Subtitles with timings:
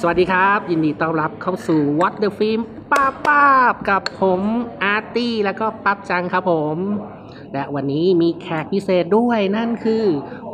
[0.00, 2.60] สวัสดีครับ ยินดีต้อนรับเข้าสู่ What the Film
[2.92, 4.40] ป้าป้าบกับผม
[4.84, 6.76] อาร์ตี้แล้วก็ปั๊บจังครับผม
[7.52, 10.04] และวันนี้มีแขกพิเศษด้วยนั่นคือ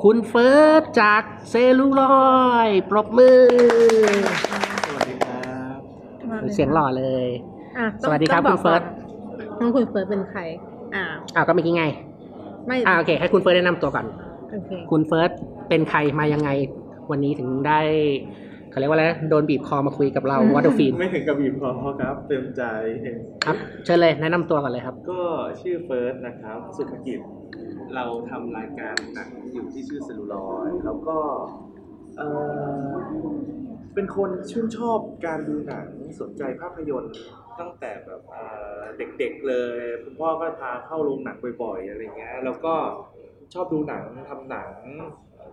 [0.03, 2.35] คุณเฟิร์สจากเซลูลอ
[2.67, 3.43] ยด์ปรบมือ
[4.87, 5.79] สวัสดีครับ
[6.55, 7.27] เสียงหล่อเลย
[7.79, 8.83] อะสวัสดีครับต้องคุณเฟิร์ส
[9.61, 10.41] ต้องคุณเฟิร์สเป็นใคร
[10.95, 11.85] อ่าอ้าวก็เมื่อกี้ไง
[12.67, 14.07] ไม่อ่าโอเค ให้คุณเฟิร์สแนะนำตัวก่อน
[14.53, 15.31] โอเคคุณเฟิร์ส
[15.69, 16.51] เป็นใครมายังไง
[17.11, 17.81] วันนี้ถึงได้
[18.75, 21.71] เขาเรียกว่าอะไรนะโดนบีบคอมาคุยกับเรา What the Film ไม่ถึงกับบีบคอ
[22.01, 22.63] ครับเต็มใจ
[23.45, 25.23] ครับเชิญเลยแนะนำตัวก่อนเลยครับ ก็
[25.61, 27.21] ชื่อเฟิร์สนะครับ สุภกิจ
[27.95, 31.19] เราทำรายการหนังอยู่ที่ชื่อเซลูลอยด์แล้วก็
[32.19, 32.29] เอ่
[32.91, 32.93] อ
[33.95, 35.87] เป็นคนชื่นชอบการดูหนัง
[36.21, 37.15] สนใจภาพยนตร์
[37.61, 38.45] ตั้งแต่แบบเอ่
[38.79, 38.81] อ
[39.19, 42.75] เด็กๆเลยคุณพ่อก็พาเข้าโรงหนังบ่อยๆอะไรเงี้ยแล้วก็
[43.55, 44.71] ชอบดูหนังทำหนัง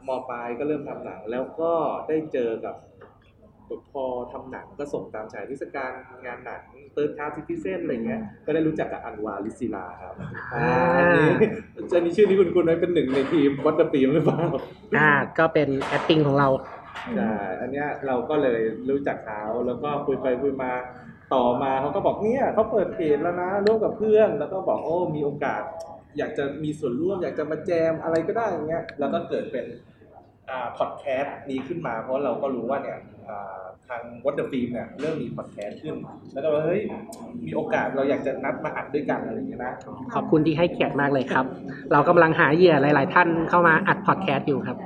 [0.07, 1.71] ม.ปลายก็เริ่มทำหนัง แล้วก็
[2.07, 2.75] ได้เจอกับ
[3.93, 5.91] พอทำหนังก็ส่งตามฉายเทศกาล
[6.25, 10.13] งานหนัง Third Class Citizen อะไรเงี้ย ก็ได้รู้จักกับอันวาลิศิลาครับ
[10.55, 11.27] อ่าอันนี้
[11.95, 14.39] อันนี้ชื่อนี้คุณคุณไว้เป็นหนึ่งในทีม What the Film หรือเปล่า
[14.97, 16.47] อ่า ก็เป็น acting ของเรา
[17.15, 20.71] ใช่อันเนี้ยเราก็เลยรู้จักเขาแล้วก็คุยไปคุยมา
[21.33, 25.61] ต่อมาเขาก็บอกเนี่ยเขาเปิดเพจแล้วนะร่วมกับเพื่อน แล้วก็บอกโอ้มีโอกาส
[26.17, 29.90] อยากจะมีส่วนร่วม อยากจะมาแจมอะไรก็ได้อย่างเงี้ยแล้วก็เกิดเป็นอ่า
[30.77, 32.99] พอดแคสต์นี้ขึ้นมา เพราะเราก็รู้ว่าเนี่ย
[33.29, 35.95] อ่าทาง What the Film เนี่ยเริ่มมีพอดแคสต์ขึ้น
[36.33, 36.81] แล้วก็ว่าเฮ้ย
[37.45, 39.73] มีโอกาสเราอยากจะนัดมาอัดด้วยกันอะไรอย่างเงี้ยนะ
[40.13, 41.45] ขอบคุณที่ให้เกียรติมากเลยครับ
[41.91, 44.77] เรากำลังหาเหยื่อหลาย ๆ ท่านเข้ามาอัดพอดแคสต์อยู่ครับ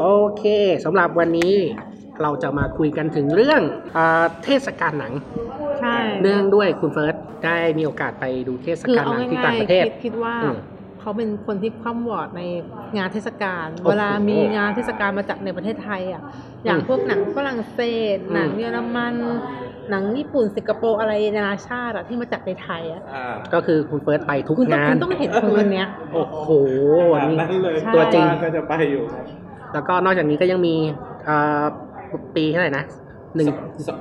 [0.00, 0.06] โอ
[0.38, 0.44] เค
[0.84, 1.54] สำหรับวันนี้
[2.22, 3.60] เราจะมาคุยกันถึงเรื่อง
[3.96, 5.12] อาเทศกาลหนัง
[5.80, 10.56] ใช่เนื่องด้วยคุณเฟิร์สได้มีโอกาสไปดูเทศคือกาลเอาหนังที่ง่าต่างยประๆเทศคิดคิดว่าอืม
[11.02, 12.42] เขาเป็นคนที่คว่ำวอร์ดใน
[12.96, 16.22] งานเทศกาลโอ้โหเวลามีงานเทศกาลมาจัดในประเทศไทยอะ
[16.64, 17.80] อย่างอืมพวกหนังฝรั่งเศ
[18.14, 19.14] สอืมหนังเยอรมัน
[19.90, 26.48] หนังญี่ปุ่นสิงคโปร์อะไรนานาชาติอะที่มาจัดในไทยอะอ่าก็คือคุณเฟิร์สไปทุกคุณต้องงาคุนณต้องเห็นคนคนเนี้ยโอ้โห
[27.00, 29.24] ขนาดนี่นั้นเลยใช่ตัวจริงก็จะไปอยู่ครับ
[29.72, 30.74] แล้วก็นอกจากนี้ก็ยังมี
[31.28, 31.64] อ่า
[32.36, 32.84] ปีเท่าไหร่นะ
[33.36, 33.48] หนึ่ง
[33.88, 33.98] สอง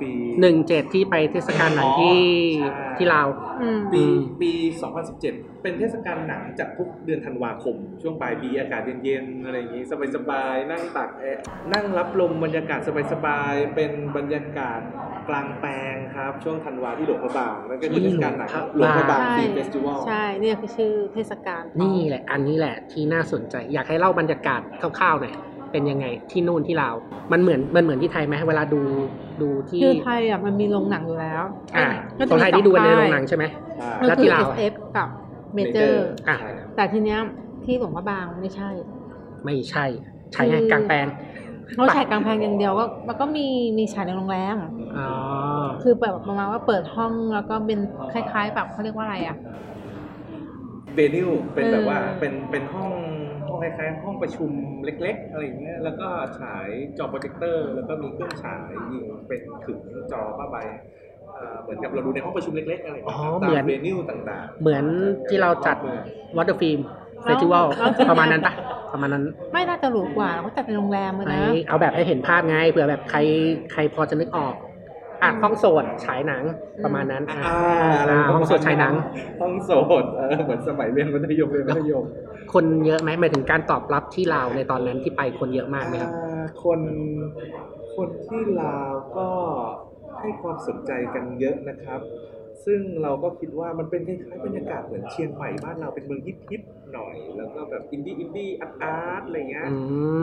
[0.00, 2.18] ปีหนึ่งเจ็ดที่ไปเทศกาลหนังที่
[2.62, 3.28] อ๋อใช่ ที่ลาว
[3.62, 4.52] อืม ปีอืม ปี
[5.06, 9.84] 2017 เป็นเทศกาลหนังจัดทุกเดือนธันวาคม ช่วงปลายปีอากาศเย็นๆ อะไรอย่างงี้
[10.16, 11.42] สบายๆ นั่งตักแอร์
[11.72, 12.80] นั่งรับลมบรรยากาศ
[13.12, 14.80] สบายๆ เป็นบรรยากาศ
[15.28, 25.34] กลางแปลงครับ ช่วงธันวาที่หลวงพระบางนั่นก็คือเทศกาลหนังหลวงพระบางใช่ฟิล์มเฟสติวัล ใช่ เนี่ยคือชื่อเทศกาลเขานี่แหละ อันนี้แหละที่น่าสนใจ อยากให้เล่าบรรยากาศคร่าวๆหน่อย
[25.72, 26.94] เป็นยังไงที่นู่นที่ลาว
[27.32, 28.80] มันเหมือนมันเหมือนที่ไทยไหมเวลาดู
[29.42, 31.42] ดูที่คือไทยอะมันมีโรงหนังอยู่แล้ว
[31.76, 31.86] อ่า
[32.18, 33.44] ก็ขจะองมีไทยที่ดูกันในโรงหนังสอใช่ไหม
[33.76, 35.08] ใช่ค่ายแล้วก็ที่คือลาว SF กับ
[35.54, 37.18] เมเจอร์อะใช่ครับแต่ทีเนี้ย
[37.64, 38.64] ที่หลวงพระบางไม่ใช่
[39.44, 39.84] ไม่ใช่
[40.32, 41.06] ใช่ไงคือกลางแปลง
[41.72, 43.40] เขาฉายกลางแพงอย่างเดียวก็มันก็มี
[43.78, 44.56] มีฉายในโรงแรม
[44.96, 45.06] อ๋อ
[45.80, 47.78] คือแบบประมาณว่าเปิดห้องแล้วก็เป็น
[48.10, 49.36] คล้าย ๆ แบบเขาเรียกว่าอะไรอะ
[50.94, 53.15] venue เป็นแบบว่าเออเป็นเป็นห้องห้อง
[53.60, 54.50] คล้ายๆห้องประชุม
[54.84, 56.08] เล็ก ๆ อะไรอย่างเงี้ยแล้วก็
[56.38, 56.68] ฉาย
[56.98, 59.80] จอโปรเจคเตอร์ แล้วก็มีเครื่องฉายยิงเป็นขึง
[60.12, 60.56] จอผ้าใบ
[61.34, 64.84] เอ่อเหมือนกับเราดูในห้องประชุมเล็ก ๆ อะไรอย่างเงี้ยครับอ๋อเหมือนตาม venue ต่างๆเหมือน
[65.28, 65.76] ที่เราจัด
[66.36, 66.80] What the Film
[67.24, 68.52] Festival แล้วแล้ว ประมาณนั้นปะ
[68.92, 73.18] ประมาณนั้นไม่น่าจะหรูกว่าเขาจัดในโรงแรมเลยไม่นะ เอาแบบให้เห็นภาพไงเผื่อแบบใคร
[73.72, 74.54] ใครพอจะนึกออก
[75.22, 76.42] อะอืมห้องโสดฉายหนัง
[76.84, 77.58] ประมาณนั้นอะอ่า
[78.00, 78.94] อะไรอ่าห้องโสดฉายหนัง
[79.40, 79.70] ห้องโส
[80.02, 82.04] ดเออเหมือนสมัยเรียนมัธยมเรียนมัธยม
[82.52, 86.80] คนเยอะไหมหมายถึงการตอบรับที่ลาวในตอนนั้นที่ไปคนเยอะมากไหมครับอ่าคน
[87.96, 89.28] คนที่ลาวก็
[90.20, 92.00] ให้ความสนใจกันเยอะนะครับ
[92.64, 96.62] ซึ่งเราก็คิดว่ามันเป็นคล้ายๆบรรยากาศเหมือนเชียงใหม่บ้านเราเป็นเมืองฮิปฮิป
[96.92, 99.68] หน่อย แล้วก็แบบอินดี้อินดี้อาร์ตอาร์ตอะไรเงี้ย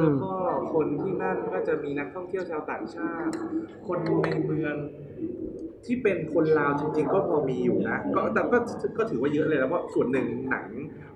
[0.01, 0.33] แล้วก็
[0.73, 3.33] คนที่นั่นก็จะมีนักท่องเที่ยวชาวต่างชาติ
[3.87, 4.75] คนในเมือง
[5.85, 8.57] ที่เป็นคนลาวจริง ๆ ก็พอมีอยู่นะก็แต่ก็
[8.97, 10.67] ก็ถือว่าเยอะเลยแล้วเพราะส่วนหนึ่งหนัง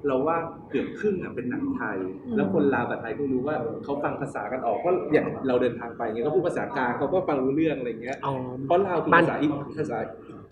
[0.08, 0.38] เราว่า
[0.70, 8.34] เกือบครึ่งอะเป็นหนังไทยอืมแล้วคนลาวกับไทยก็รู้ว่าเขาฟังภาษากันออกเพราะอย่างเราเดินทางไปเงี้ยเขาพูดภาษากลางเขาก็ฟังรู้เรื่องอะไรเงี้ยอ๋อ
[8.66, 9.48] เพราะลาวคือบ้านภาษาอี
[9.78, 9.98] ภาษา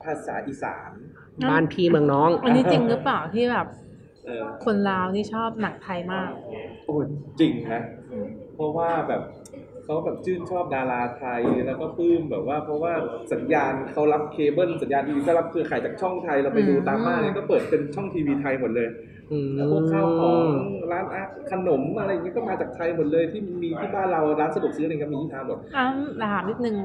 [0.04, 0.92] ภาษาอีสาน
[1.50, 3.68] บ้านพี่เมืองน้อง อันนี้จริงหรือเปล่าที่แบบ
[4.26, 6.30] เออคนลาวนี่ชอบหนังไทยมาก
[6.86, 7.06] โอ้ย
[7.40, 7.82] จริงนะ
[8.56, 9.22] เพราะว่าแบบ
[9.86, 12.94] เขาแบบชื่นชอบดาราไทยแล้วก็ปลื้มแบบว่า เพราะว่า
[13.34, 18.90] สัญญาณเขารับเคเบิลสัญญาณทีวีก็รับเครือข่ายจากช่องไทยเราไปดูอืมตามบ้านเนี่ยก็เปิดเป็นช่องทีวีไทยหมดเลย
[19.32, 20.46] อืมแล้วพวกข้าวของ
[20.92, 25.86] ร้านอาหารขนมอะไรอย่างเงี้ยก็มาจากไทยหมดเลยที่มีที่บ้านเราร้านสะดวกซื้ออะไรก็มีที่ทางหมดอะ
[26.32, 26.76] ถามนิดนึง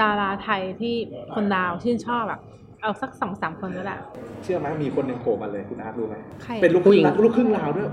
[0.00, 0.94] ดาราไทยที่
[1.34, 2.40] คนลาวชื่นชอบอะ
[2.82, 3.96] เอาสักสองสามคนก็ได้
[4.42, 7.86] เชื่อไหมมีคนหนึ่งโผล่มาเลยคุณอาร์ตรู้ไหมใครผู้หญิงเป็นลูกครึ่งลูกครึ่งลาวด้วย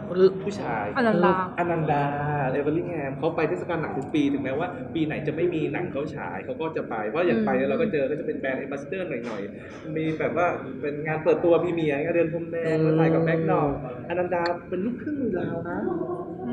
[0.45, 2.03] ผู้ชายอนันดาอนันดา
[2.51, 10.47] เอเวอร์ลิงแฮมเขาไปเทศกาลหนังทุกปีถึงแม้ว่า ปีไหนจะไม่มีหนังเขาฉายเขาก็จะไป เพราะอย่างไปแล้วเราก็เจอก็จะเป็น brand ambassador หน่อยๆ มีแบบว่า
[10.81, 13.67] เป็นงานเปิดตัว premiere ก็เดินพรมแดงมาถ่ายกับ backdrop
[14.09, 15.77] อนันดาเป็นลูกครึ่งลาวนะ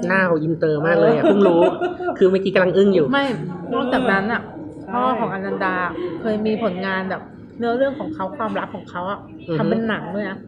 [0.08, 1.62] หน้าเขาอินเตอร์มากเลยอะเพิ่งรู้
[2.18, 3.26] คือเมื่อกี้กำลังอึ้งอยู่ไม่
[3.72, 4.42] นอกจากนั้นอะ
[4.82, 5.74] ใช่พ่อของอนันดา
[6.20, 7.22] เคยมีผลงานแบบ
[7.58, 10.38] เนื้อเรื่องของเขาความรักของเขาอะอือฮึทำเป็นหนังด้วยนะ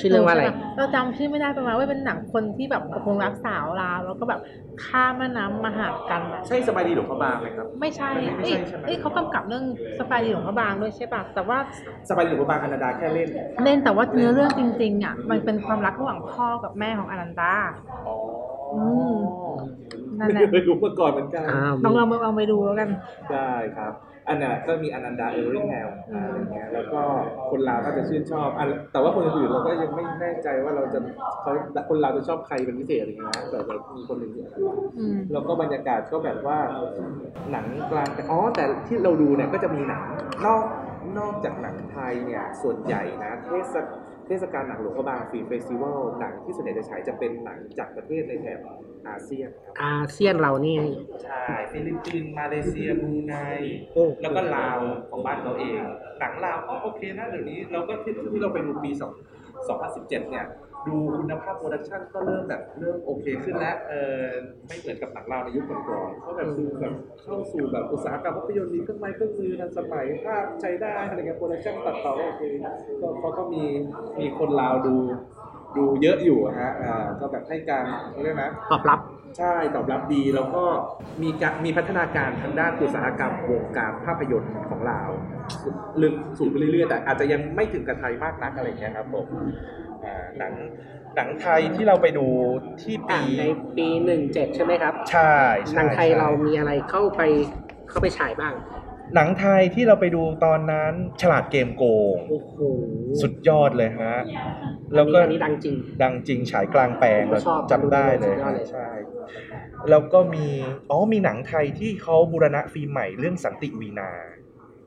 [0.00, 4.40] ชื่อเรื่องว่าอะไรใช่ปเราจำชื่อไม่ได้ประมาณว่าเป็นหนังคนที่แบบคงรักสาวลาวแล้วก็แบบ
[4.84, 9.64] ข้ามแม่น้ำมาหากันอะใช่สบายดีหลวงพระบางไหมครับ ไม่ใช่ไม่ใช่เอ้ยใช่ไหมเอ้ยเขากำกับเรื่อง
[9.98, 11.58] สบายดีหลวงพระบางด้วยใช่ป่ะแต่ว่า
[12.08, 13.28] สบายดีหลวงพระบางอนันดาแค่เล่น
[13.64, 17.54] เล่นแต่ว่าเนื้อเรื่องจริงๆอะมันเป็นความรักระหว่างพ่อกับแม่ของอนันดา
[18.72, 18.84] อ๋อ
[19.20, 19.54] ม
[20.20, 22.88] นั่นแหละไม่เคยรู้มาก่อนเหมือนกันอ้าวลองลองลองไปดูแล้วกัน
[23.30, 23.92] ได้ครับ
[24.28, 27.00] อันน่ะก็มีอนันดาเอเวอริงแฮมอะไรเงี้ยแล้วก็
[27.50, 30.98] คนลาวก็จะชื่นชอบอันแต่ว่าคนอื่นๆเราก็ยังไม่แน่ใจว่าเราจะ
[31.42, 31.52] เขา
[31.88, 36.58] คนลาวจะชอบใครเป็นพิเศษอะไรเงี้ยนะแต่แบบมีคนหนึ่งที่อนันดาอืมแล้วก็บรรยากาศก็แบบว่า
[37.50, 40.02] หนังกลางอ๋อแต่ที่เราดูเนี่ยก็จะมีหนัง
[40.46, 40.62] นอก
[41.18, 43.76] นอกจากหนังไทยเนี่ยส่วนใหญ่นะเทศ
[44.26, 48.58] เทศกาลหนังหลวงพระบาง Film Festival หนังที่ส่วนใหญ่จะฉายจะเป็นหนังจากประเทศในแถบ
[49.08, 50.78] อาเซียนครับอาเซียนเรานี่
[51.22, 53.34] ใช่ฟิลิปปินส์มาเลเซียบรูไน
[53.94, 54.78] โอ้แล้วก็ลาว
[55.10, 55.80] ของบ้านเราเอง
[56.20, 59.02] หนังลาวก็โอเคนะเดี๋ยวนี้เราก็ที่ที่เราไปดูปี2
[59.68, 60.46] 2017 เนี่ย
[60.88, 63.92] ดูคุณภาพ production ก็เริ่มแบบเริ่มโอเคขึ้นแล้วเอ
[64.22, 64.26] อ
[64.66, 66.94] ไม่เหมือนกับหนังเราในยุคก่อนๆเขาแบบดูแบบ
[67.24, 72.42] เข้าสู่แบบอุตสาหกรรมภาพยนตร์มีเครื่องไม้เครื่องมือทันสมัยภาพใช้ได้อะไรเงี้ย production ตัดต่อโอเค
[73.00, 73.64] ก็เขาก็มี
[74.20, 74.94] มีคนลาวดู
[75.76, 78.98] ดูเยอะอยู่ฮะอ่าก็แบบให้การเขาเรียกนะตอบรับ
[79.38, 80.64] ใช่ตอบรับดีแล้วก็
[81.22, 85.10] มีการมีพัฒนาการทางด้านอุตสาหกรรมวงการภาพยนตร์ของลาว
[86.02, 89.26] ลึกสูงไปเรื่อยๆแต่อาจจะยังไม่ถึงกับไทยมากนักอะไรอย่างเงี้ยครับผม
[90.04, 90.52] อ่าหนัง
[91.16, 92.26] หนังไทยที่เราไปดู
[92.82, 93.44] ที่อ่าปีใน
[93.76, 95.34] ปีหนึ่งเจ็ดใช่ไหมครับ ใช่
[95.66, 97.22] ใช่หนังไทยใช่ เรามีอะไรเข้าไป
[97.90, 98.54] เข้าไปฉายบ้าง
[99.14, 101.84] หนังไทยที่เราไปดูตอนนั้นฉลาดเกมโก
[102.14, 102.54] ง โอ้โห
[103.22, 104.16] สุดยอดเลยฮะ
[104.94, 108.88] แล้วก็อันนี้ดังจริง ดังจริงฉายกลางแปลงผมก็ชอบจำได้เลยสุดยอดเลยใช่
[109.90, 110.46] แล้วก็มี
[110.90, 114.10] อ๋อมีหนังไทยที่เขาบูรณะฟิล์มใหม่เรื่องสันติวีนา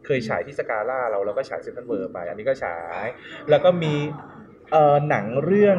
[0.06, 3.06] เคยฉายที่สกาล่าเราแล้วก็ฉายเซ็นทรัลเวิลด์ไป อันนี้ก็ฉาย
[3.50, 3.94] แล้วก็มี
[4.72, 5.78] เอ่อหนังเรื่อง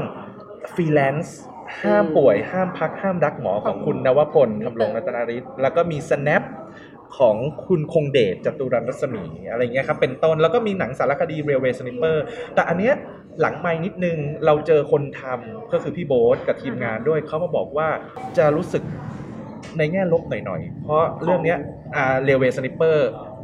[0.75, 1.39] ฟรีแลนซ์
[1.83, 6.43] ห้ามป่วยห้ามพักห้ามรักหมอของคุณนวพลธำรงรัตนฤทธิ์แล้วก็มี Snap
[7.17, 12.17] ของคุณคงเดชจตุรันรัศมีอะไรเงี้ยครับเป็นต้นแล้วก็มีหนังสารคดี Railway Sniper
[12.55, 12.95] แต่อันเนี้ย
[13.41, 17.89] หลังไม่นิดนึงเราเจอคนทำก็คือพี่โบ๊ทกับทีมงานด้วยเขามาบอกว่า
[18.39, 18.83] จะรู้สึก
[19.79, 21.59] ในแง่ลบหน่อยๆ เพราะเรื่องเนี้ย
[21.97, 22.17] อ่า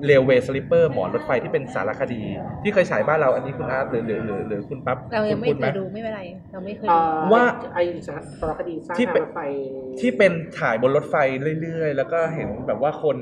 [0.08, 2.22] Railway Sniper Railway Slipper หมอนรถไฟที่เป็นสารคดี
[2.62, 7.44] ที่เคยฉายบ้านเราอันนี้คุณอาร์ตหรือหรือหรือหรือคุณปั๊บเรายังไม่คุณเคพูยหดูไม่เป็นไรเราไม่เคยเอ่ดูอว่า
[7.74, 7.78] ไอ
[8.40, 9.40] สารคดีสร้างที่ทางเป็นรถไฟ
[10.00, 11.16] ที่เป็นถ่ายบนรถไฟ
[11.62, 13.16] เรื่อยๆ แล้วก็เห็นแบบว่าคน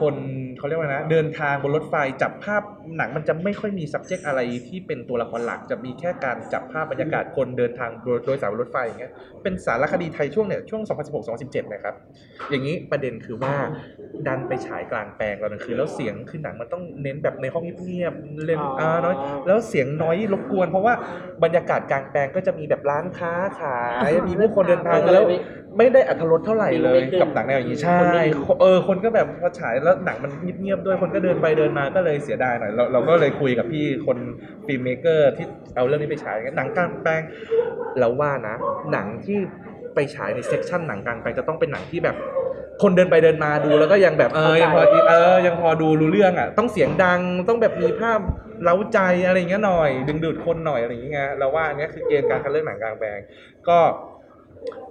[0.00, 0.14] คน
[0.58, 2.62] เขาเรียกว่านะ เดินทางบนรถไฟจับภาพ
[2.96, 9.12] หนังมันจะไม่ค่อยมี subject อะไรที่เป็นตัวละครหลักจะมีแค่การจับภาพบรรยากาศคนเดินทางโดยโดยสารบนรถไฟอย่างเงี้ย
[9.42, 10.82] เป็นสารคดีไทยช่วงเนี่ยช่วง
[11.28, 11.94] 2016-2017นะครับ
[12.50, 13.54] อย่างนี้ประเด็นคือว่า
[14.26, 19.16] ดันไปฉายกลางแปลงตอนกลางคืนแล้วเสียงคือหนังมันต้องเน้นแบบในห้องเงียบๆเล่นอ่าน้อย
[19.46, 20.94] แล้วเสียงน้อยรบกวน เพราะว่า
[21.42, 23.78] บรรยากาศกลางแปลงก็จะมีแบบร้านค้าขา
[24.08, 25.24] ยมีผู้คนเดินทางแล้ว
[25.78, 28.00] ไม่ได้อรรถรสเท่าไหร่เลยกับหนังแนวอย่างนี้ใช่
[28.60, 34.18] เออคนก็แบบพอฉายแล้วหนังมันเงียบๆด้วยคนก็เดินไปเดินมาก็เลยเสียดายหน่อยเราเราก็เลยคุยกับพี่คน
[34.66, 35.46] filmmaker ที่
[35.76, 37.22] เอาเรื่องนี้ไปฉายหนังกลางแปลง
[37.98, 38.56] เราว่านะ
[38.92, 39.38] หนังที่
[39.94, 42.16] ไปฉายใน section หนังกลางแปลงจะต้องเป็นหนังที่แบบ
[42.82, 48.18] คนเดินไปเดินมาดูแล้วก็ยังแบบเออยังพอเออยังพอดูรู้เรื่องอะ ต้องเสียงดังต้องแบบมีภาพ
[48.64, 53.18] เล้าใจอะไรอย่างเงี้ยหน่อย ดึงดูดคนหน่อยอะไรอย่างเงี้ยเราว่าอันเนี้ยคือเกณฑ์การคัดเลือกหนังกลางแปลง
[53.68, 53.78] ก็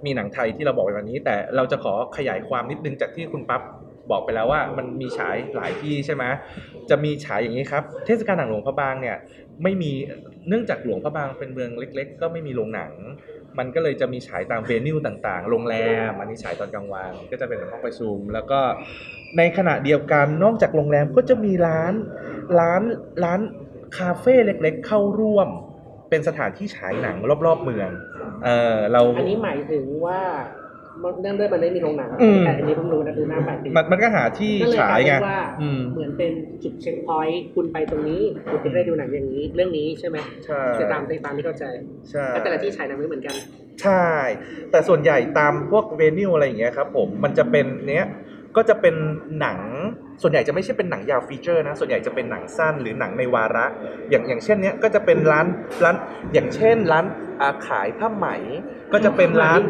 [0.04, 3.62] มีหนังไทยที่เราบอกไปวันนี้ แต่เราจะขอขยายความนิดนึงจากที่คุณปั๊บ
[4.10, 6.24] บอกไปแล้วว่ามันมีฉายหลายที่ใช่ไหม
[6.90, 9.16] จะมีฉายอย่างนี้ครับ เทศกาลหนังหลวงพระบางเนี่ย
[9.62, 9.90] ไม่มี
[10.48, 12.92] เนื่องจากหลวงพระบางเป็นเมืองเล็ก ๆ ก็ไม่มีโรงหนัง
[13.58, 15.76] มันก็เลยจะมีฉายตามเวนิวต่างๆ โรงแร
[16.10, 18.60] มอันนี้ฉายตอนกลางวันก็จะเป็นห้องประชุม แล้วก็
[19.38, 21.94] ในขณะเดียวกันนอกจากโรงแรมก็จะมีร้าน
[22.60, 22.82] ร้าน
[23.24, 23.40] ร้าน
[23.98, 25.48] คาเฟ่เล็ก ๆ เข้าร่วม
[26.10, 27.90] เป็นสถานที่ฉายหนังรอบๆเมือง
[28.44, 30.20] เออเรา อันนี้หมายถึงว่า
[31.20, 36.32] เนื่องด้วยมันไม่มีโรงหนังอืม แต่อันนี้เพิ่งรู้นะดูหน้าแปลกดีมันมันก็หาที่ก็เลยฉายไงกลเป็นว่าอืมเหมือนเป็น
[36.62, 41.64] จุดเช็คพอยต์คุณไปตรงนี้คุณจะได้ดูหนังอย่างนี้ เรื่องนี้ใช่ไหมใช่จะตามตามที่เข้าใจ
[42.10, 43.34] ใช่ แล้วแต่ละที่ฉายหนังไม่เหมือนกัน
[43.82, 44.06] ใช่
[44.70, 48.08] แต่ส่วนใหญ่ตามพวกเวนิวอะไรอย่างเงี้ยครับผม มันจะเป็นเนี้ย
[48.56, 48.94] ก็จะเป็น
[49.40, 49.58] หนัง
[50.22, 53.66] ส่วนใหญ่จะไม่ใช่เป็นหนังยาวฟีเจอร์นะ ส่วนใหญ่จะเป็นหนังสั้นหรือหนังในวาระ
[54.10, 55.46] อย่างอย่างเช่นเนี้ยก็จะเป็นร้าน
[55.84, 55.96] ร้าน
[56.32, 57.06] อย่างเช่นร้าน
[57.42, 58.26] อาขายผ้าไหม
[58.94, 59.60] ก็จะเป็นร้าน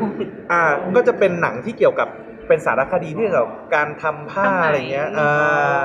[0.52, 0.62] อ่า
[0.97, 2.09] ก็จะเป็นหนังที่เกี่ยวกับ
[2.49, 5.81] เป็นสารคดีที่เกี่ยวกับการทำผ้าผ้าไหมอะไรเงี้ยอ่า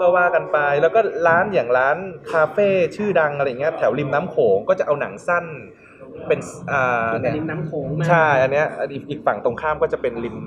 [0.00, 1.96] ก็ว่ากันไปแล้วก็ร้านอย่างร้าน
[2.32, 5.44] คาเฟ่ชื่อดังอะไรเงี้ยแถวริมน้ำโขงก็จะเอาหนังสั้น
[6.28, 10.38] เป็นอ่าเป็นเนี่ยริมน้ำโขงมาใช่ อันเนี้ยอีกอีกฝั่งตรงข้ามก็จะเป็นริม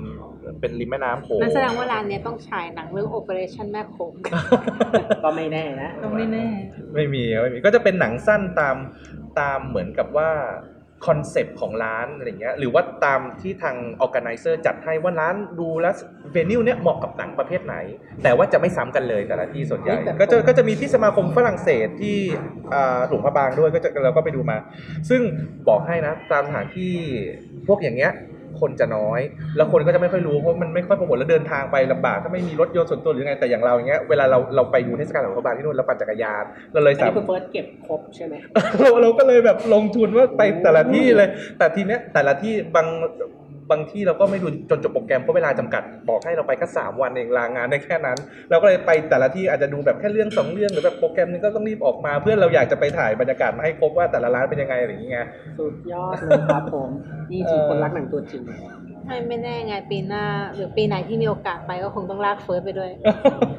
[0.60, 4.12] เป็นริมแม่น้ำโขงนั่นแสดงว่าร้านเนี้ยต้องฉายหนังเรื่อง Operation แม่โขง
[5.24, 6.46] ก็ไม่แน่นะ ก็ไม่แน่
[6.94, 8.76] ไม่มีไม่มี ก็จะเป็นหนังสั้นตาม
[9.40, 10.30] ตามเหมือนกับว่า
[11.06, 15.94] concept ของร้านอะไรเงี้ยหรือว่าตามที่ทางออ g a แก z เซอร์จัดให้ว่าร้านดูแล้ว
[16.32, 17.76] venue เนี้ยเหมาะกับหนังประเภทไหน
[18.22, 22.18] แต่ว่าจะไม่ซ้ำกันเลยแต่ละที่ส่วนใหญ่แต่ก็จะก็จะมีที่สมาคมฝรั่งเศสที่
[22.74, 24.56] อ่าหลวงพระบางด้วยก็จะเราก็ไปดูมา
[25.08, 25.20] ซึ่ง
[25.68, 26.92] บอกให้นะตามสถานที่
[27.66, 28.12] พวกอย่างเงี้ย
[28.60, 29.20] คนจะน้อย
[29.56, 38.34] แล้วคนก็จะไม่ค่อยรู้เพราะมันไม่ค่อยโปรโมทแล้วเดินทางไปลำบากถ้าไม่มีรถยนต์ส่วนตัวหรือไงแต่อย่างเราอย่างเงี้ยเวลาเราเราไปดูเทศกาลหลวงพระบางที่นู่นเราปั่นจักรยานเราเลยอันสานี้มารถ คุณเฟิร์สเก็บครบใช่ไหม
[38.80, 42.86] เราเราก็เลยแบบลงทุนว่าไปแต่ละที่เลย แต่ทีเนี้ยแต่ละที่บาง
[43.70, 48.18] บางที่เราก็ไม่ดูจนจบโปรแกรมเพราะเวลาจำกัดบอกให้เราไปแค่สามวันเองลางานได้แค่นั้น
[48.50, 55.26] เราก็เลยไปแต่ละที่อาจจะดูแบบแค่เรื่องสองเรื่องหรือแบบโปรแกรมนึงก็ต้องรีบออกมา เพื่อเราอยากจะไปถ่ายบรรยากาศมาให้ครบว่าแต่ละร้านเป็นยังไงอะไรอย่างเงี้ย
[55.58, 56.88] สุดยอดเลยครับผม
[57.32, 58.42] นี่คือเออคนรักหนังตัวจริง
[59.06, 62.90] ไม่ไม่แน่ไงปีหน้า หรือปีไหนที่มีโอกาสไปก็คงต้องลากเฟิร์สไปด้วย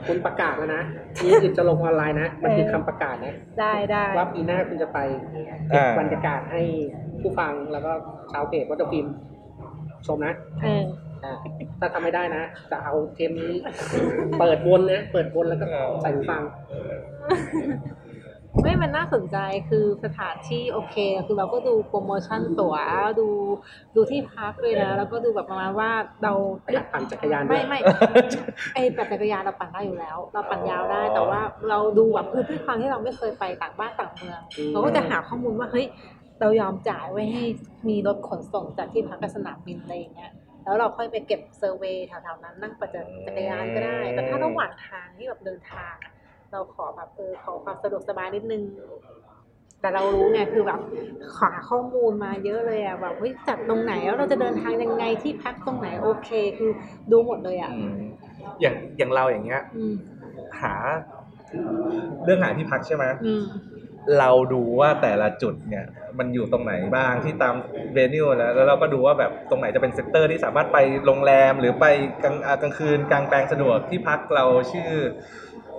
[0.08, 0.84] คุณประกาศแล้วนะ
[1.24, 5.00] นี่คือจะลงออนไลน์นะ มันคือคำประกาศนะ ได้ได้ว่าปีหน้าคุณจะไป
[5.70, 6.62] เก็บบรรยากาศให้
[7.22, 7.92] ผู้ฟังแล้วก็
[8.32, 9.08] ชาวเพจวัตถุฟิล์ม
[10.08, 10.34] ชมนะ
[10.64, 10.84] เออ
[11.24, 11.34] อ่า
[11.80, 13.54] ถ้าทำไม่ได้นะ จะเอาเทมนี้
[14.40, 15.66] เปิดวนนะ เปิดวนแล้วก็
[16.02, 16.42] ใส่หูฟัง
[18.62, 19.38] ไม่มันน่าสนใจ
[19.70, 20.96] คือสถานที่โอเค
[21.28, 22.76] คือเราก็ดูโปรโมชั่นตั๋ว
[23.20, 23.28] ดู
[23.96, 25.92] ดูที่พักเลยนะ แล้วก็ดูแบบประมาณว่า
[26.24, 26.34] เรา
[26.74, 27.80] อยากปั่นจักรยานด้วไม่ยไม่
[28.74, 35.86] ไอ้แบบจักรยานเราปั่นได้อยู่แล้ว เราปั่นยาวได้แต่ว่าเราดูแบบคือด้วยความที่เราไม่เคยไปต่างบ้านต่างเมืองอืมเราก็จะหาข้อมูลว่าเฮ้ย
[36.40, 37.44] เรายอมจ่ายไว้ให้
[37.90, 40.32] มีรถขนส่งจากที่พักกับสนามบินอะไรอย่างเงี้ย
[40.64, 42.90] แล้วเราค่อยไปเก็บเซอร์เวย์แถวๆนั้นนั่งปั่น
[43.26, 46.14] จักรยานก็ได้ แต่ถ้าระหว่างทางที่แบบเดินทางอะ
[46.52, 48.64] เราขอแบบเออขอความสะดวกสบายนิดนึง
[49.82, 50.80] แต่เรารู้ไงคือแบบ
[51.40, 56.72] หาข้อมูลมาเยอะเลยอะแบบเฮ้ยจัดตรงไหนแล้วเราจะเดินทางยังไงที่พักตรงไหนโอเค คือ
[57.12, 57.96] ดูหมดเลยอะอืม
[58.62, 59.96] อย่างอย่างเราอย่างเงี้ยอืม
[60.62, 60.74] หา
[62.24, 63.46] เรื่องหาที่พักใช่ไหมอืม
[64.20, 65.86] เราดูว่าแต่ละจุดเนี่ย
[66.20, 67.56] มันอยู่ตรงไหนบ้างที่ตาม
[67.94, 71.86] venue แล้วแล้วเราก็ดูว่าแบบตรงไหนจะเป็น sector ที่สามารถไปโรงแรมหรือไป
[72.24, 74.92] กลางกลางคืนกลางแปลงสะดวกที่พักเราชื่อ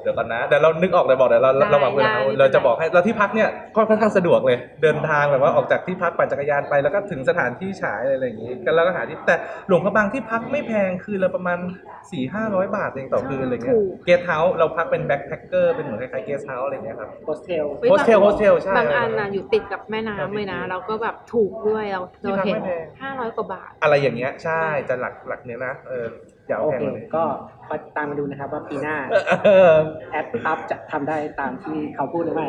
[0.07, 9.37] เดี๋ยวก่อนนะเดี๋ยวเรานึกออกเลยบอกเดี๋ยวเราได้ระหว่างเวลาได้ไม่เป็นไรเราจะบอกให้เราที่พักเนี่ยก็ค่อนข้างสะดวกเลย เดินทางแบบว่าออกจากที่พักปั่นจักรยานไปแล้วก็ถึงสถานที่ฉายอะไรอย่างงี้ก็แล้วก็หาที่แต่
[9.69, 11.59] หลวงพระบางที่พักไม่แพงคือละประมาณ
[11.91, 26.07] สี่ห้าร้อยบาทเองต่อคืนอะไรเงี้ยถูก guesthouse เราพักเป็น backpacker เป็นเหมือนคล้ายๆ guesthouse อะไรเงี้ยครับ โฮสเทล เฮ้ยโฮสเทลบางโฮสเทลใช่บางอันน่ะอยู่ติดกับแม่น้ำเลยนะแล้วก็แบบถูกด้วยเราเราเห็นที่พักไม่แพง ห้าร้อยกว่าบาท อะไรอย่างเงี้ยใช่จะหลักหลักเนี้ยนะเออ
[26.49, 27.25] อย่าเอาโอแพงเคกว่านี้ก็
[27.69, 28.97] คอยตามมาดูนะครับ ว่าปีหน้า
[29.45, 29.75] เออ
[30.13, 32.49] แอดพับจะทำได้ตามที่เขาพูดหรือไม่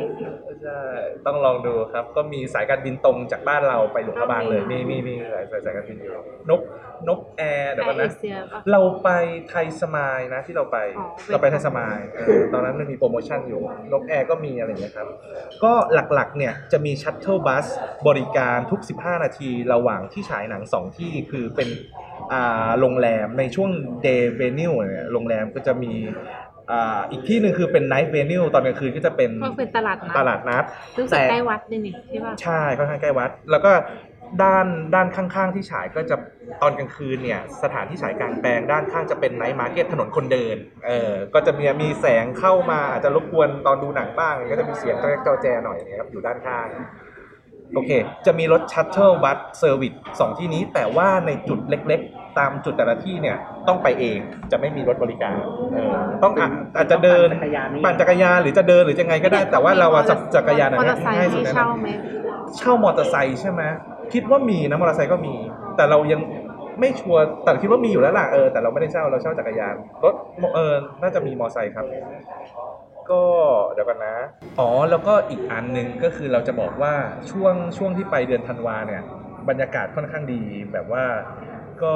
[0.64, 0.82] ใช่
[1.26, 6.14] ต้องลองดูครับ ก็มีสายการบินตรงจากบ้านเราไปหลวงพระบางเลยมีมีมีมีสายสายสายการบินอยู่
[6.50, 6.62] นก
[7.08, 9.10] นกแอร์เดี๋ยวแอก่อนร์เอนะเชียป่ะเราไป
[9.50, 15.08] ไทยสมายล์นะที่เราไปอ๋อเราไปไทยสมายล์เออตอนนั้นมันมีโปรโมชั่นอยู่นกแอร์ก็มีอะไรอย่างเงี้ยครับ
[15.64, 17.66] ก็หลักๆเนี่ยจะมี shuttle bus
[18.08, 21.70] บริการทุก 15 นาทีระหว่างที่ฉายหนัง2ที่คือเป็น
[22.34, 23.72] อ่าโรงแรมในช่วง
[24.06, 25.94] day venue เนี่ยโรงแรมก็จะมี
[26.72, 30.64] อ่าอีกที่หนึ่งคือเป็น night venue ตอนกลางคืนก็จะเป็นก็เป็นตลาดนัดตลาดนัด
[31.00, 33.72] รู้สึกใกล้วัดด้วยนี่ใช่ป่ะใช่ค่อนข้างใกล้วัด แล้วก็
[34.44, 36.16] ด้านด้านข้างๆที่ฉายก็จะ
[36.62, 46.68] ตอนกลางคืนเนี่ยสถานที่ฉายกลางแปลงด้านข้างจะเป็น night market ถนนคนเดินเออก็จะมีมีแสงเข้ามาอาจจะรบกวนตอนดูหนังบ้างก็จะมีเสียงแจอแจหน่อยนะครับอยู่ด้านข้าง
[47.76, 47.92] โอเค
[48.26, 54.20] จะมีรถ shuttle bus service สองที่นี้แต่ว่าในจุดเล็กๆ ตามจุดแต่ละที่เนี่ยต้องไปเอง
[54.52, 55.38] จะไม่มีรถบริการ
[55.74, 61.88] เออต้องอะอาจจะเดินปั่นจักรยานนี่ปั่นจักรยานหรือจะเดินหรือยังไงก็ได้ แต่ว่าเราอะจับจักรยานมอเตอร์ไซค์ง่ายสุดให้แนะนำเช่าไหม
[62.58, 63.62] เช่ามอเตอร์ไซค์ใช่ไหม
[64.14, 65.36] คิดว่ามีนะมอเตอร์ไซค์ก็มี
[65.76, 66.22] แต่เรายัง
[66.80, 70.14] ไม่ชัวร์แต่คิดว่ามีอยู่แล้วล่ะเออแต่เราไม่ได้เช่าเราเช่าจักรยานรถ
[70.56, 71.86] เออน่าจะมีมอเตอร์ไซค์ครับ
[73.10, 73.24] ก็
[73.74, 74.16] เดี๋ยวกันนะ
[74.60, 76.94] อ๋อแล้วก็อีกอันหนึ่งก็คือเราจะบอกว่า
[77.32, 79.02] ช่วงช่วงที่ไปเดือนธันวาเนี่ย
[79.50, 80.42] บรรยากาศค่อนข้างดี
[80.74, 81.04] แบบว่า
[81.84, 81.96] ก็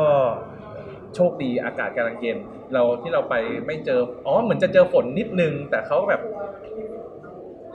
[1.16, 2.38] โชคดีอากาศกำลังเย็น
[2.74, 3.36] เราที่เราไป
[3.66, 6.22] ไม่เจออ๋อเหมือนจะเจอฝนนิดนึง แต่เขาแบบ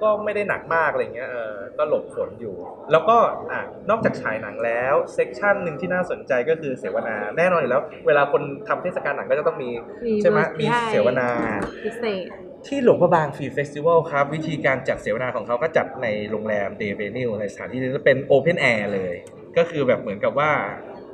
[0.02, 2.56] ก็ไม่ได้หนักมากอะไรเงี้ยเออก็หลบฝนอยู่
[2.92, 3.16] แล้วก็
[3.50, 3.60] อะ
[3.90, 9.70] นอกจากฉายหนังแล้ว section หนึ่งที่น่าสนใจก็คือเสวนาแน่นอนอยู่แล้ว เวลาคนทำเทศกาลหนังก็จะต้องมี
[10.06, 11.28] มีใช่ไหมใช่มีเสวนา
[11.84, 12.28] พิเศษ
[12.66, 19.14] ที่หลวงพระบาง Film Festival ครับ วิธีการจัดเสวนาของเขาก็จัดในโรงแรม day venue ในสถานที่นี้จะเป็น open air เลย
[19.56, 20.50] ก็คือแบบเหมือนกับว่า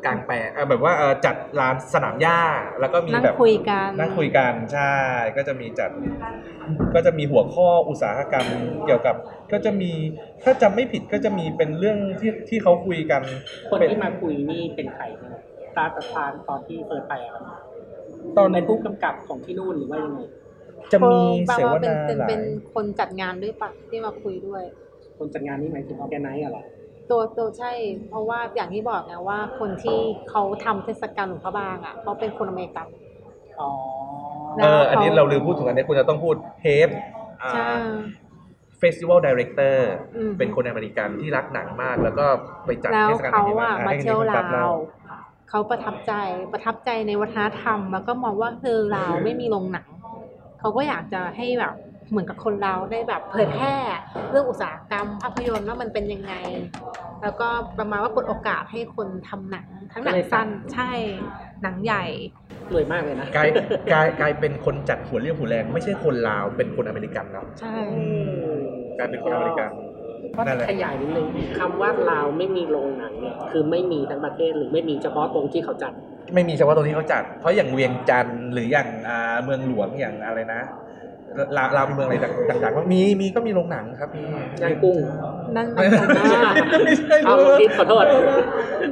[0.05, 2.41] กลางแปลงเอ่อแบบว่าเอ่อจัดลานสนามหญ้า
[2.81, 4.93] แล้วก็มีนั่งแบบคุยกัน นั่งคุยกันใช่
[5.37, 5.91] ก็จะมีจัด
[6.95, 8.47] ก็จะมีหัวข้ออุตสาหกรรม
[8.87, 9.17] เกี่ยวกับ
[9.53, 9.93] ก็จะมี
[10.45, 13.23] ถ้าจำไม่ผิดก็จะมีเป็นเรื่องที่ที่เขาคุยกัน
[13.69, 15.41] คนเป็นที่มาคุยนี่เป็นใครนะ
[15.77, 17.45] ตาประธานตอนที่เฟิร์สไปอะครับ
[18.37, 20.21] ตอนเป็นผู้กำกับของที่นู่นหรือว่ายังไง
[20.93, 22.45] จะมีแปลเสวว่าเป็นนาเป็นหลาเป็นย
[22.75, 24.63] คนจัดงานด้วยปะที่มาคุยด้วย
[25.19, 26.65] คนจัดงานนี่หมายถึงออแกไนซ์อะเหรอ
[27.13, 27.73] ตัวตัวใช่
[28.09, 29.99] เพราะว่าอย่างที่บอกไงว่าคนที่
[30.31, 32.87] เขาทำเทศกาลหลวงพระบางอะเขาเป็นคนอเมริกัน
[33.61, 33.71] อ๋อ
[34.57, 36.89] แล้เอวออันนี้เขาเราลืมพูดถึงอันนี้คุณจะต้องพูดเฮฟ
[37.51, 37.69] ใช่
[38.79, 42.27] เฟสติวัลดีเรคเตอร์อืม เป็นคนอเมริกันที่รักหนังมาก แล้วก็
[42.67, 44.71] ไปจัดแล้วเทศกาลหนัเขางที่อะนั่นมาให้เที่ยวคุณลาปั๊บเล่ ว
[45.49, 46.13] เขาประทับใจ
[46.53, 49.87] ประทับใจในวัฒนธรรม แล้วก็มองว่าเธอลาวไม่มีโรงหนัง
[50.61, 51.75] เขาก็อยากจะให้แบบ
[52.11, 53.75] เหมือนกับคนเราได้แบบเผยแพร่
[54.31, 56.35] เรื่องอุตสาหกรรมภาพยนตร์ว่ามันเป็นยังไง
[57.23, 57.49] แล้วก็
[57.79, 60.91] ประมาณว่าเปิดโอกาสให้คนทำหนัง ทั้งหนังสั้นใช่
[61.63, 62.05] หนังใหญ่
[62.73, 63.49] รวยมากเลยนะกลาย
[63.93, 67.77] กลายกลายเป็นคนจัดหัวเรี่ยวหัวแรง ไม่ใช่คนลาวเป็นคนอเมริกันเนาะใช่
[68.99, 69.71] กลายเป็นคนอเมริกัน
[70.47, 71.27] นั่นแหละขยายนิดนึง
[71.59, 75.93] คำว่าลาวไม่มีโรงหนังเนี่ยคือไม่มีทั้งประเทศหรือไม่มีเฉพาะตรงที่เขาจัด
[76.35, 80.61] ไม่มีเฉพาะตรงที่เขาจัด เพราะอย่างเวียงจันทร์หรืออย่างอ่าเมืองหลวงอย่างอะไรนะ
[81.57, 82.17] ลาวลาวมีเมืองอะไร
[82.51, 84.23] ดังๆบ้างมีมีก็มีโรงหนังครับมี
[84.63, 84.99] ย่างกุ้ง
[85.57, 86.41] นั่นไม่มันใช่
[86.85, 88.05] ไม่ใช่เอาลงทิศขอโทษ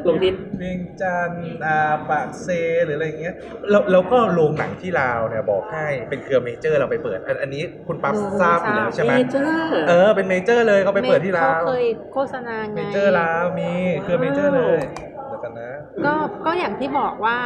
[0.07, 2.49] ลงทิศเวียงจันทร์อ่าปากเซ
[2.85, 3.35] หรืออะไรอย่างเงี้ย
[3.71, 13.71] แล้วแล้วก็โรงหนังที่ลาวเนี่ยบอกให้เป็นเครือเมเจอร์เราไปเปิด อันอันนี้คุณปั๊บทราบอยู่แล้วใช่ไหมเมเจอร์เออเป็นเมเจอร์เลยเขาไปเปิดที่ลาวเขาเคยโฆษณาไงเมเจอร์ลาวมี
[14.03, 14.81] เครือเมเจอร์เลย
[15.29, 15.73] เดี๋ยวกันนะ
[16.07, 16.15] ก็
[16.47, 17.37] ก็อย่างที่บอกว่า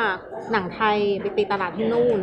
[0.52, 2.18] หนังไทยไปตีตลาดที่นู่น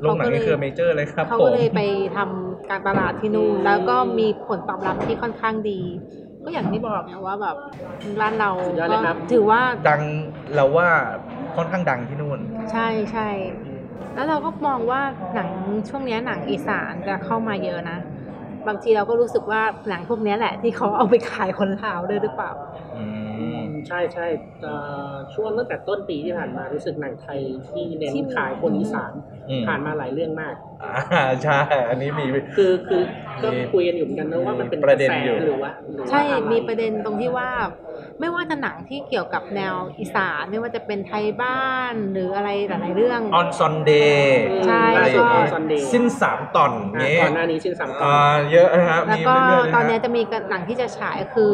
[0.00, 1.80] โรงหนังในเครือเมเจอร์เลยครับเขาผก็มเลยไป
[2.16, 5.80] ทำการตลาดที่นู่นแล้วก็มีผลตอบรับที่ค่อนข้างดี
[6.44, 7.56] ก็อย่างที่บอกไงว่าแบบ
[8.20, 10.02] ร้านเราสุดยอดเลยครับก็ถือว่าดัง
[10.54, 10.88] เราว่า
[11.56, 12.38] ค่อนข้างดังที่นู่น
[12.72, 13.28] ใช่ใช่
[14.14, 15.00] แล้วเราก็มองว่า
[15.34, 15.48] หนัง
[15.88, 17.98] ช่วงเนี้ยหนังอีสานจะเข้ามาเยอะนะ
[18.66, 22.52] บางทีเราก็รู้สึกว่าหนังพวกเนี้ยแหละ ที่เขาเอาไปขายคนลาวด้วยหรือเปล่า
[22.96, 23.25] อืม
[23.88, 24.26] ใช่ใช่
[24.62, 24.74] เอ่
[25.10, 29.12] อช่วงตั้งแต่ต้นปีที่ผ่านมารู้สึกหนังไทยที่เน้นที่ขายคนอีสาน
[29.48, 31.58] อืมผ่านมาหลายเรื่องมากอ่าใช่
[31.88, 32.24] อันนี้มี
[32.56, 33.02] คือคือ
[33.42, 37.48] ก็มีคุยกันอยู่เหมือนกันนะว่ามันเป็นประเด็นกแสอยู่ หรือว่าหรือว่าใช่อไมีประเด็นตรงที่ว่า
[38.20, 51.52] ไม่ว่าจะหนังที่เกี่ยวกับแนวอีสานไม่ว่าจะเป็นไทยบ้านหรืออะไรหลายๆเรื่อง ออนซอนเดย์ใช่อะไรอย่างก็เงี้ย Sunday สิ้นสามตอนอะเงี้ยก่อนหน้านี้ชื่อสามตออ่านเยอะนะครับแล้วมีก็เรื่อยๆเลยตอนเนี้ยนะจะมีหนังที่จะฉายคือ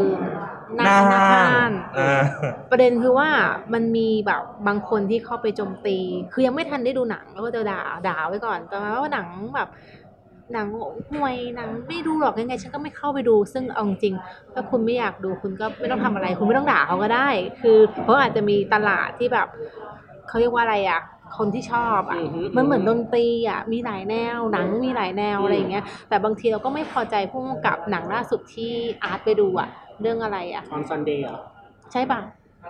[0.78, 2.22] หหน้าน้าหน้าห้าห้านนอ่า
[2.70, 3.28] ประเด็นคือว่า
[3.74, 5.96] มันมีแบบบางคนที่เข้าไปโจมตี
[6.32, 9.68] คือยังไม่ทันได้ดูหนังแล้วก็จะด่าด่าไว้ก่อนประมาณว่าหนังแบบ
[10.52, 10.68] หนัง
[11.10, 17.28] ห่วยหนังไม่ดูหรอกยังไงฉันก็ไม่เข้าไปดู ซึ่งเอาจริงๆถ้าคุณไม่อยากดูคุณก็ไม่ต้องทำอะไร คุณไม่ต้องด่าเขาก็ได้
[17.62, 19.48] คือเขาอาจจะมีตลาดที่แบบ
[20.28, 21.00] เขาเรียกว่าอะไรอะ
[21.36, 28.72] คนที่ชอบอะอือฮึมันเหมือนดนตรีอะมีหลายแนว หนังมีหลายแนวอืมอะไรอย่างเงี้ย แต่บางทีเราก็ไม่พอใจพุ่งกับหนังล่าสุดที่
[29.02, 29.68] อาร์ตไปดูอะ
[30.00, 31.38] เรื่องอะไรอะออนซันเดย์อะ
[31.92, 32.20] ใช่ปะ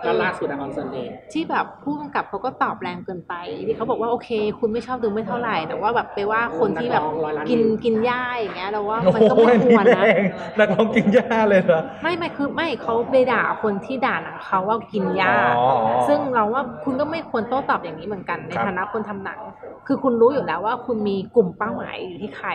[0.05, 3.33] ก็ล่าสุดออนซันเดย์ที่แบบผู้กำกับเขาก็ตอบแรงเกินไป
[3.67, 4.29] ที่เขาบอกว่าโอเค
[4.59, 10.23] คุณไม่ชอบดูไม่เท่าไหร่ แต่ว่าแบบไปว่าคนที่แบบนักร้องร้อยล้านกินวิวกินหญ้าอย่างเงี้ยเราว่าโอ้มันโหก็ไม่ควรนี่นะแรง
[10.59, 19.39] นักร้องกินหญ้าเลยเหรอไม่ไม่คือไม่เขาไปด่าคนที่ด่าหนังเขาว่ากินหญ้าอ๋ออ๋อซึ่งเราว่าคุณก็ไม่ควรโต้ตอบอย่างนี้เหมือนกันในครับฐานะคนทำหนัง
[19.87, 22.49] คือคุณรู้อยู่แล้วว่าคุณมีกลุ่มเป้าหมายอยู่ที่ใคร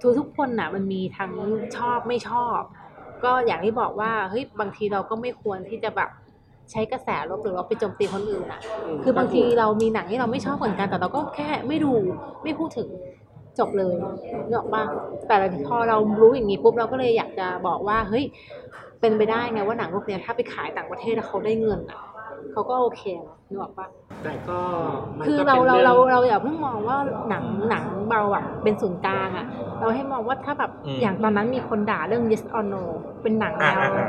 [0.00, 1.32] ทุกทุกคนน่ะมันมีทั้ง
[1.76, 2.60] ชอบไม่ชอบ
[3.24, 6.10] ก็อย่างที่บอกว่าเฮ้ยบางทีเราก็ไม่ควรที่จะแบบ
[6.70, 8.60] ใช้กระแสลบหรือว่าไปโจมตีคนอื่นอะ
[9.02, 11.92] คือบางทีเรามีหนังที่เราไม่ชอบเหมือนกันแต่เราก็แค่ไม่ดู
[12.42, 12.88] ไม่พูดถึง
[13.58, 13.96] จบเลย
[14.48, 14.84] นึกออกปะ
[15.26, 18.24] แต่พอเรารู้อย่างนี้ปุ๊บเราก็เลยอยากจะบอกว่าเฮ้ย
[19.00, 21.98] เป็นไปได้ไงว่าหนังพวกเนี้ยถ้าไปขายต่างประเทศแล้วเขาได้เงินอะ
[22.52, 23.88] เขาก็โอเคนะนึกออกปะ
[24.22, 24.60] แต่ก็
[25.20, 26.96] มันคือก็เราป็นเราองเราเราอย่าเพิ่งมองว่า
[27.28, 29.46] หนังหนังเบาอะเป็นศูนย์กลางอะ
[29.80, 32.82] เราให้มองว่าถ้าแบบอืมอย่างตอนนั้นมีคนด่าเรื่อง yes or no
[33.22, 34.08] เป็นหนังแนอ่าวอ่าอ่า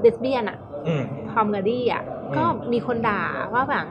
[0.00, 0.67] เลสเบี้ยนอะอืม
[1.32, 3.22] comedy อะอืมก็มีคนด่า
[3.54, 3.86] ว่าแบบ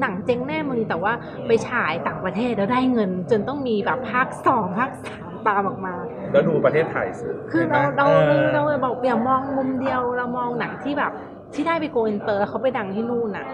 [0.00, 1.12] หนังเจ๊งแน่มึงแต่ว่า
[1.46, 5.94] ไปฉายต่างประเทศแล้วได้เงิน จนต้องมีแบบภาคสองภาคสามตามออกมา
[6.32, 11.12] แล้วดูประเทศไทยสิคือห็นไหมเราเราออเราเราบอกอย่ามองมุมเดียวเรามองหนังที่แบบ
[11.54, 13.46] ที่ได้ไป go inter แล้วเขาไปดังที่นู่นอะ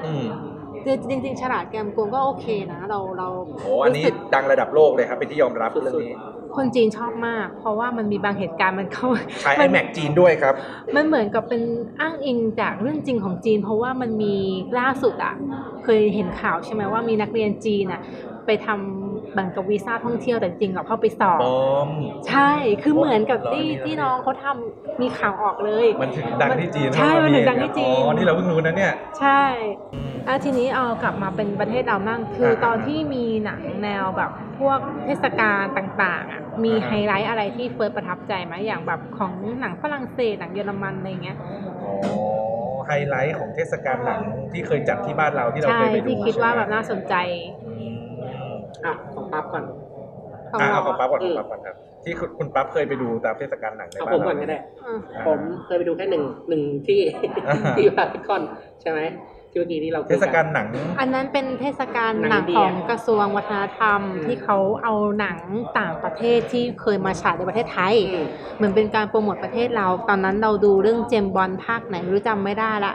[0.85, 3.29] อืมจริงๆฉลาดแกมโกงก็โอเคนะเราเรา
[3.63, 6.13] โอ้อันนี้รู้สึกดังระดับโลกเลยครับเป็นที่ยอมรับเรื่องนี้
[6.57, 9.09] คนจีนชอบมาก เพราะว่ามันมีบางเหตุการณ์มันเข้า
[9.41, 10.55] ใช้มั iMac จีนด้วยครับ
[10.95, 11.63] มันเหมือนกับเป็น
[12.01, 14.35] อ้างอิงจากเรื่องจริงของจีน เพราะว่ามันมี
[14.79, 15.35] ล่าสุดอะ
[15.85, 18.01] เคยเห็นข่าวใช่ไหมว่ามีนักเรียนจีนอะ
[18.47, 21.49] ไปทำบังกับวีซ่าท่องเที่ยวแต่จริงๆเราเข้าไปสอบบอ
[21.89, 21.91] ม
[22.29, 29.43] ใช่คือเหมือนกับเหรอที่นี่เหรอที่น้องเขาทำมีข่าวออกเลย มันถึงดังที่จีนใช่ว่ามันถึงดังที่จีนอ๋อนี่เราเพิ่งรู้นะเนี่ยใช่
[30.25, 41.93] แล้วทีนี้เอากลับมาเป็นประเทศเรามั่งคือตอนอ่าที่มีหนังแนวแบบพวกเทศกาลต่างๆอะมีอ่าไฮไลท์อะไรที่เฟิร์สประทับใจไหมอย่างแบบของหนังฝรั่งเศสหนังเยอรมันอะไรเงี้ยอ๋อ
[42.87, 44.21] ไฮไลท์ของเทศกาลหนัง
[44.53, 47.15] ที่เคยจัดที่บ้านเราที่เราใช่เคยไปดูที่คิดว่าแบบใช่ไหมน่าสนใจ
[47.63, 48.49] อืม
[48.85, 49.65] อะของ ปั๊บก่อน
[50.51, 57.01] ของอะเราเอาของปั๊บก่อนอืขอมงปั๊บก่อนครับ ที่คุณคุณปั๊บเคยไปดูตามเทศกาลหนังในเอาบ้านผมเราก่อนก็ได้อืมอ่าผมเคยไปดูแค่หนึ่งหนึ่งที่
[57.49, 58.43] อ่า ที่พารากอน
[58.81, 59.01] ใช่ไหม
[59.51, 60.67] ที่เมื่อกี้ที่เราคุยเทน ศกาลหนัง
[61.01, 65.39] อันนั้นเป็นเทศกาลหนังหนังอินเดีขยองกระทรวงวัฒนธรรมอืมที่เขาเอาหนัง
[65.79, 72.95] ต่างประเทศที่เคยมาฉายในประเทศไทย อืม เหมือนเป็นการโปรโมทประเทศเรา ตอนนั้นเราดูเรื่องเจมส์บอลภาคไหนไม่รู้จำไม่ได้ละ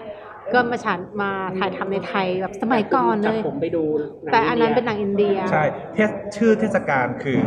[0.54, 7.40] ก็มาฉายมาถ่ายทำในไทยแบบสมัยก่อนเลยจับผมไปดูหงแต่อันนั้นเป็นหนัยงอินเดีย ใช่เทศชื่อเทศกาลคือ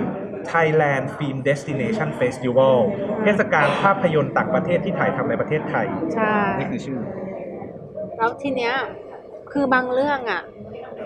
[0.52, 2.76] Thailand Film Destination Festival
[3.24, 7.00] เทศกาลภาพยนตร์ต่างประเทศที่ถ่ายทำในประเทศไทย ใช่ นี่คือชื่อ
[8.16, 8.74] แล้วทีเนี้ย
[9.52, 10.42] คือบางเรื่องอะ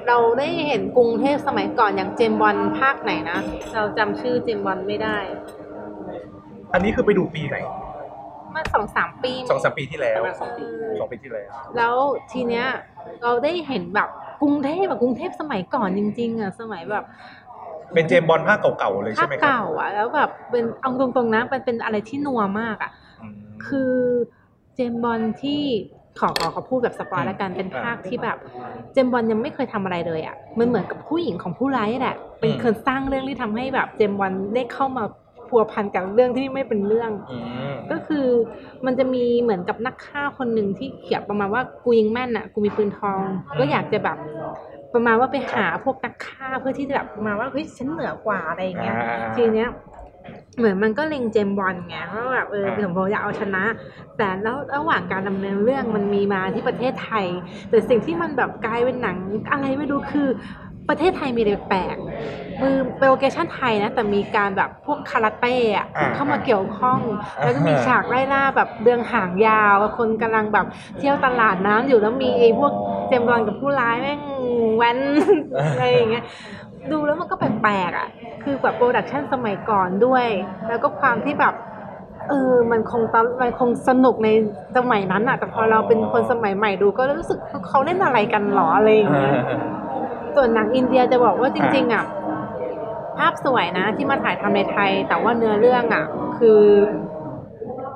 [0.09, 3.39] เราได้เห็นกรุงเทพสมัยก่อนอย่างเจมส์บอลภาคไหนนะ
[3.75, 5.19] เราจำชื่อเจมส์บอลไม่ได้
[6.73, 7.57] อันนี้คือไปดูปีไหน
[8.57, 10.67] มันสองสามปีสองสามปีที่แล้วประมาณสองปี
[11.01, 11.95] สองปีที่แล้ว แล้ว
[12.33, 12.67] ทีเนี้ย
[13.23, 14.09] เราได้เห็นแบบ
[14.43, 17.05] กรุงเทพแบบกรุงเทพสมัยก่อนจริง ๆอะสมัยแบบ
[17.95, 23.33] เป็นเจมส์บอลภาคเก่าๆเลยภาใช่คไหมครับเก่าอะแล้วแบบเป็นเอาตรงๆนะมันเป็นอะไรที่นัวมากอะม
[23.67, 23.95] คือ
[24.75, 25.63] เจมส์บอลที่
[26.19, 28.37] ขอขอขอพูดแบบสปอยแล้วกันเป็นภาคที่แบบ
[28.93, 35.05] เจมส์บอลยังไม่เคยทำอะไรเลยอะมันเหมือนกับผู้หญิงของผู้ร้ายแหละเป็นคนสร้างเรื่องที่ทำให้แบบเจมส์บอลได้เข้ามา
[35.51, 38.27] พัวพันกับเรื่องที่ไม่เป็นเรื่องอืมก็คือ
[38.87, 43.21] มันจะมีเหมือนกับนักฆ่าคนหนึ่งที่เขียนประมาณว่ากูยิงแม่นอะกูมีปืนทอง
[43.59, 44.19] ก็อยากจะแบบ
[44.95, 49.71] ประมาณว่าไปหาพวกนักฆ่าเพื่อที่จะแบบประมาณว่าเฮ้ยฉันเหนือกว่าอะไรอย่างเงี้ยอ่าทีเนี้ย
[50.59, 53.65] เหมือนมันก็เล็งเจมส์บอนด์ไงว่าแบบเอออ่าเดี๋ยวผมอยากเอาชนะ
[54.17, 57.27] แต่แล้วระหว่างการดำเนินเรื่องมันมีมาที่ประเทศไทย
[57.71, 59.17] แต่สิ่งที่มันแบบกลายเป็นหนัง
[59.53, 60.29] อะไรไม่รู้คือ
[60.91, 67.01] ประเทศไทยมีอะไรแปลกๆมือเป็น location ไทยนะ แต่มีการแบบพวกคาราเต้อะอ่าเข้ามาเกี่ยวข้อง
[67.43, 70.67] แล้วก็มีอ่าฉากไล่ล่าแบบเดืองหางยาว คนกำลังแบบ
[70.99, 72.73] เที่ยวตลาดน้ำอยู่แล้วมีไอ้พวก
[73.09, 74.21] เจมส์บอลกับผู้ร้ายแม่ง
[74.77, 74.99] แว้น
[75.71, 76.25] อะไรอย่างเงี้ย
[76.91, 78.09] ดูแล้วมันก็แปลกๆอะ
[78.43, 80.27] คือแบบโปรดักชันสมัยก่อนด้วย
[80.69, 81.55] แล้วก็ความที่แบบ
[82.29, 84.29] เออ มันคงตอนมันคงสนุกใน
[84.77, 89.37] สมัยนั้นอะแต่พอเราเป็นคนสมัยใหม่ดูก็รู้สึกเขาเล่นอะไรกันหรออะไรอย่างเงี้ย
[90.37, 92.05] ส่วนหนังอินเดียจะบอกว่าจริง ๆอะ
[93.19, 96.05] ภาพสวยนะที่มาถ่ายทำในไทย แต่ว่าเนื้อเรื่องอะ
[96.39, 96.63] คือ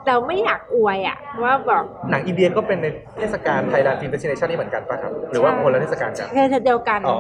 [0.07, 2.87] เราไม่อยากอวยอะ ว่าแบบหนังอินเดียก็เป็นใน
[3.19, 7.19] เทศกาล Thailand Film Destination นี่เหมือนกันป่ะครับ หรือว่าคนละเทศกาลกันแค่เดียวกันอ๋อ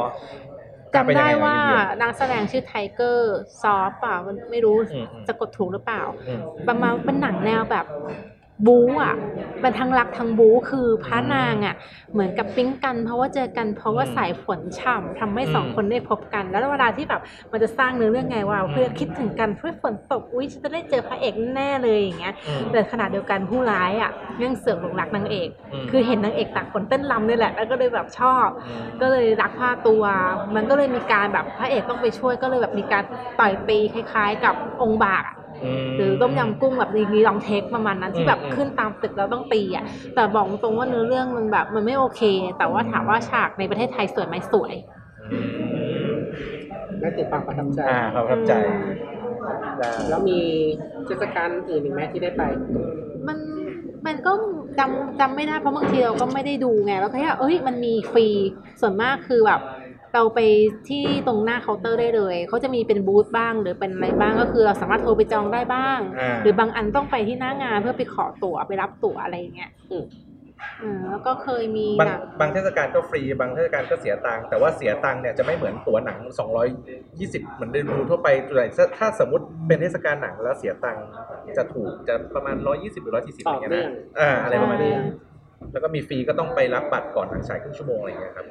[0.94, 7.86] จำได้ว่าเป็นยังไงอะนักแสดงชื่อไทเกอร์ซอฟป่ะมันไม่รู้อืมอืมจะกดถูกหรือเปล่าอืมประมาณเป็นหนังแนวแบบ
[8.66, 9.14] บู๊อะ
[9.60, 11.74] เป็นทั้งรักทั้งบู๊คือพระนางอะ
[12.12, 24.10] เหมือนกับปิ๊งกัน เพราะว่าเจอกันเพราะว่าอืมสายฝนฉ่ำทำให้สองอืมคนได้พบกัน แล้วเวลาที่แบบมันจะสร้างเนื้อเรื่องไงว่าอืมเพื่อคิดถึงกันเพื่อฝนตกอุ้ยฉันจะได้เจอพระเอกแน่เลยอย่างเงี้ยอืมแต่ขณะเดียวกันผู้ร้ายอะ
[24.42, 30.02] ยังเสือกหลงรักนางเอกอืมคือเห็นนางเอกตากฝนเต้นรำนี่แหละ แล้วก็เลยแบบชอบอืมก็เลยรักพาตัว
[30.54, 33.04] มันก็เลยมีการแบบพระเอกต้องไปช่วยก็เลยแบบมีการ
[33.40, 35.43] ต่อยตีคล้าย ๆ กับองค์บากอะม
[35.96, 42.22] หรือต้มยำกุ้งแบบมีลองเทคประมาณนั้นที่แบบอืมขึ้นตามตึกแล้วต้องตีอะแต่บอกตรงว่าเนื้อเรื่องมันแบบมันไม่โอเค
[42.58, 44.74] แต่ว่าถามว่าฉากในประเทศไทยสวยไหมสวย
[45.32, 45.38] อื
[46.10, 46.14] ม
[47.02, 48.52] นั่นคือความประทับใจอ่าประทับใจ
[49.78, 50.38] ได้แล้วมี
[51.06, 52.42] เทศกาลอื่นอีกไหมที่ได้ไป
[53.28, 53.38] มัน
[54.06, 54.32] มันก็
[54.78, 58.26] จำจำไม่ได้เพราะบางทีเราก็ไม่ได้ดูไงแล้วก็แค่เอ้ยมันมีฟรี
[58.80, 59.60] ส่วนมากคือแบบ
[60.14, 60.40] เราไป
[60.88, 70.04] ที่ตรงหน้าเคาน์เตอร์ได้เลยเขาจะมีเป็นบูธบ้างหรือเป็นอะไรบ้างก็คือเราสามารถโทรไปจองได้บ้าง อ่า หรือบางอันต้องไปที่หน้างานเพื่อไปขอตั๋วไปรับตั๋วอะไรอย่างเงี้ยอืม
[70.82, 76.20] อืมแล้วก็เคยมีบางหนังบางเทศกาลก็ฟรี บางเทศกาลก็เสียตังค์แต่ว่าเสียตังค์เนี่ยจะไม่เหมือนตั๋วหนัง
[76.86, 81.04] 220 เหมือนได้ดูทั่วไปแต่ถ้าถ้าสมมติเป็นเทศกาลหนังแล้วเสียตังค์
[81.56, 85.04] จะถูกจะประมาณ 120 หรือ 140อะไรเงี้ยต่อเนื่นะองอ่าอะไรประมาณนี้ใช่
[85.72, 88.46] แล้วก็มีฟรีก็ต้องไปรับบัตรก่อนหนังฉายครึ่งชั่วโมงอะไรเงี้ยครับ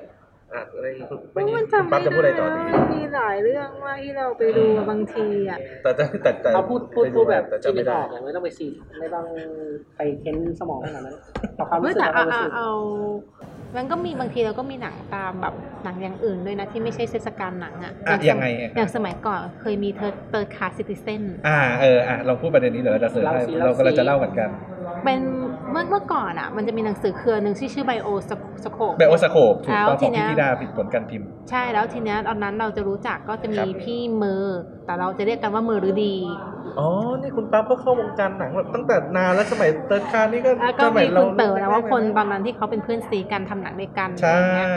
[0.56, 8.68] อะอะไรคุณเพราะมันจำปั๊ไม่บจะพูดอะไรได้ต่อนะดีมันมีหลายเรื่องมากที่เราไปดูบางทีอะ แต่แต่แต่แต่เอาพูดพูดพูดแบบแต่ที่จำไม่ไม่อได้อกอย่างไม่ต้องไปซี
[9.00, 9.26] ไม่ต้อง
[9.98, 11.16] ไปเค้นสมองขนาดนั้น
[11.56, 12.70] เอาความเฮ้รู้ยสึกแต่เอาคเอาวามรู้เอาสึกเอา
[13.78, 18.46] มันก็มีบางทีเราก็มีหนังตามแบบหนังอย่างอื่นด้วยนะ ที่ไม่ใช่เทศกาลหนังอะอะอายังไง
[18.78, 24.50] อย่างสมัยก่อนเคยมีเธอเติร์ดคาซิติเซนอ่าเอออะลองพูดประเด็นนี้เดี๋ยวเราจะเสริมให้เล่าสิเราก็เล่าสิเราจะเล่าเหมือนกัน
[25.04, 25.20] เป็น
[25.72, 28.08] เมื่อเมื่อก่อนอะ มันจะมีหนังสือเครือหนึ่งที่ชื่อไบโอ
[28.64, 36.16] สโคปไบโอสโคปถูกต้องแล้วทีของเนี้พี่ยธิดาผิดผลการพิมพ์ ใช่แล้วทีเนี้ยตอนนั้นเราจะรู้จักก็จะครัมีบพี่เมอร์แต่เราจะเรียกกันว่าเมอร์หรือดี
[36.80, 36.90] อ๋อ
[37.22, 44.70] นี่คุณปั๊บก็เข้าวงการหนังแบบตั้งแต่นานแล้วสมัย Third Class นี่ก็แล้วก็สมัมียคุณเต๋อนะว่าคนตแรอกนนั้นที่เขาเป็นเพื่อนซีกันทำหนังด้วยกันๆอะใช่ไรเงี้ย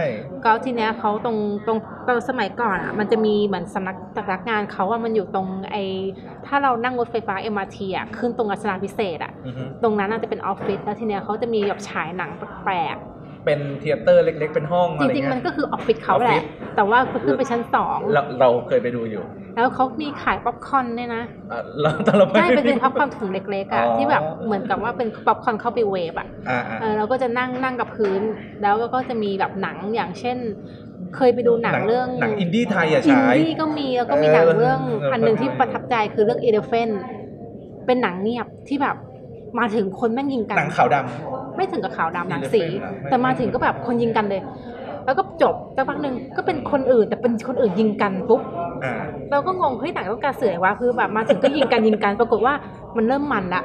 [0.45, 1.37] ก็ทีเนี้ยเขาตรง
[1.67, 5.77] ตรงตอนสมัยก่อนอะมันจะมีเหมือนสำนักสำนักงานเขาว่ามันอยู่ตรงไอ
[6.47, 12.31] ถ้าเรานั่งรถไฟฟ้า MRT อะขึ้นตรงอัศนาพิเศษอะอือฮึตรงนั้นน่าจะเป็นออฟฟิศแล้วทีเนี้ยเขาจะมีแบบฉายหนัง
[12.65, 12.97] แปลก
[13.45, 16.45] เป็น theater เล็ก ๆ เป็นห้องๆจอะไรริงเงี้ๆมันยก็คือออฟฟิศเขาแหออฟฟิละศ
[16.77, 19.23] แต่ว่าขึ้นไปชั้นสองเราเราเคยไปดูอยู่
[19.55, 28.23] แล้วเขามีขายป๊อปคอร์นด้วยนะอะเราตอนเราไปใช่เป็นเป็นป๊อปคอร์นถุงเล็กๆอะอ๋อที่แบบเหมือนกับว่าเป็นป๊อปคอร์นเข้าไปเวฟอะ อ่าอ่า เออเราก็จะนั่งนั่งกับพื้น
[28.63, 30.39] แล้วก็จะมีแบบหนังอย่างเช่น
[31.17, 36.93] เคยไปดูหนังเรื่องหนังอินดี้ไทยอะอินฉาย ดี้ก็มีแล้วก็มีหนังเรื่องเอออัอันหนึ่งที่ประทับใจคือเรื่อง e l e p h a n t
[37.87, 38.97] เป็นหนังเงียบที่แบบ
[39.59, 40.97] มาถึงคนแม่งยิงกันหนังขาวด
[41.57, 44.43] ไม่ถึงกับขาวดำหนังสี Elephant อะไม่แต่มาถึงก็แบบคนยิงกันเลย
[45.05, 48.95] แล้วก็จบสักพักหนึ่งก็เป็นคนอื่นแต่เป็นคนอื่นยิงกันปุ๊บำอ่า
[49.31, 52.55] เราก็งงเฮ้ยหนังต้องการสื่ออะไรวะคือแบบมาถึงก็ยิงกันยิงกันปรากฏว่า
[52.97, 53.63] มันเริ่มมันละ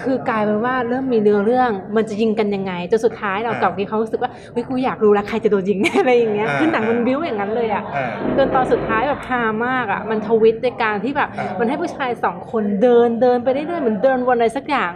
[0.00, 14.90] คือกลายเป็นว่าเริ่มมีเนื้อเรื่อง มันจะยิงกันยังไงจนสุดท้ายเราอ่ากับที่เขารู้สึกว่าเฮ้ยกูอยากรู้แล้วใครจะโดนยิงอะไรอย่างเงี้ยอ่าคือหนังมันบิ้วอย่างนั้นเลยอะอ่าจนตอนสุดท้ายแบบฮามากอะมันทวิตในการที่แบบอ่ามัมันให้ผู้ชายสองคนเดินเดินไปเรื่อยๆเหมือนเดินวนอะไรสักอย่าง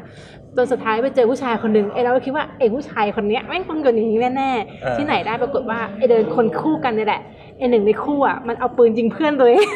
[0.56, 4.50] จนสุดท้ายไปเจอผู้ชายคนหนึ่งไอ้เราก็คิดว่าไอ้ผู้ชายคนเนี้ยแม่งต้องโดนอย่างนี้แน่
[4.82, 7.20] เออๆที่ไหนได้ปรากฏว่าไอ้เดินคนคู่กันเนี่ยแหละ
[7.58, 9.68] ไอ้หนึ่งในคู่อะมันเอาปืนยิงเพื่อนตัวเอง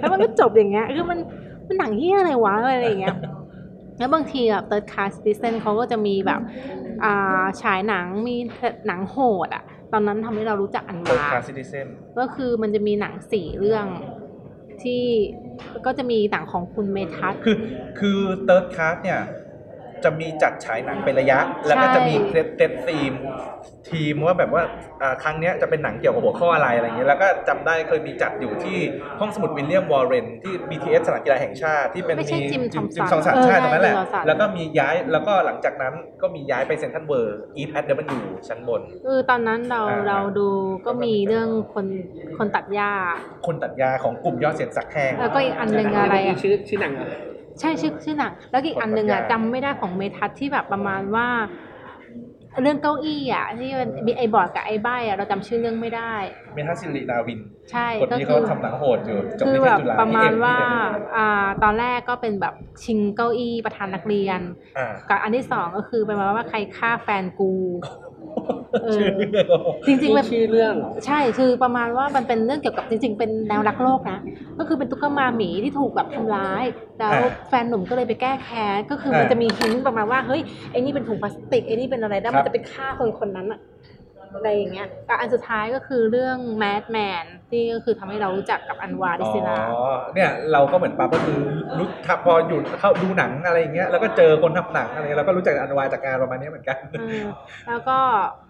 [0.00, 1.18] แล้วมันก็จบอย่างเงี้ยคือมัน
[1.66, 3.16] มันหนังเฮียอะไรวะอะไรอย่างเงี้ย
[3.98, 6.40] แล้วบางทีแบบ third class citizen เขาก็จะมีแบบ
[7.04, 8.36] อ่าฉายหนังมี
[8.86, 11.86] หนังโหดอะตอนนั้นทำให้เรารู้จักอันเติร์ดวาคาร์ซิติเซน
[12.18, 13.86] ก็คือมันจะมีหนังสี่เรื่อง
[14.82, 15.02] ที่
[15.86, 17.56] ก็จะมีหนังของคุณเมทัศน์คือ
[17.98, 19.20] คือ Third Class เนี่ย
[20.04, 23.12] จะมีจัดฉายหนังเป็นระยะ แล้วก็จะมี set set theme
[23.90, 24.62] theme ว่าแบบว่า
[25.02, 28.78] อ่าครั้งเนี้ยจะเป็นหนังเกี่ยวกับหัวข้ออะไรอะไรอย่างเงี้ยแล้วก็จำได้เคยมีจัดอยู่ที่
[29.20, 40.48] ห้องสมุดวิลเลียมวอร์เรนที่ BTS สนามกีฬาแห่งชาติที่เป็นไม่ใช่จิมทอมสันทอมสันเออใช่ตรงนั้นแหละใช่จิมทอมสัน แล้วก็มีย้ายแล้วก็หลังจากนั้นก็มีย้ายไปเซนทรัลเวิร์อีทแอดเดมันอยู่ชั้นบน คือตอนนั้นเราอ่า เราดู
[40.86, 41.86] ก็มีเรื่องคน
[42.38, 42.90] คนตัดหญ้า
[43.46, 47.14] คนตัดยาของกลุ่มยอดเสียงสักแห้ง แล้วก็อีกอันหนึ่งอะไรอะ ชื่อชื่อหนังอะไร
[47.60, 51.28] ใช่ชื่อชื่อหนังแล้วก็อีกอันหนึ่งอะคนตัดหญ้าจำไม่ได้ของเมทัศน์ที่แบบประมาณว่า
[52.62, 56.14] เรื่องเก้าอี้อะที่มันมีไอ้บอร์ดกับไอ้ใบอะเราจำชื่อเรื่องไม่ได้
[56.54, 60.78] เมทัสซิลินาวินใช่คนก็นี้คืเขาอ ทำหนังโหดอยู่จบคือนิเทแบศบจุฬาประมาณที่เอ็ว่าที่เอ็
[61.16, 64.40] อ่าตอนแรกก็เป็นแบบชิงเก้าอี้ประธานนักเรียน
[64.78, 67.52] อ่า กับอันที่สองก็คือประมาณว่าใครฆ่าแฟนกู
[68.82, 69.46] เออ ชื่อเรื่อง
[69.86, 74.18] จริงๆมัน ชื่อเรื่องเหรอใช่คือประมาณว่ามันเป็นเรื่องเกี่ยวกับจริง ๆ เป็นแนวรักโลกนะ
[74.58, 76.64] ก็คือเป็นตุ๊กตาหมีที่ถูกแบบทำร้าย
[76.98, 77.12] แล้ว
[77.48, 83.60] แฟนหนุ่มก็เลยไปแก้แค้น ก็คือมันจะมีหินประมาณว่า เฮ้ย ไอ้นี่เป็นถุงพลาสติก ไอ้นี่เป็นอะไรแล้วมันจะไปฆ่าคนคนนั้นอะ
[84.36, 89.80] อะไรอย่างเงี้ยกับอันสุดท้ายก็คือเรื่อง Mad Man ที่ก็คือทำให้เรารู้จักกับอันวาดิซิลาอ๋อ
[90.14, 91.40] เนี่ยเราก็เหมือนปั๊บก็คือ
[91.78, 97.24] รู้ทับพออยู่เข้าดูหนังอะไรอย่างเงี้ยแล้วก็เจอคนทำหนังอะไรเงี้ยเราก็รู้จักอันวาจากงานประมาณนี้เหมือนกันเออ
[97.68, 97.98] แล้วก็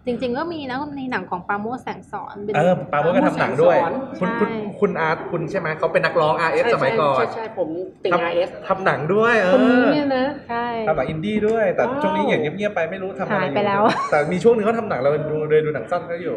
[0.06, 3.76] จริง ๆ ก็มีนะในหนังของปราโมชแสงสอนเป็นเออปาโมดก็ทำหนังด้วย
[4.20, 7.68] คุณใช่คุณคุณอาร์ตคุณใช่ไหมเขาเป็นนักร้อง RF สมัยก่อนใช่ใช่ผม
[8.04, 16.36] ติ่งทำไอเอสทำหนังด้วยเอคนนี้อเนี่ยนะใช่ทำหนังอินดี้ด้วย แต่ว้าวช่วงนี้อย่างเงียบๆไปไม่รู้ทำอะไรอหายยู่ไปแล้ว แต่มีช่วงหนึงเขาทำหนังเราดูเลยดูหนังสั้นเขาอยู่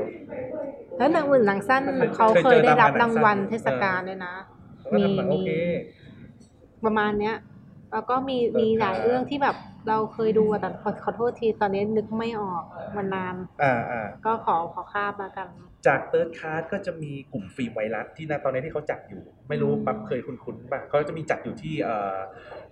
[0.97, 4.33] แล้วหนังอื่นหนังสั้นเคยเขาเคยเคเจยอได้รับตามงานหนัรางงวัลสั้นเทศกาลด้วยนะ
[4.77, 5.49] เขาก็ทำหนังโอเค
[6.85, 7.35] ประมาณเนี้ย
[7.91, 9.55] แล้วก็มีมีหลายเรื่องที่แบบ
[9.87, 12.63] เราเคยดูอะแต่ขอขอโทษทีตอนนี้นึกไม่ออก
[12.95, 15.47] มันนานอ่าอ่าก็ขอขอข้ามมากัน
[15.87, 22.17] จาก Third Class ก็จะมีกลุ่ม Filmvirus ที่ณตอนนี้ที่เขาจัดอยู่ ไม่รู้อืมปั๊บเคยคุ้นๆป่ะเขาจะมีจัดอยู่ที่เอ่อ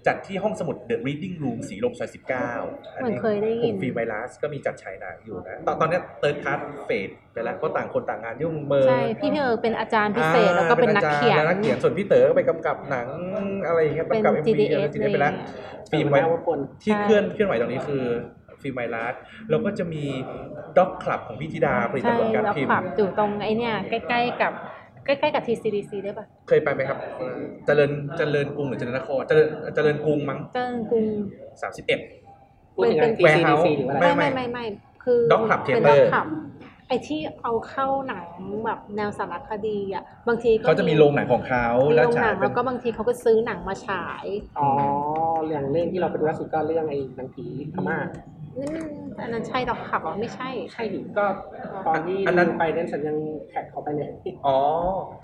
[0.08, 13.08] จัดที่ห้องสมุด The Reading Room สีลมซอย19เหมือนเคยได้กยิลุ่นมฟิล์มไวรัสก็มีจัดฉายหนังอยู่นะตอนตอนเนี้ Third Class fade ไปแล้วเพราะต่างคนต่างงานยุ่งเมอร์ใช่พี่พี่เออเป็นอาจารย์พิเศษอ่าแล้วก็เป็นนักเขียนป็อาจารนักเขียนส่วนพี่เต๋อก็ไปกำกับหนัง
[13.68, 18.04] อะไรอย่างเงี้ยเป็นกำกับ MV GDS จีดีไปแล้วเลยฟิล์มไวว่าคนที่ใช่เคลื่อนเคลื่อนไหวตรงนี้คือ
[18.64, 19.14] ฟิล์มไวรัส
[19.50, 20.04] แล้วก็จะมี
[20.78, 24.54] ด็อกคลับของพี่ธิดาผลิตใช่ผลการแล้วพิมปรับพ์อยู่ตรงไอเนี่ยใกล้ๆกับ
[25.06, 26.98] ใกล้ๆกับ TCDC ได้ปะเคยไปไหมครับ
[27.66, 31.06] เจริญเจริญกรุงหรือเจริญนคร เจริญเจริญกรุงมั้ง เจิ้งกรุง
[31.62, 32.00] สามสิบเอ็ด
[32.76, 34.66] พูดถึงอะไรเป็น TCDC หรือว่าอะไร ไม่ไม่ไม่ไม่ไม่
[35.04, 36.28] คือ Dog Club เป็น Theater ด็อกขับ
[36.88, 38.28] ไอที่เอาเข้าหนัง
[38.66, 44.26] แบบแนวสารคดีอะ บางทีก็เขาจะมีโรงหนังของเขามีแล้วโรงหฉานัยงเป็แล้นวก็บางทีเขาก็ซื้อหนังมาฉาย
[44.60, 44.68] อ๋อ
[45.46, 47.98] เรื่องเรื่องที่เราไปดูล่าสุดก็เรื่องไอ้หนังผีพม่า
[48.60, 48.86] นี่มัน
[49.22, 51.26] อันนั้นใช่ Doc Club เหรอไม่ใช่ ใช่ดิก็
[51.88, 53.18] ตอนที่อันนั้นไปเล่นฉันยัง
[53.50, 54.10] tag เขาไปเลย
[54.48, 54.60] อ๋อ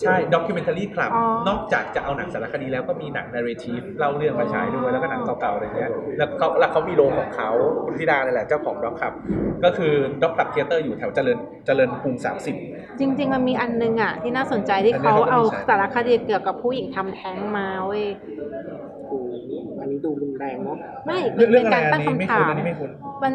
[0.02, 7.50] ใช่ Documentary Club อ๋อนอกจากจะเอาหนังสารคดีแล้วก็มีหนัง narrative เล่าเรื่องมาฉายด้วยแล้วก็หนังเก่าๆอะไรเงี้ยแล้วเขาแล้วเขามีโรงของเขา
[7.86, 9.14] คุณธิดาเนี่ยแหละเจ้าของ Doc Club
[9.64, 12.16] ก็คือ Doc Club Theater อยู่แถวเจริญเจริญกรุง
[12.58, 18.06] 30จริง ๆ มันมีอันนึงอะที่น่าสนใจที่อันนี้เขาเขาก็เอามีฉายสารคดีเกี่ยวกับผู้หญิงทำแท้งมาเว้ย
[19.10, 19.28] โอ้โห
[19.82, 22.92] อันนี้ดูรุนแรงเนาะไม่เรื่องเรื่เป็องนอะไรการอัตั้นงนี้ไม่คำถาคุ้นม อันนี้ไม่คุ้น
[23.24, 23.34] มัน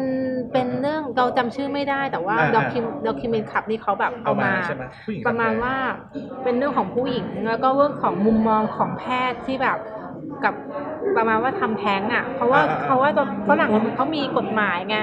[0.51, 5.75] เป็นเรื่องเราจำชื่อไม่ได้แต่ว่าอ่า Docu Documentary Club นี่เขาแบบเอามาใช่ไหมผู้หญิงประมาณว่า
[6.43, 9.77] เป็นเรื่องของผู้หญิงแล้วก็เรื่องของมุมมองของแพทย์ที่แบบ
[10.43, 10.53] กับ
[11.17, 14.97] ประมาณว่าทำแท้งอะ เพราะว่าเพราะว่าตอนฝรั่งเขามีกฎหมายไง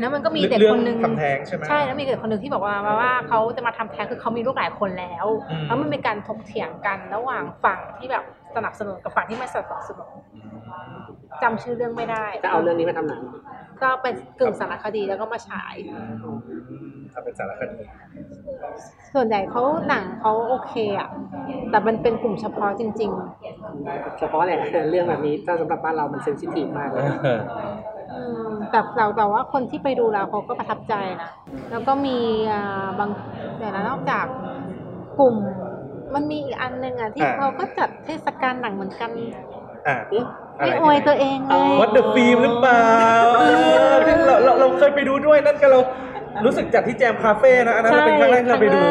[0.00, 8.24] แล้วมันก็มีเด็กเรื่อคงนนึงทำแท้งใช่ไหม ใช่แล้วมีเด็กคนหนึ่งที่บอกว่าว่าว่าเขาจะมาทำแท้งคือเขามีลูกหลายคนแล้ว อืม แล้วมันเป็นการถกเถียงกันระหว่างฝั่งที่แบบ
[8.56, 10.08] สนับสนุนกับฝั่งที่ไม่สนับสนุน
[11.42, 13.22] จำชื่อเรื่องไม่ได้ จะเอาเรื่องนี้มาทำหนัง
[13.82, 15.74] ก็เป็นกึ่งสารคดีแล้วก็มาฉาย
[17.12, 17.76] ทำเป็นสารคดี
[19.14, 21.08] ส่วนใหญ่เขาหนังเขาโอเคอะ
[21.70, 23.10] แต่มันเป็นกลุ่มเฉพาะจริง
[24.18, 31.30] เฉพาะแหละเรื่องแบบนี้ถ้าสำหรับบ้านเรามัน sensitive มากเลยๆอืมแต่เราแต่ว่าคนที่ไปดูแล้วเขาก็ประทับใจนะ
[31.70, 32.18] แล้วก็มี
[32.52, 33.10] อ่าบาง
[33.58, 34.26] เดี๋ยวนะนอกจาก
[35.18, 35.36] กลุ่ม
[36.14, 39.10] มันมีอีกอันหนึ่งอะที่อ่า เขาก็จัดเทศกาลหนังเหมือนกัน
[39.88, 39.96] อะ
[40.58, 42.84] ไม่อวยตัวเองเลย What the Film หรือเปล่า
[43.38, 43.42] เอ
[43.92, 45.80] อที่เราเราเราเคยไปดูด้วยนั่นก็เรา
[46.44, 48.82] รู้สึกจัดที่แจมคาเฟ่นะอันนั้นเราเป็นครั้งแรกที่เราไปดู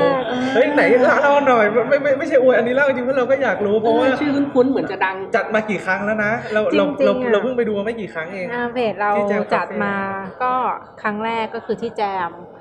[0.56, 9.96] เฮ้ยไหนเล่าหน่อยไม่ไม่ไม่ใช่อวยอันนี้เล่าจริงเพราะเราก็อยากรู้เพราะว่า ชื่อคุ้นๆเหมือนจะดัง จัดมากี่ครั้งแล้วนะเราเราจริเรางๆอะ เราเพิ่งไปดูมาไม่กี่ครั้งเอง อาเพจเราที่แจมคาเฟ่ จัดมา
[10.44, 10.54] ก็
[11.02, 12.57] ครั้งแรกก็คือที่แจมอ๋อ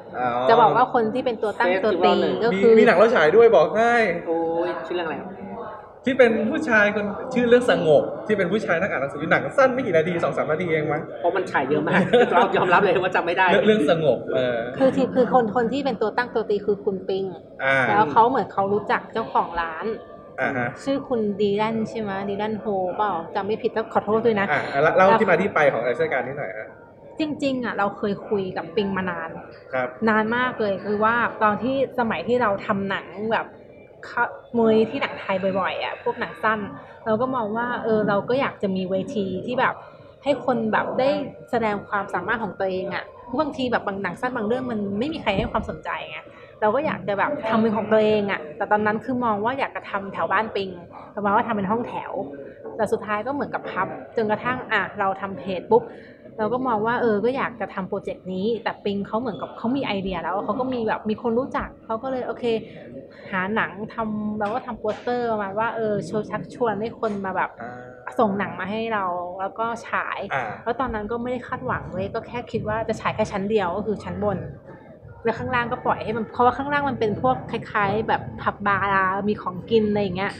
[0.50, 3.94] จะบอกว่าคนที่เป็นตัวตั้งตัวตี Festival ก็มีคือมีหนังเราฉายด้วยบอกให้
[4.26, 5.30] โอ้ยชื่อเรื่องอะไรครับ
[6.08, 12.00] ที่เป็นผู้ชายคนชื่อเรื่องสงบ ที่เป็นผู้ชายนักอ่านหนังสือหนังสั้นไม่กี่นาทีสองสามนาทีเองมั้งเพราะมันฉายเยอะมาก
[12.32, 17.24] เรายอมรับเลยว่าจำไม่ได้เรื่องเรื่องสงบเออคือที่คือคนคนที่เป็นตัวตั้งตัวตีคือคุณปิง
[17.64, 19.86] อ่าแล้วเขาเหมือนเขารู้จักเจ้าของร้าน
[20.40, 26.68] อ่าฮะชื่อคุณดีแลนใช่ไหมดีแลนโฮเปล่าจำไม่ผิดต้องขอโทษด้วยนะอ่าเล่าที่มาที่ไปของไอ้เทศกาลนี้หน่อยฮะ
[27.18, 29.30] จริงๆอะเราเคยคุยกับปิงมานาน
[29.72, 33.46] ครับนานมากเลยคือว่าตอนที่สมัยที่เราทำหนังแบบ
[34.04, 34.24] เข้า
[34.58, 36.60] มวยที่หนังไทยบ่อยๆอะพวกหนังสั้น
[37.04, 39.74] เราก็มองว่าเออเราก็อยากจะมีเวทีที่แบบ
[40.22, 41.08] ให้คนแบบได้
[41.50, 43.04] แสดงความสามารถของตัวเองอะ
[43.40, 46.18] บางทีแบบบางหนังสั้นบางเรื่องมันไม่มีใครให้ความสนใจไง
[46.60, 50.70] เราก็อยากจะแบบทำเป็นของตัวเองอะ แต่ตอนนั้นคือมองว่าอยากจะทำแถวบ้านปิง
[51.14, 52.12] ประมาณว่าทำเป็นห้องแถว
[52.76, 55.82] แต่สุดท้ายก็เหมือนกับพับ จนกระทั่งอะเราทำเพจปุ๊บ
[56.38, 62.44] เราก็มองว่าเออก็อยากจะทำโปรเจกต์นี้ แต่ปิงเขาเหมือนกับเขามีไอเดียแล้วเขาก็มีแบบมีคนรู้จักเขาก็เลยโอเค
[63.30, 69.04] หาหนังทำเราก็ทำโปสเตอร์ประมาณว่าเออโชว์ชักชวนให้คนมาแบบอ่าส่งหนังมาให้เรา
[69.40, 74.38] แล้วก็ฉายอ่าแล้วตอนนั้นก็ไม่ได้คาดหวังเลยก็แค่คิดว่าจะฉายแค่ชั้นเดียวก็คือชั้นบน
[75.24, 80.32] แล้วข้างล่างก็ปล่อยให้มันเพราะว่าข้างล่างมันเป็นพวกคล้าย ๆ แบบผับบาร์มีของกินอะไรอย่างเงี้ย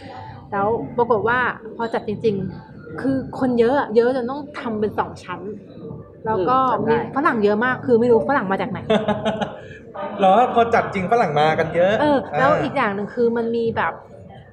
[0.53, 1.39] แล้วปรากฏว่า
[1.77, 5.41] พอจัดจริง ๆ คือคนเยอะอะเยอะจนต้องทำเป็นสองชั้น
[6.27, 8.79] แล้วก็อืมจำได้มีฝรั่งเยอะมากคือไม่รู้ฝรั่งมาจากไหน
[10.19, 13.93] เหรอพอจัดจริงฝรั่งมากันเยอะ เออ แล้วอีกอย่างหนึ่งคือมันมีแบบ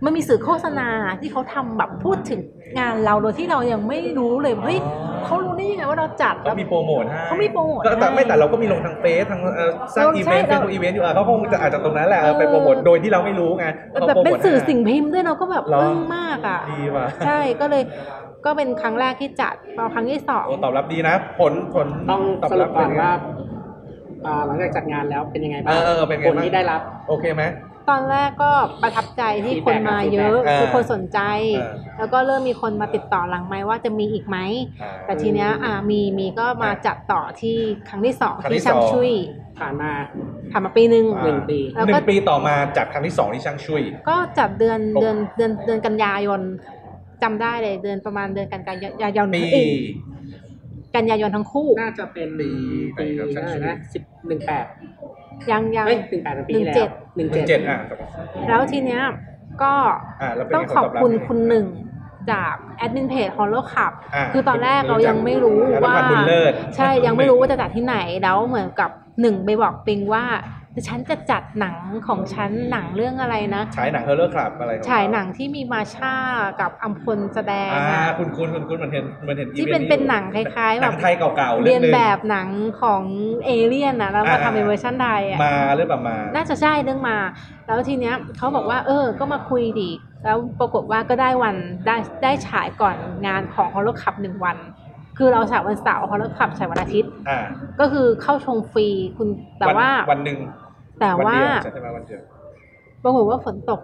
[0.05, 2.41] มันมีสื่อโฆษณาที่เขาทำแบบพูดถึง
[2.79, 4.79] งานเราโดยที่เรายังไม่รู้เลยว่าเฮ้ย
[5.25, 13.65] เขารู้ได้ยังไงว่าเราจัดเขามีโปรโมทให้เขามีโปรโมทแต่แต่ให้ไม่แต่เราก็มีลงทางเฟซทางเอ่อสร้างเราอีใช่เวนต์เฟซเราบุ๊กอีเวนต์อยู่อะเขาคงจะอาจจะตรงนั้นแหละเออไปโปรโมทโดยที่เราไม่รู้ไง
[13.99, 17.83] ขาแบบโปรโมทเป็นสื่อให้สิ่งพิมพ์ด้วยเราก็แบบเหรออึ้งมากอะดีว่ะใช่ก็เลย
[18.45, 23.13] ก็เป็นครั้งแรกที่จัดพอครั้งที่สอง โอ้ตอบรับดีนะ ผลผลต้องตอบสรุรัปบก่อนเป็ไง ว่า
[24.25, 27.43] อ่าหลังจากจัดงานแล้วเป็นยังไงเอบ้างอเออเป็นไงผลบ้าง ที่ได้รับ โอเคไหม
[27.89, 28.51] ตอนแรกก็
[28.81, 31.19] ประทับใจที่คนมาเยอะ feedback คือคนสนใจ
[31.57, 34.37] เออแล้วก็เริ่มมีคนมาติดต่อหลังไหมค์ว่าจะมีอีกไหม
[34.81, 37.57] อ่า แต่ทีเนี้ยอ่ามีมีก็มาจัดต่อที่
[37.89, 39.11] ครั้งที่สองครั้งที่ที่ช่างสอง ชุย
[39.59, 39.91] ผ่านมา
[40.51, 46.41] ผ่านมาปีหนึ่ง หนึ่งปี แล้วหนึ่ก็งปีต่อมาจัดครั้งที่สองที่ช่างชุยก็จัดเดือนครบเดือนเดือนเดือนกันยายน
[47.23, 48.61] จำได้เลยเดือนประมาณเดือนกัน
[49.03, 49.69] ยายนปี เอ้ย
[50.95, 52.49] กันยายนทั้งคู่ น่าจะเป็นปี
[52.97, 54.65] ปีไหนครับเท่าไหร่ช่างนะสิบหนึ่งแปด
[55.51, 57.79] ยังยังเอ้ยหนึ่งแปดเป็นปีที่แล้วหนึ่งหนึ่งเจ็เจ็ดดอะ
[58.47, 59.01] แล้วทีเนี้ย
[59.61, 59.73] ก็
[60.21, 61.65] อ่าแล้วเป็นต้องไงขอบผลตรับคุณคุณหนึ่ง
[62.31, 68.89] จากแอดมินเพจ Horror Club าคือตอนแรกเรายังไม่รู้แล้วว่าพันบุญเลิศ ใช่ยังไม่รู้ว่าจะจัดที่ไหนแล้วเหมือนกับ
[69.21, 70.23] หนึ่งไปบอกปิงว่า
[70.87, 76.15] ฉันจะจัดหนังของฉันหนังเรื่องอะไรนะ ฉายหนังเฮอร์เลอร์คลับอะไรของเขฉายหนังที่มีมาชา
[76.61, 82.49] กับอัมพลแสดงอ่าอะคุณคุณคุณคุณเหมือนเห็นเหมือนเห็นที่อีวเป็นต์เป็นหนังคล้ายๆหแบนับงไทยเก่าๆเรียนองหงแบบหนัง
[82.81, 83.03] ของ
[83.45, 87.17] เอเลี่ยนนะแล้วมาอ่าทำเป็นเวอร์ชันไทยอะมาหรือเปล่ามา น่าจะใช่เรื่องมา
[87.65, 89.89] แล้วทีเนี้ยเขาบอกว่า เออ ก็มาคุยดี
[90.23, 91.55] แล้วปรากฏว่าก็ได้วัน
[91.87, 92.95] ได้ได้ฉายก่อน
[93.27, 94.57] งานของฮอลล์คับหนึ่งวัน
[95.17, 97.39] คือเราฉายวันเสาร์เขาเลิกขับฉายวันอาทิตย์ อ่า
[97.79, 98.87] ก็คือเข้าชมฟรี
[99.17, 99.27] คุณ
[99.59, 100.37] แต่ว่า วันหนึ่ง
[101.01, 102.21] แต่ว่า นเดียใช่ไหมวันเดียว
[103.03, 103.81] ปรากฏว่าฝนตก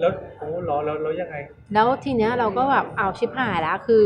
[0.00, 1.36] แล้วโอ้รอแล้วแล้วยังไง
[1.74, 4.02] แล้วทีเนี้ยเราก็แบบเอาวชิบหายแล้วคือ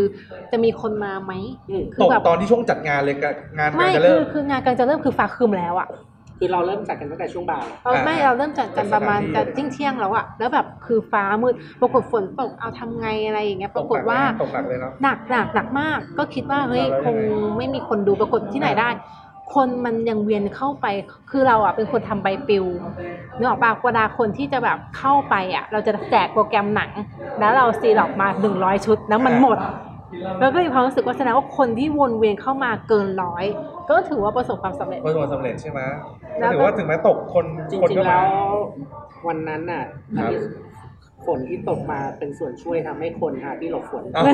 [0.51, 1.33] จะมีคนมาไหม
[1.71, 5.89] อืมคืตอกแบบ ตอนที่ช่วงจัดงานเลยกะงานไม่กำลังจะคืเริ่อมคืองานกำลังจะเริ่มคือฟ้าคืมแล้วอะ
[6.45, 18.91] คือเราเริ่มจัดกันตั้งแต่ช่วงบ่ายเออไม่อ่าเราเริ่มจัดกันประมาณจัจะดสถานที่เที่ยงเที่ยงๆแล้วอะแล้วแบบคือฟ้ามืดปรากฏฝนตกเอาทำไงอะไรอย่างเงี้ยปรากฏว่าตกหนักเลยเนาะหนักหนักหนักมาก ก็คิดว่าเฮ้ยแล้วคยังงไงไม่มีคนดูปรากฏที่ไหนได้
[19.55, 20.87] คนมันยังเวียนเข้าไป
[21.31, 22.65] คือเราอะเป็นคนทำใบปลิว
[23.37, 26.91] นึกออกปะเวลาคนที่จะแบบเข้าไปอะ เราจะแจกโปรแกรมหนัง
[27.41, 29.59] แล้วเราซีล็อกมาหนึ่งร้อยชุดแล้วมันหมด
[30.41, 33.45] แล้วก็มีความรู้สึกว่าแสดงว่าคนที่วนเวียนเข้ามาเกินร้อย
[33.91, 35.81] ก็ถือว่าประสบความสำเร็จประสบความสำเร็จใช่ไหม
[36.41, 38.25] แล้วก็ก็ถือว่าถึงแม้ตกคนจคนริงก็ๆมาแล้ว
[39.29, 39.85] วันนั้นน่ะ
[40.19, 40.33] ครับ
[41.27, 44.25] ฝนที่ตกมาเป็นส่วนช่วยทำให้คนหาที่หลบฝนอ่า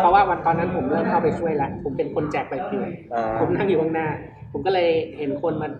[0.00, 2.82] เพราะว่าวันตอนนั้นผมเริ่มเข้าไปช่วยแล้วผมเป็นคนแจกใบปลิว
[3.14, 4.08] อ่าผมนั่งอยู่ข้างหน้า
[4.52, 5.72] ผมก็เลยเห็นคนมัน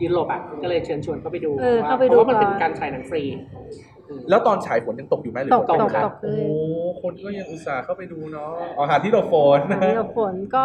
[0.00, 3.22] ยืนหลบอะผมก็เลยเชิญชวนเข้าไปดูเออว่าเข้าไปดูเพดูราะว่ามันเป็นก่อนการฉายหนังฟรี
[3.54, 3.68] อืม
[4.30, 6.56] แล้วตอนฉายฝนยังตกอยู่ไหมหรือตกฝนตกครับตกเลโอ้
[6.88, 10.64] ยคนก็ยังอุตส่าห์เข้าไปดูเนาะอ๋อหาที่หลบฝนอันนี้เราฝนก็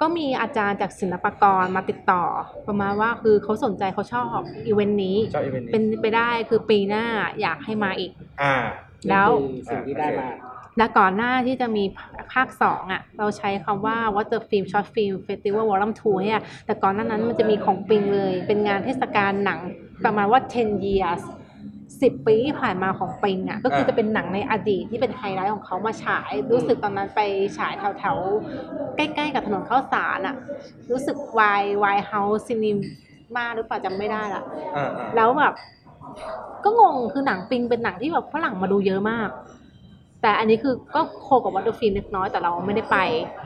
[0.00, 2.24] ก็มีอาจารย์จากศิลปากรมาติดต่อ
[2.68, 7.04] ประมาณว่าคือเขาสนใจเขาชอบอีเวนต์นี้ชอบอีเวนต์นี้เป็นไปได้คือปีหน้า
[7.40, 8.10] อยากให้มาอีก
[8.42, 8.54] อ่า
[9.08, 10.28] แล้วนี่คือสิ่งที่ได้มา
[10.78, 11.84] และก่อนหน้าที่จะมี
[12.32, 19.58] ภาคสองอะ เราใช้คำว่า Water Film Short Film Festival Volume 2เนี่ยแต่ก่อนหน้านั้นมันจะมีของปิงเลย เป็นงานเทศกาลหนัง
[20.04, 21.22] ประมาณว่า 10 years
[22.00, 27.20] 10ปีที่ผ่านมาของปิงอะก็คืออ่าจะเป็นหนังในอดีตที่เป็นไฮไลท์ของเขามาฉาย รู้สึกตอนนั้นไป
[27.58, 30.36] ฉายแถวๆ ใกล้ๆ กับถนนข้าวสารอะ
[30.90, 31.16] รู้สึก
[31.58, 31.62] Y
[31.94, 34.42] Y House Cinema หรือเปล่าจำไม่ได้ละ
[34.76, 35.54] อ่าอ่าแล้วแบบ
[36.64, 39.30] ก็งงคือหนังปิงเป็นหนังที่แบบฝรั่งมาดูเยอะมาก
[40.22, 42.98] แต่อันนี้คือก็ co กับ What the Film เล็กน้อยแต่เราไม่ได้ไป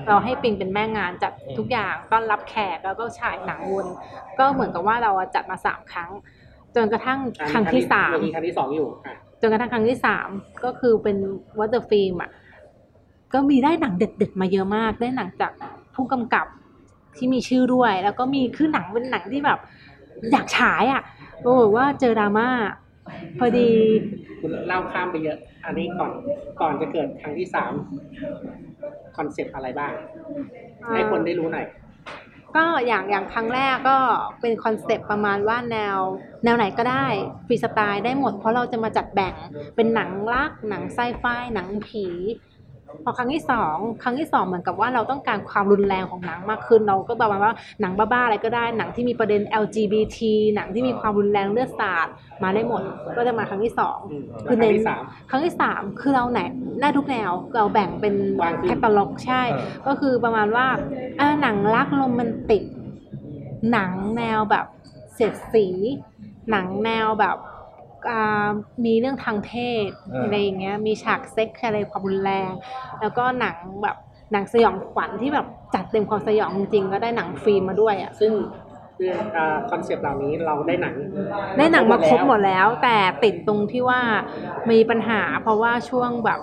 [0.09, 3.87] เราให้ปิงเป็นแม่งานจัดทุกอย่างต้อนรับแขกแล้วก็ฉายหนังวน
[4.39, 6.11] ก็เหมือนกับว่าเราจัดมาสามครั้ง
[6.77, 7.19] จนกระทั่ง
[7.53, 10.29] ครั้งที่สามมีครั้งที่สองอยู่อะจนกระทั่งครั้งที่สาม
[10.65, 11.17] ก็คือเป็น
[11.59, 12.31] What the Film อะ
[13.33, 15.53] ก็มีได้หนังเด็ดๆมาเยอะมาก ได้หนังจาก
[15.95, 16.47] ผู้กำกับ
[17.17, 19.59] ที่มีชื่อด้วย แล้วก็มีคือหนังเป็นหนังที่แบบ
[20.33, 21.03] อยากฉายอะ
[21.43, 22.49] ปรากฏว่าเจอดราม่า
[23.39, 23.69] พอดี
[24.41, 26.11] คุณเล่าข้ามไปเยอะ อันนี้ก่อน
[26.61, 27.73] ก่อนจะเกิดครั้งที่สาม
[29.17, 29.93] concept อะไรบ้าง
[30.95, 31.67] ให้คนได้รู้หน่อย
[32.57, 33.99] ก็อย่างอย่างครั้งแรกก็
[34.41, 35.99] เป็น concept ประมาณว่าแนว
[36.45, 37.07] แนวไหนก็ได้
[37.47, 39.35] ฟรีสไตล์ได้หมด เพราะเราจะมาจัดแบ่ง
[39.77, 41.25] เป็นหนังรักหนังไซไฟ
[41.55, 42.07] หนังผี
[43.05, 50.19] พอครั้งที่สองครั้งที่สองเหมือนกับว่าเราต้องการความรุนแรงของหนังมากขึ้นเราก็ประมาณว่าหนังบ้าๆอะไรก็ได้หนังที่มีประเด็น LGBT
[50.55, 52.07] หนังที่มีความรุนแรงเลือดสาด
[52.43, 52.83] มาได้หมด
[53.17, 56.41] ก็จะมาครั้งที่สองอืมคือแล้วครั้เน้งนที่สามครั้งที่สามคือเราไหน
[56.81, 60.67] ได้ทุกแนวเราแบ่งเป็นวางขึ้นแคตตาล็อกใช่เออก็คือประมาณว่า
[61.21, 62.63] อ่าหนังรักโรแมนติก
[63.73, 64.67] หนังแนวแบบ
[65.13, 65.67] เสียดสี
[66.51, 67.50] หนังแนวแบบอ่า
[68.85, 69.51] มีเรื่องทางเพ
[69.89, 72.51] ศเออออะไรอย่างเงี้ยมีฉากเซ็กซ์อะไรความรุนแรง
[73.01, 73.97] แล้วก็หนังแบบ
[74.33, 78.33] หนังสยองขวัญที่แบบจัดเต็มความสยองจริงๆก็ได้หนังฟิล์มมาด้วยอะซึ่ง
[78.99, 79.13] คือ
[79.71, 80.95] คอนเซปต์เหล่านี้เราได้หนัง
[81.59, 84.01] ได้หนังมาครบหมดแล้วแล้ว แต่ติดตรงที่ว่า
[84.71, 86.41] มีปัญหา เพราะว่าช่วงแบบ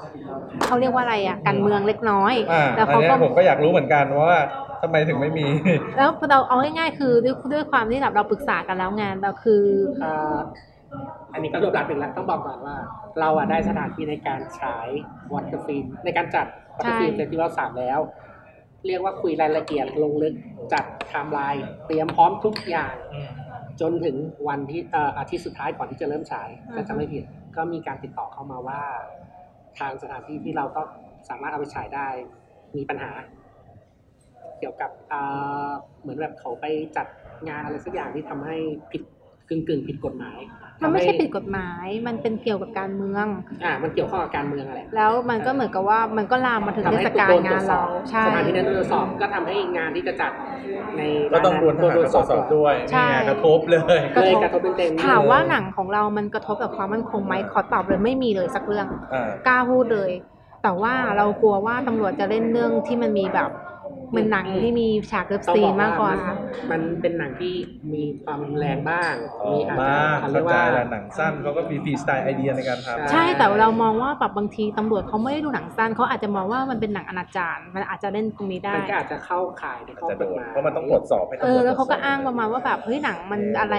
[0.66, 4.40] เขาเรียกว่าอะไรอะการเมืองเล็กน้อยอ่าแล้วอันเขาเนี้ก็ยผมก็อยากรู้เหมือนกันว่า
[4.82, 5.48] ทำไมถึงไม่มี
[5.98, 9.64] แล้วเราเอาง่ายๆคือด้วยด้วยความที่แบบเราปรึกษากันแล้วงานเราคือ
[10.94, 11.02] อ่า
[11.34, 12.76] อันนี้ก็รวบรัดหนึ่งแล้วต้องบอกก่อนว่า
[13.20, 14.88] เราอะได้สถานที่ในการฉาย
[15.32, 18.00] What the Film ในการจัดวอเตอร์ฟิล์มใช่ Festival สามแล้ว
[18.88, 20.34] เรียกว่าคุยรายละเอียดลงลึก
[20.74, 22.94] จัดไทม์ไลน์เตรียมพร้อมทุกอย่าง
[23.82, 24.16] จนถึง
[24.48, 27.24] วันที่เอ่ออาทิตย์สุดท้ายก่อนที่จะเริ่มฉายถ้าจำไม่ผิด
[27.56, 28.82] ก็มีการติดต่อเข้ามาว่า
[29.80, 30.82] ทางสถานที่ที่เราก็
[31.30, 32.08] สามารถเอาไปฉายได้
[32.78, 33.12] มีปัญหา
[34.60, 35.20] เกี่ยวกับเอ่
[35.68, 35.70] อ
[36.02, 36.66] เหมือนแบบเขาไป
[36.98, 37.08] จัด
[37.48, 38.58] งานอะไรสักอย่างที่ทำให้
[38.92, 39.02] ผิด
[39.50, 40.40] กึ่งกึ่งๆผิดกฎหมาย
[40.84, 43.26] มันไม่ใช่ทำให้ผิดกฎหมาย มันเป็นเกี่ยวกับการเมือง
[43.64, 50.32] อ่า มันเกี่ยวข้องกับการเมืองอะไร แล้วมันก็เหมือนกับว่ามันก็ลามมาถึงทำเทให้ศกาลงานเรา ใช่สถานที่นั้นโดนตรวจสอบก็ทำให้งานที่จะจัด
[50.98, 51.02] ใน
[51.34, 60.12] ก็ต้องรวนทหารมาตรวจสอบด้วยใช่นี่ไงกระทบเลยเลยกระทบเต็มๆถามว่าหนังของเรามันกระทบกับความมั่นคงไหมขอตอบเลยไม่มีเลยสักเรื่องอ่ากล้าพูดเลย
[60.64, 63.50] แต่ว่าเรากลัวว่าตำรวจจะเล่นเรื่องที่มันมีแบบ
[64.16, 66.14] เป็นหนังที่มีฉากเลิฟต้องซีบอนมากกว่า
[66.72, 67.54] มันเป็นหนังที่
[67.94, 83.76] มีความรุนแรงบ้างอ๋อมีอาจจะมากเขาเรีเข้ายกใจว่าแล้วหนังสั้นเขาก็มีฟรีสไตล์ไอเดียในการทำใช่แต่เรามองว่าแบบบางทีตำรวจเขาไม่ได้ดูหนังสั้นเขาอาจจะมองว่ามันเป็นหนังอนาจารมันอาจจะเล่นตรงนี้ได้มันก็อาจจะเข้าข่ายในข้อจะกโดฎนหมายเพราะมันต้องตรวจสอบให้ตำรเอวจอแล้วเขาก็ตรจสบอ้างประมาณว่าแบบเฮ้ยหนังมันอะไร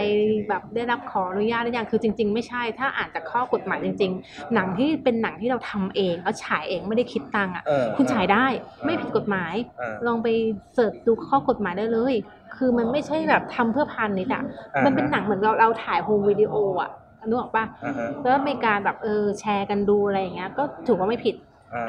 [0.48, 10.28] แบบได้รับขออนุญาตหรือยังคือจริง ๆ ไม่ใช่ ถ้าอ่านจากข้อกฎหมายจริง ๆ หนังที่เป็นหนังที่เราทำเองแล้วฉายเองไม่ได้คิดตังค์อะเออคุณฉายได้เออไม่ผิดกฎหมายเออลองไป
[10.74, 12.14] เสิร์ชดูข้อกฎหมายได้เลย
[12.56, 14.42] คือมันไม่ใช่แบบทำเพื่อพันนิดอะ
[14.74, 16.90] อ่าฮะมันเป็นหนังเหมือนเราเราถ่ายโฮมวิดีโออะ
[17.26, 21.34] นึกออกปะอ่าฮะแล้วมีการแบบเออแชร์กันดูอะไรอย่างเงี้ยก็ถือว่าไม่ผิด
[21.74, 21.86] อ่า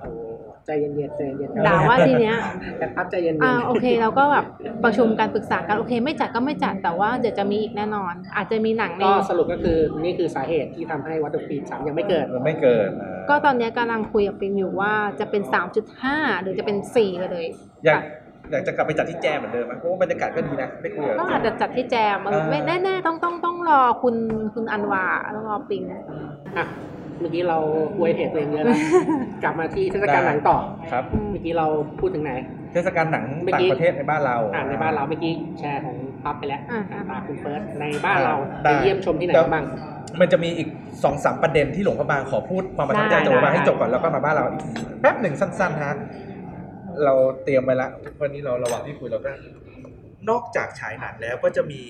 [0.00, 0.12] โอ้
[0.66, 2.36] ใจเย็นๆใจเย็นๆด่าว่าทีเนี้ย
[2.78, 4.44] แต่พับใจเย็นๆอ่าโอเคเราก็แบบ
[4.84, 15.42] ประชุมกันปรึกษากันโอเค ไม่จัดก็ไม่จัดแต่ว่าเดี๋ยวจะมีอีกแน่นอน อาจจะมีหนังในก็สรุปก็คือนี่คือสาเหตุที่ทำให้วัตถุฟิล์มสามยังไม่เกิด มันไม่เกินอ่าก็ตอนเนี้ยกำลังคุยกับปิมอยู่ว่าจะเป็น
[15.92, 17.46] 3.5 หรือจะเป็น4ไปเลย
[17.86, 18.02] อยาก
[18.50, 24.16] อยากจะกลับไปจัดที่แจมเหมือนเดิมไหมเพราะว่าบรรยากาศก็ดีนะได้คุยกับ ก็อาจจะจัดที่แจมเออไม่แน่ๆต้องต้องต้องรอคุณ
[24.54, 25.04] คุณอันวา
[25.36, 26.66] ต้องรอปิง อะ
[27.20, 27.58] เมื่อกี้เรา
[27.98, 28.78] อวยเพจตัวเองเยอะแล้ว
[29.42, 30.58] กลับมาที่เทศกาลหนังต่อ
[30.92, 31.66] ครับ เมื่อกี้เรา
[32.00, 32.32] พูดถึงไหน
[32.72, 38.34] เทศกาลหนังเมื่อต่ากี้งประเทศในบ้านเราอ่านในบ้านเราเมื่อกี้แชร์ของปั๊บไปแล้วอ่าตาคุณเฟิร์สในบ้านเรา
[38.64, 39.64] ได้ไปเยี่ยมชมที่ไหนแล้วบ้าง
[40.20, 40.68] มันจะมีอีก
[41.04, 44.60] สองสามประเด็นที่หลวงพระบางขอพูดความประทับใจได้จากหลวงพระบางได้ให้จบก่อนแล้วก็มาบ้านเราอีก
[45.00, 45.94] แป๊บหนึ่งสั้นๆฮะ
[47.04, 47.88] เราเตรียมไว้ละ
[48.20, 49.30] วันนี้เราระหว่างที่คุยเราก็
[50.30, 51.82] นอกจากฉายหนังแล้วก็จะมี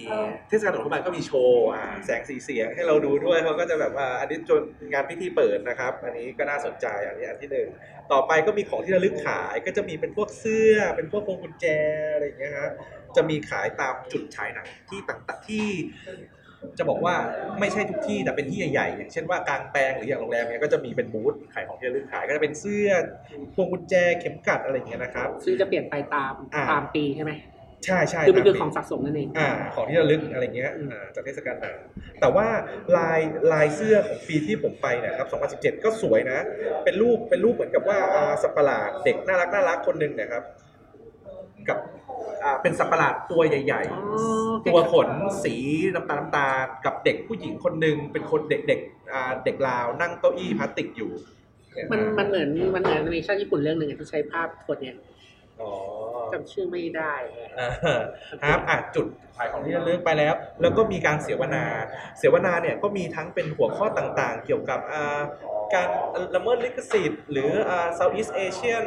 [0.48, 4.62] เทศกาลหลวงพระบางก็มีโชว์อ่าแสงสีเสียงให้เราดูด้วยเขาก็จะแบบว่าอันนี้จน
[4.92, 7.68] งานพิธีเปิดนะครับ อันนี้ก็น่าสนใจอันนี้อันที่หนึ่ง
[8.12, 11.66] ต่อไปก็มีของที่ระลึกขายก็จะมีเป็นพวกเสื้อเป็นพวกพวงกุญแจ
[12.14, 12.70] อะไรอย่างเงี้ยฮะ
[13.16, 15.66] จะมีขายตามจุดฉายหนังที่ต่างๆที่
[16.78, 17.14] จะบอกว่า
[17.60, 22.88] ไม่ใช่ทุกที่แต่เป็นที่ใหญ่ๆอย่างเช่นว่ากลางแปลงหรืออย่างโรงแรมเนี้ยก็จะมีเป็นบูธขายของที่ระลึกขายก็จะเป็นเสื้อ
[23.54, 27.32] พวงกุญแจเข็มกลัดอะไรอย่างเงี้ยนะครับซึ่งจะเปลี่ยนไปตามอ่าตามปีใช่ไหม
[27.84, 31.76] ใช่ใช่คือมันคือตาของสะสมนั่นเองอ่าของที่ระลึกอะไรเงี้ยอ่าจากเทศกาลหนัง
[32.20, 32.46] แต่ว่า
[32.96, 33.20] ลาย
[33.52, 35.28] ลายเสื้อของปีที่ผมไปเนี่ยครับ
[35.60, 36.38] 2017 ก็สวยนะ
[36.84, 40.44] เป็นรูปเป็นรูปเหมือนกับว่าอ่าสัตว์ประหลาดเด็กน่ารักน่ารักคนหนึ่งเนี่ยครับ
[41.68, 41.78] กับ
[42.42, 43.82] อ่าเป็นสัตว์ประหลาดตัวใหญ่
[44.24, 45.08] ๆ ตัวขน
[45.44, 45.54] สี
[45.94, 46.54] น้ำตาลน้ำตาล
[46.84, 48.80] กับเด็กผู้หญิงคนหนึ่งเป็นคนเด็กเด็ก
[49.12, 51.12] อ่าเด็กลาวนั่งเก้าอี้พลาสติกอยู่
[51.92, 54.96] มันมันเหมือนมันเหมือนแอนิเมชั่นญี่ปุ่นเรื่องหนึ่งอะที่ใช้ภาพคนเนี่ย
[55.60, 55.70] อ๋อ
[56.32, 57.14] จำชื่อไม่ได้
[58.42, 59.06] ครับอะจุด
[59.36, 61.64] ขายของที่ระลึกไปแล้ว แล้วก็มีการเสวนา
[62.18, 64.80] เสวนาเนี่ยก็มีทั้งเป็นหัวข้อต่างๆ เกี่ยวกับ
[65.74, 65.88] การ
[66.34, 68.84] ละเมิดลิขสิทธิ์ หรืออ่า Southeast Asian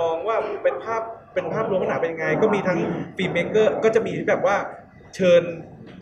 [0.00, 1.02] มองว่าเป็นภาพ
[1.34, 2.78] เป็นภาพรวมขนาดเป็นยังไง ก็มีทั้ง
[3.16, 4.56] filmmaker ก็จะมีแบบว่า
[5.16, 5.42] เชิญ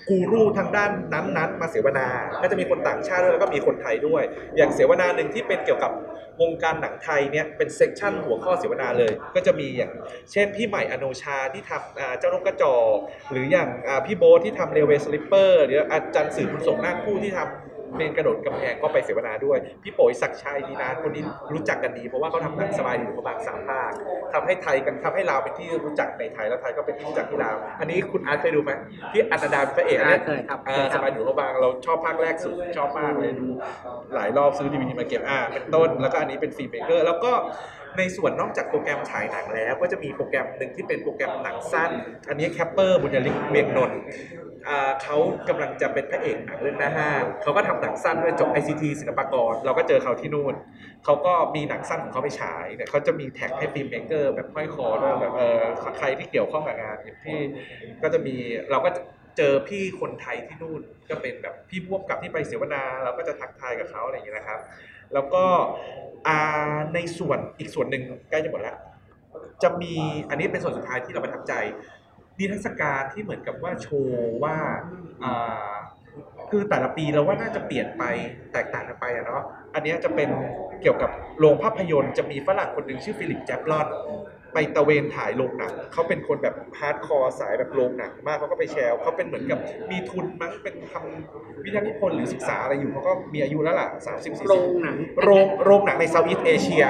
[0.08, 2.08] กูรูทางด้านนั้นๆ มาเสวนา
[2.42, 4.22] ก็จะมีคนต่างชาติด้วยแล้วก็มีคนไทยด้วย
[4.56, 5.92] อย่างเสวนาหนึ่งที่เป็นเกี่ยวกับ
[6.40, 9.92] วงการหนังไทยเนี่ยเป็น section หัวข้อเสวนาเลย ก็จะมีอย่าง
[10.32, 12.96] เช่นพี่ใหม่อโนชาที่ทำเจ้านกกระจอก
[13.30, 13.68] หรืออย่าง
[14.06, 21.22] พี่โบ๊ทที่ทำ Railway Sleepers หรืออาจารย์สื่อคุณส่งหน้าคู่ที่ทำ เณรกระโดดกำแพงก็ไปเสวนาด้วย พี่โป๋ยศักดิ์ชายดีนานคนนี้
[21.52, 23.90] รู้จักกันดี เพราะว่าเขาทำหนังสบายดีอยู่ประมาณสามภาค
[24.32, 28.72] ทำให้ไทยกันทำให้ลาวเป็นที่รู้จักในไทยแล้วไทยก็เป็นที่รู้จักที่ลาว อันนี้คุณอาร์ตเคยดูไหม
[29.12, 33.46] ที่อนันดาเป็นพระเอกอันนี้เคยครับอ่าสบายดีหลวงพระบางเราชอบภาคแรกสุดชอบมากเลยดู
[34.14, 37.32] หลายรอบซื้อดีวีดีมาเก็บอ่าเป็นต้น แล้วก็อันนี้เป็น filmmaker แล้วก็
[37.98, 41.90] ในส่วนนอกจากโปรแกรมฉายหนังแล้ว ก็จะมีโปรแกรมหนึ่งที่เป็นโปรแกรมหนังสั้น
[42.28, 44.47] อันนี้แคปเปอร์บุญยลิกเวียงนนท์อ่า
[45.02, 45.16] เขา
[45.48, 50.54] กำลังจะเป็นพระเอกหนังเรื่องหน้าห้างเขาก็ทำหนังสั้นด้วยจบ ICT ศิลปากร เราก็เจอเขาที่นู่น
[51.04, 55.62] เขาก็มีหนังสั้นของเขาไปฉายเนี่ยเขาจะมีแท็กให้ฟิล์มเมเกอร์แบบห้อยคอด้วยแบบเออ
[55.98, 57.38] ใครที่เกี่ยวข้องกับงานที่
[58.02, 58.34] ก็จะมี
[58.70, 58.90] เราก็
[59.36, 64.60] เจอพี่คนไทยที่นู่นก็เป็นแบบพี่พ่วกกับที่ไปเสวนา เราก็จะทักทายกับเขาอะไรอย่างเงี้ยนะครับ
[65.14, 65.44] แล้วก็
[66.94, 68.76] ในส่วนอีกส่วนหนึ่งใกล้จะหมดแล้ว
[69.62, 69.94] จะมี
[70.30, 71.52] อันนี้เป็นส่วนสุดท้ายที่เราประทับใจ
[72.38, 74.56] นิทรรศการที่เหมือนกับว่าโชว์ว่า
[75.24, 75.74] อ่า
[76.50, 78.02] คือแต่ละปีเราว่าน่าจะเปลี่ยนไป
[78.52, 79.42] แตกต่างกันไปอะเนาะ
[79.74, 80.28] อันเนี้ยจะเป็น
[80.82, 83.86] เกี่ยวกับโรงภาพยนตร์จะมีฝรั่งคนหนึ่งชื่อ Philip Jablon
[84.54, 89.58] ไปตระเวนถ่ายโรงหนังเขาเป็นคนแบบ hardcore สายแบบโรงหนังมากเขาก็ไปแชร์เขาเป็นเหมือนกับ
[89.90, 96.84] มีทุนมั้งเป็นทำวิทยานิพนธ์หรือศึกษาอะไรอยู่เขาก็มีอายุแล้วล่ะสามสิบสี่สิบโรงหนังโรงโรงหนังใน Southeast Asia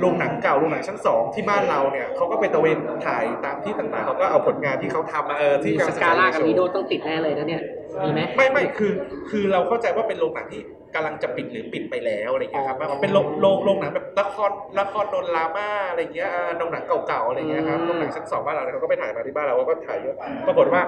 [0.00, 7.62] โรงหนังเก่าโรงหนังชั้นสองที่บ้านเราเนี่ยเขาก็ไปตระเวนถ่ายตามที่ต่างๆเขาก็เอาผลงานที่เขาทำมาเออที่ที่สกาล่ากับลีโดต้องติดแน่เลยนะเนี่ย
[8.04, 8.92] มีไหมไม่ไม่คือ
[9.30, 10.62] คือเราเข้าใจว่าเป็นโรงหนังที่
[10.94, 20.16] กำลังจะปิดหรือปิดไปแล้วอะไรเงี้ยครับอ๋อเป็นโรงโรงโรงหนังแบบละครละครนนรามาอะไรเงี้ยอ่าโรงหนังเก่าๆอะไรเงี้ยครับอืมโรงหนังชั้นสองบ้านเราเนี่ยเขาก็ไปถ่ายมาที่บ้านเราเขาก็ถ่ายเยอะ
[20.46, 20.82] ปรากฏว่า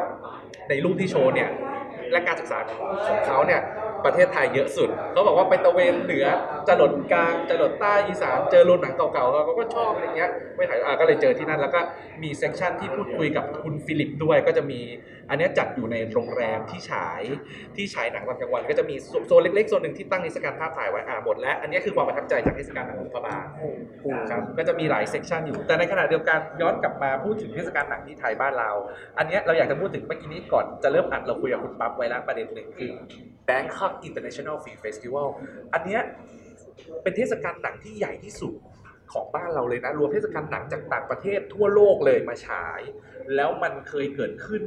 [0.68, 1.48] ในรูปที่โชว์เนี่ย
[2.12, 2.58] และการศึกษา
[3.08, 3.62] ของเขาเนี่ย
[4.04, 6.26] ประเทศไทยเยอะสุดเขาบอกว่าไปตะเวนเหนือ
[6.68, 11.80] จะหลดกลางจะหลดใต้อีสานเจอโรงหนังเก่าๆเราก็ชอบอะไรเงี้ยไปถ่ายก็เลยเจอที่นั่นแล้วก็
[12.22, 14.80] มี section ที่พูดคุยกับคุณ Philip ด้วยก็จะมี
[15.30, 17.22] อันนี้จัดอยู่ในโรงแรมที่ฉาย
[17.76, 18.96] ที่ฉายหนังตอนกลางวัน ก็จะมี
[19.26, 23.36] โซนเล็กๆโซนหนึ่งที่ตั้งนิทรรศการภาพถ่ายไว้อ่าหมดแล้วอันนี้คือความประทับใจจากเทศกาลหนังหลวงพระบาง
[24.30, 28.70] ครับก็จะมีหลาย section อยู่ แต่ในขณะเดียวกันย้อนกลับมาพูดถึงเทศกาลหนังที่ไทยบ้านเรา
[29.18, 32.92] อันนี้เราอยากจะพูดถึงเมื่อกี้นี้ก่อนจะเริ่มอัดเราคุยกับคุณปั๊บไว้แล้วประเด็นหนึ่งคือ
[33.48, 35.28] Bangkok International Film Festival
[35.72, 36.02] อันเนี้ย
[37.02, 38.54] เป็นเทศกาลหนังที่ใหญ่ที่สุด
[39.12, 42.80] ของบ้านเราเลยนะ รวมเทศกาลหนังจากต่างประเทศทั่วโลกเลยมาฉาย
[43.36, 44.62] แล้วมันเคยเกิดขึ้น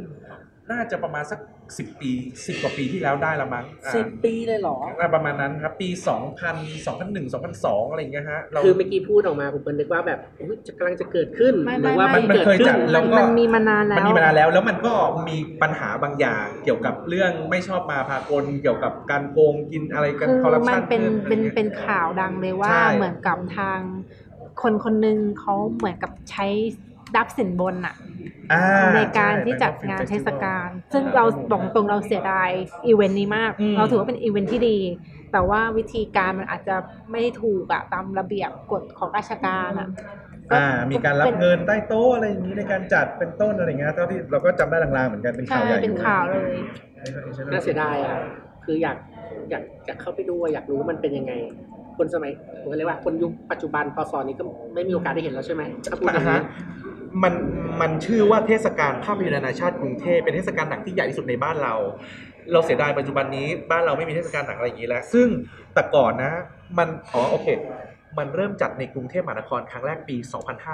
[0.72, 1.40] น่าจะประมาณสัก
[1.78, 2.12] สิบปี
[2.48, 5.90] สิบกว่าปีที่แล้วได้ละมั้งอ่าสิบปีเลยเหรอ อ่าประมาณนั้นครับ ปี
[6.38, 14.94] 2000 2001 2002อะไรอย่างเงี้ยฮะเรา คือเมื่อกี้พูดออกมาผมเป็นนึกว่าแบบอุ๊ยจะกำลังจะเกิดขึ้นไม่หรือว่าไม่ มันมันเกิดเคยขึ้จันดแล้วก็ มันมีมานานแล้วมันมีมานานแล้วแล้วมันก็
[15.28, 23.80] มีปัญหาบางอย่างเกี่ยวกับเรื่องไม่ชอบมาพากลเกี่ยวกับการโกงกินอะไรกันคือคอร์รัปมัชันนเป็นเป็นเป็นข่าวดังเลยว่าใช่ เหมือนกับทาง
[24.62, 26.48] คนคนหนึ่งเขาเหมือนกับใช้
[27.16, 27.96] รับสินบนอะ
[28.52, 28.58] อ่า
[28.94, 32.50] ในการช่ที่จัด Bangkok Film งานเทศ Festival กาลซึ่งเราบอกตรงเราเสียดาย
[32.88, 34.78] อีเวนต์นี้มากอืมเราถือว่าเป็นอีเวนต์ที่ดี
[35.32, 36.76] แต่ว่าวิธีการมันอาจจะ
[37.12, 39.90] ไม่ถูกอะตามระเบียบกฎของราชการอะ
[40.54, 46.56] อ่ามีการรับป็นเงินใต้โต๊ะอะไรอย่างนี้ในการจัดเป็นต้นอะไรอย่างเงี้ยเท่าที่เราก็จำได้ลางๆเหมือนกันเป็นข่าใช่วใหญ่ใช่เป็นข่าวเลย
[47.52, 48.18] น่าเสียดายอะ
[48.64, 48.98] คืออยาก
[49.50, 51.34] อยากอยากเข้าไปดูอะอยากรู้ว่ามันเป็นยังไง
[52.00, 52.32] คนสมัย
[52.62, 54.44] ผมเรียกว่าคนยุคปัจจุบันพศนี้ก็
[54.74, 56.42] ไม่มีโอกาสได้เห็นแล้วใช่ไหมถ้าพูดอย่างอ่านี้ฮะ
[57.24, 57.34] มัน
[57.82, 61.74] มันชื่อว่าเทศกาลภาพยนตร์นานาชาติกรุงเทพเป็นเทศกาลหนังที่ใหญ่ที่สุดในบ้านเรา
[62.52, 65.28] เราเสียดายปัจจุบันนี้บ้านเราไม่มีเทศกาลหนังอะไรอย่างนี้แล้ว ซึ่ง
[65.74, 66.32] แต่ก่อนนะ
[66.78, 67.48] มันอ๋อโอเค
[68.18, 70.16] มันเริ่มจัดในกรุงเทพมหานครครั้งแรกปี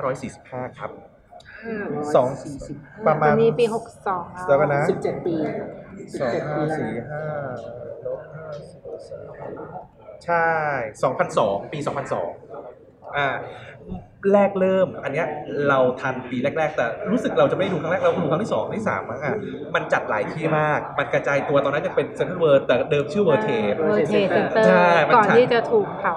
[0.09, 0.91] 2545 ครับ
[2.15, 5.35] สองสี่สิบประมาณวันนี้ปีหกสองแล้วกันนะสิบเจ็ดปี
[5.99, 6.61] สิบสองเจ็ดปี
[7.09, 7.23] ห้า
[8.01, 8.15] แล้ว
[10.23, 12.29] สี่ห้าลบห้าสิบสามใช่สองพันสองปีสองพันสอง
[13.17, 13.27] อ่า
[14.33, 15.27] แรกเริ่ม อันเนี้ย
[15.69, 19.35] เราทันปีแรก ๆ แต่รู้สึกเราจะไม่ได้ดูครั้งแรก เราดูครั้งที่สองที่สามมั้งอะ
[19.75, 26.15] มันจัดหลายที่มาก มันกระจายตัวตอนนั้นยังเป็นเซ็นทรัลเวิร์แต่เดิมชื่อเวอร์เทป เวอร์เทสเซ็นเตอร์ใช่มันก่อนฉายที่จะถูกเผา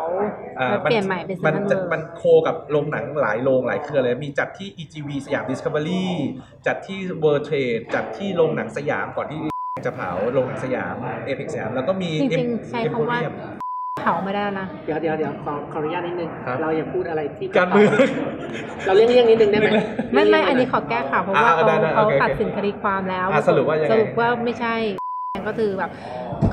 [0.61, 6.07] อ่าแล้วเปลี่ยนใหม่เป็นเซ็มันนทรัลจะเวิมันร์โคกับโรงหนังหลายโรงหลายเครือเลย มีจัดที่ EGV สยาม Discovery
[6.67, 9.39] จัดที่ World Trade จัดที่โรงหนังสยามก่อนที่
[9.87, 10.97] จะเผาโรงหนังสยาม
[11.29, 13.35] Apex สยาม แล้วก็มี จริง Em- ๆ ใช้คำว่า Emporium
[14.03, 17.91] เผาไม่ได้แล้วนะ เดี๋ยวเดี๋ยวเดี๋ยวขอขออนุญาตนิดนึง ครับ เราอย่าพูดอะไรที่การเมือง
[18.85, 19.69] เราเลี่ยงเลี่ยงนิดนึงได้ไหม
[20.15, 24.75] ไม่ไม่อันนี้ขอแก้ข่าวเพราะว่าอ่าเขาได้ได้เขาโอเคโอเคตัดสินคดีความแล้วอ่าสรุปว่ายังไง สรุปว่าไม่ใช่
[25.47, 25.91] ก็คือแบบ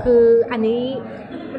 [0.04, 0.82] คืออันนี้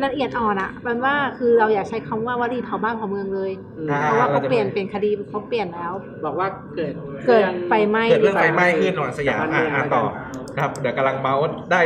[0.05, 5.93] ละเอียดอ่อนอะมันว่าคือเราอยากใช้คำว่าวลีเผาบ้านเผาเมืองเลย อืมอ่เพราะว่าเขาเราจะเปลี่ยนเปลี่ยนคดีเขาเปลี่ยนแล้ว
[6.25, 6.93] บอกว่าเกิด
[7.27, 10.03] เกิดไฟไหม้เกิดเรื่องไฟไหม้ขึ้นโรงหนังสยามอ่าอ่าต่อ
[10.59, 11.81] ครับเดี๋ยวกำลังเมาส์ได้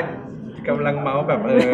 [0.68, 1.70] กำลังเมาส์แบบเออ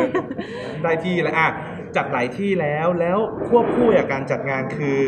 [0.83, 1.49] ได้ที่แล้วอะ
[1.97, 3.19] จัดหลายที่แล้วแล้ว
[3.49, 5.03] ควบคู่กับการจัดงานคือ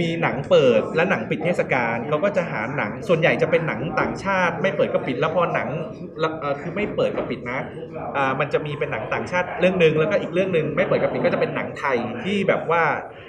[0.00, 5.68] มีหนังเปิดและหนังปิดเทศกาลเขาก็จะหาหนังส่วนใหญ่จะเป็นหนังต่างชาติ ไม่เปิดก็ปิดแล้วพอหนัง
[6.20, 7.58] แล้วเอ่อคือไม่เปิดก็ปิดนะ
[8.16, 12.82] อ่ามันจะมีเป็นหนังต่างชาติเรื่องหนึ่งแล้วก็อีกเรื่องหนึ่งไม่เปิดก็ปิดก็จะเป็นหนังไทยที่แบบว่า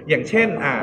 [0.10, 0.74] อย่างเช่นอ่า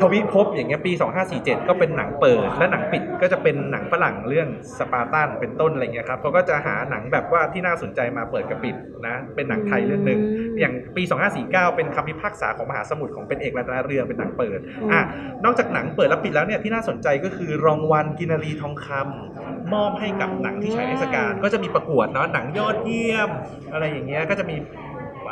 [0.00, 0.92] ทวิภพอย่างเงี้ยปี
[1.30, 4.48] 2547 ก็เป็นหนังเปิด และหนังปิดก็จะเป็นหนังฝรั่งเรื่อง
[4.78, 11.02] สปาร์ตันเป็นต้นอะไรเงี้ยครับเขาก็จะหาหนังแบบว่าที่น่าสนใจมาเปิดกับปิดนะเป็นหนังไทยเรื่องหนึ่งอืมอย่างปี
[11.40, 15.02] 2549 เป็นคำพิพากษาของมหาสมุทรของเป็นเอกรัตนเรืองเป็นหนังเปิดอืมอะ
[15.44, 23.30] นอกจากหนังเปิดและปิดแล้วเนี่ยที่น่าสนใจก็คือรางวัลกินรีทองคำมอบให้กับหนังที่ฉายในเทศกาลก็จะมีประกวดเนาะหนังยอดเยี่ยม
[23.72, 24.56] อะไรอย่างเงี้ยก็จะมี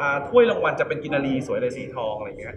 [0.01, 2.57] อ่าถ้วยรางวัลจะเป็นกินรีสวยเลยสีทองอะไรเงี้ย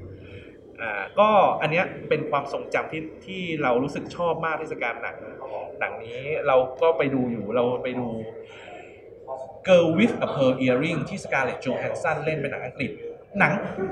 [0.82, 1.30] อ่าก็
[1.61, 5.17] อันเนี้ยเป็นความทรงจำที่ที่เรารู้สึกชอบมากเทศกาลหนัง
[5.80, 8.07] หนังนี้เราก็ไปดูอยู่เราไปดู
[9.67, 12.91] Girl with a Pearl Earring ที่ Scarlett Johansson เล่นเป็นหนังอังกฤษ
[13.39, 13.51] หนัง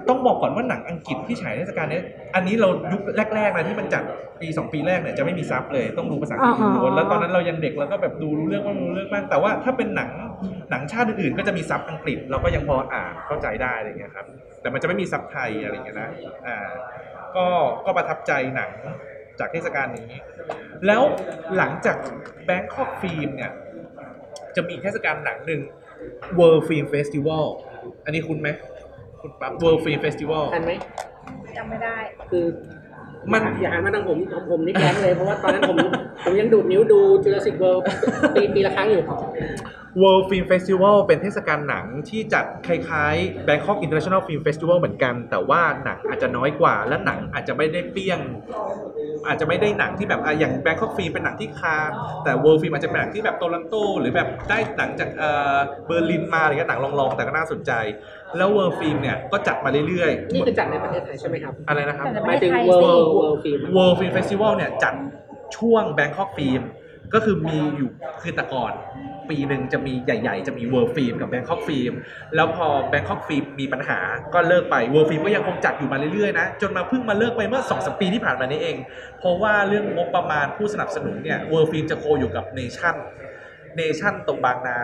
[0.10, 2.04] ต้องบอกก่อนว่าหนังอังกฤษที่ฉายในเทศกาลเนี้ย
[2.36, 3.02] อันนี้เรายุค
[3.36, 4.04] แรกๆนะที่มันจัด
[4.42, 10.10] ปี2ปีแรกเนี่ยจะไม่มีซับเลยต้องดูภาษาอังกฤษอ๋อล้วนๆแล้วตอนนั้นเรายังเด็กเราก็แบบดูรู้เรื่องว่างรู้เรื่องบ้างแต่ว่าถ้าเป็นหนัง
[10.72, 14.26] หนังชาติอื่นๆก็จะมีซับอังกฤษเราก็ยังพออ่านเข้าใจได้อะไรเงี้ยครับ
[14.62, 16.10] แต่มันจะไม่มีซับไทยอะไรเงี้ยนะ
[16.48, 16.70] อ่า
[17.36, 17.48] ก็
[17.86, 18.72] ก็ประทับใจหนัง
[19.40, 20.10] จากเทศกาลนี้
[20.88, 21.02] แล้ว
[21.58, 21.98] หลังจาก
[22.48, 23.52] Bangkok Film เนี่ย
[24.56, 25.62] จะมีเทศกาลหนังหนึ่ง
[26.38, 27.46] World Film Festival
[28.06, 28.50] อันนี้คุณไหม
[29.26, 30.72] คุณปั๊บ World Film Festival ทันไหม
[31.58, 31.96] จำไม่ได้
[32.32, 32.46] คือ
[33.32, 35.78] มันอย่าหันมาทางผมของผมนี่แกล้งเลย เพราะว่าตอนนั้นผม
[36.24, 37.84] ผมยังดูดนิ้วดูจูราสสิกเวิลด์
[38.36, 39.04] ปีปีละครั้งอยู่
[40.02, 48.20] World Film Festival เป็นเทศกาลหนังที่จัดคล้ายๆ Bangkok International Film Festival เหมือนกัน แต่ว่าหนังอาจจะน้อยกว่า และหนังอาจจะไม่ได้เปรี้ยง
[49.28, 51.92] อาจจะไม่ได้หนังที่แบบอะอย่าง Bangkok Film เป็นหนังที่คาน
[52.24, 57.72] แต่ World Film อาจจะเป็นหนังที่แบบโตลันโต หรือแบบได้หนังจากเอ่อเบอร์ลินมาอะไรเงี้ยหนังลองๆ แต่ก็น่าสนใจ
[58.38, 62.90] แล้ว World Film เนี่ยก็จัดมาเรื่อยนี่คือจัดในประเทศไทยใช่ไหมครับๆ อะไรนะครับแต่หมายถึงไทย World สิ
[63.20, 64.94] World Film World Film Festival เนี่ยจัด
[65.58, 66.64] ช่วง Bangkok Film
[67.14, 67.90] ก็คือมีอยู่
[68.22, 68.74] คือแต่ก่อน
[69.30, 71.94] ปีหนึ่งจะมีใหญ่ ๆ จะมี World Film กับ Bangkok Film
[72.36, 74.00] แล้วพอ Bangkok Film มีปัญหา
[74.34, 78.78] ก็เลิกไป World Film ก็ยังคงจัดอยู่มาเรื่อยๆนะจนมาเพิ่งมาเลิกไปเมื่อ2อสปีที่ผ่านมานี้เอง
[79.20, 82.96] เพราะว่าเรื่องงบประมาณผู้สนับสนุนเนี่ย World Film จะ co อยู่กับเนชั่น
[83.78, 84.78] เนชั่นตรงบางนา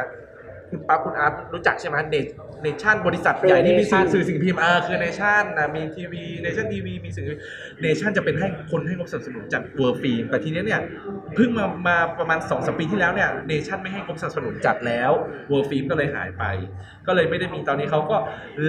[0.71, 2.15] คุณปั๊บคุณอาร์ตรู้จักใช่ไหมเน
[2.63, 7.25] เนชั่นบริษัทใหญ่ที่มีสื่อ Nation สื่อสิ่งพิมพ์อ่าคือเนชั่นนะมีทีวีเนชั่นทีวีมีสื่อ
[7.81, 10.81] เนชั่นจะเป็นให้คนให้งบสนับสนุนจาก World Film แต่ทีเนี้ยเนี่ย
[11.35, 15.11] เพิ่งมามาประมาณ2อสปีที่แล้วเนี่ยเนชั่นไม่ให้งบสนับสนุนจัดแล้ว
[15.49, 16.43] World Film ก็เลยหายไป
[17.07, 18.17] ก็เลยไม่ได้มีตอนนี้เขาก็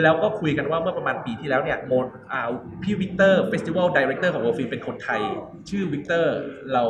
[0.02, 2.48] แล้วก็คุยกันว่าเมื่อประมาณปีที่แล้วเนี่ยโมโนอ่า
[2.82, 5.20] พี่วิกเตอร์ Festival Director ของ World Film เป็นคนไทย
[5.70, 6.36] ชื่อวิกเตอร์
[6.72, 6.82] เรา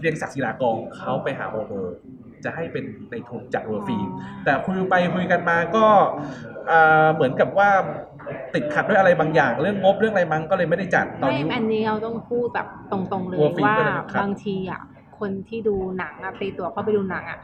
[0.00, 1.72] เรียกศักดิ์ศิลากองเขาไปหาโมโน
[2.44, 4.08] จะให้เป็นนายทุนจัด World Film
[4.44, 5.86] แต่คุยไปคุยกันมาก็
[6.70, 7.70] อ่าเหมือนกับว่า
[8.54, 14.80] ติดขัดด้วยอะไรบางอย่าง เรื่องงบเรื่องอะไรมั้งก็เลยไม่ได้จัดตอนไม่นี้อันนี้เราต้องพูดแบบตรงๆเลย World Film ว่าก็เลยครับบางทีอะ
[15.18, 17.38] คนที่ดูหนังอะตีตัวเข้าไปดูหนังอะ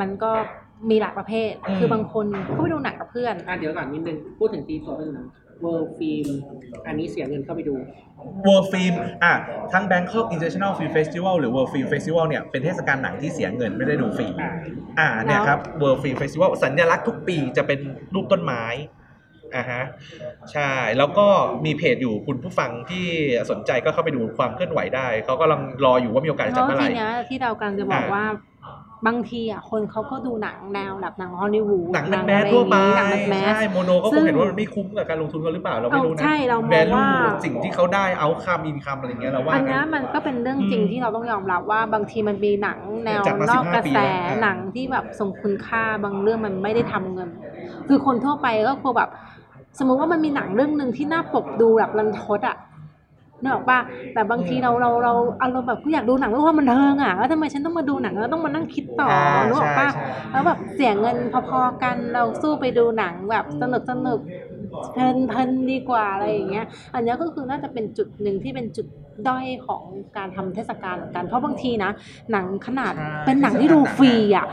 [0.00, 0.32] มันก็
[0.90, 5.26] มีหลายประเภท คือบางคนเข้าไปดูหนังกับเพื่อนอะเดี๋ยวก่อนนิดนึงพูดถึงตีตั๋วเป็นหนัง
[5.64, 6.28] World Film
[6.86, 7.74] อันนี้เสียเงินเข้าไปดู
[8.46, 8.94] World Film
[9.24, 9.32] อะ
[9.72, 14.50] ทั้ง Bangkok International Film Festival หรือ World Film Festival เนี่ยเป็นเทศกาลหนังที่เสียเงินไม่ได้ดูฟรีอ่า
[14.98, 17.80] อ่าเนี่ยครับ World Film Festival สัญลักษณ์ทุกปีจะเป็น
[18.14, 18.64] รูปต้นไม้
[19.56, 19.82] อ่าฮะ
[20.52, 21.26] ใช่ แล้วก็
[21.64, 23.06] มีเพจอยู่คุณผู้ฟังที่
[23.50, 28.24] สนใจก็เข้าไปดูความเคลื่อนไหวได้ เขากำลังรออยู่ว่ามีโอกาสจะแล้จัดวเมื่อไหทีร่เนี้ยที่เรากำลังจะบอกอะว่า
[29.06, 37.08] บางทีอะคนเขาก็ดูหนังแนวแบบหนังฮอลลีวูดหนังแมสอะแมไรสทั่วไปอย่างงี้หนังแมสแมสใช่โมโนก็คซึ่งงเห็นว่ามันไม่คุ้มกับการลงทุนเขาหรือเปล่าเราไม่รู้นะเอาใช่เรามองแวลูว่า
[37.44, 47.28] สิ่งที่เขาได้เอาคำอินคัมอะไรเงี้ยเราว่าอันกัเนี้ยนมันก็เป็นเรื่องจริงอืมที่เราต้องยอมรับว่าบางทีมันมีหนังแนวจัดมานอกกระ15ปีแสแล้วอะหนังที่แบบทรงคุณค่าบางเรื่องมันไม่ได้ทำเงิน
[47.88, 49.10] คือคนทั่วไปก็คือแบบ
[49.78, 52.56] สมมุติว่ามันมีหนังเรื่องหนึ่งที่หน้าปกดูแบบรันทดอะ
[53.42, 53.78] นึกออกปะ
[54.12, 55.12] แต่บางทีเราเราเรา
[55.42, 61.16] อารมณ์แบบกูอยากดูหนังเพื่อความบันเทิงอะแล้วทำไมฉันต้องมาดูหนังแล้วต้องมานั่งคิดต่ออ่านึกออกปะใช่ใช่แล้วแบบเสียเงิน
[61.48, 64.20] พอๆกันเราสู้ไปดูหนังแบบสนุกสนุก
[64.90, 66.64] เพลินเพลินดีกว่าอะไรอย่างเงี้ย
[66.94, 68.86] อันเนี้ยก็คือน่าจะเป็นจุดหนึ่งที่เป็นจุด
[69.28, 69.82] ด้อยของ
[70.16, 71.90] การทำเทศกาลเหมือนกัน เพราะบางทีนะ
[72.32, 74.46] หนังขนาดใช่เป็นหนังที่ดูฟรีอะ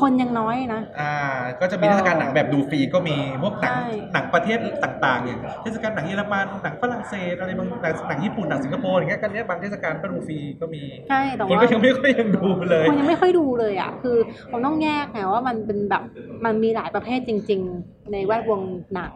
[0.00, 1.14] คนยังน้อยนะ อ่า
[1.60, 14.16] ก็จะมีเทศกาลหนังแบบดูฟรีก็มีพวกหนังใช่หนังประเทศต่างๆอย่างเทศกาลหนังเยอรมันหนังฝรั่งเศสอะไรบางหนังหนังญี่ปุ่นหนังสิงคโปร์อย่างเงี้ยกันเนี้ยบางเทศกาลก็ดูฟรีก็มีใช่แต่คนว่าก็ยังไม่ค่อยยังดูเลยคนยังไม่ค่อยดูเลยอะคือ
[14.50, 16.02] ผมต้องแยกไงว่ามันเป็นแบบ
[16.44, 18.60] มันมีหลายประเภทจริง ๆ ในแวดวง
[18.94, 19.12] หนัง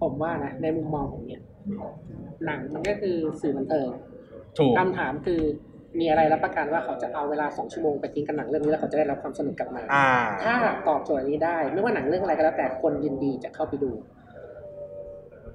[0.00, 1.42] ผมว่านะในมุมมองผมเนี่ย
[2.46, 3.88] หนังมันก็คือสื่อบันเทิง
[4.58, 5.40] ถูกคำถามคือ
[6.00, 10.08] มีอะไรรับประกันว่าเขาจะเอาเวลาสองชั่วโมงไปทิ้งกับหนังเรื่องนี้แล้วเขาจะได้รับความสนุกกลับมาอ่า
[10.42, 10.54] ถ้า
[10.88, 13.90] ตอบโจทย์นี้ได้ ไม่ว่าหนังเรื่องอะไรก็แล้วแต่คนยินดีจะเข้าไปดู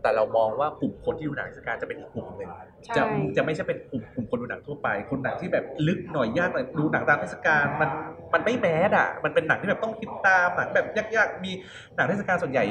[0.07, 2.49] แต่เรามองว่ากลุ่มคนที่ดูหนังเทศกาลจะเป็นอีกกลุ่มหนึ่ง
[2.85, 3.03] ใช่ จะ
[3.37, 7.89] จะไม่ใช่เป็นกลุ่มกลุ่มคนดูหนังทั่วไป คนหนังที่แบบลึกหน่อยยากหน่อยดูหนังตามเทศกาลมัน
[8.33, 10.85] มันไม่แมสอะ มันเป็นหนังที่แบบต้องคิดตามหนังแบบ
[11.15, 11.51] ยากๆมี
[11.95, 12.63] หนังเทศกาลส่วนใหญ่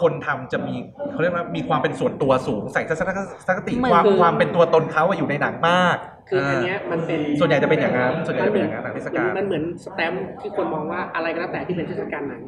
[0.00, 0.74] คนทำจะมี
[1.12, 3.10] เขาเรียกว่ามีความเป็นส่วนตัวสูงใส่ทัศน
[3.56, 5.96] คติเหมือนความคือ ความเป็นตัวตนเขาอะอยู่ในหนังมาก
[6.28, 12.42] คืออันเนี้ยมันเป็น ส่วนใหญ่จะเป็นอย่างนั้นส่วนใหญ่จะเป็นอย่างนั้นหนังเทศกาล มันเหมือนสแตมป์ที่คนมองว่าอะไรก็แล้วแต่ที่เป็นเทศกาลหนัง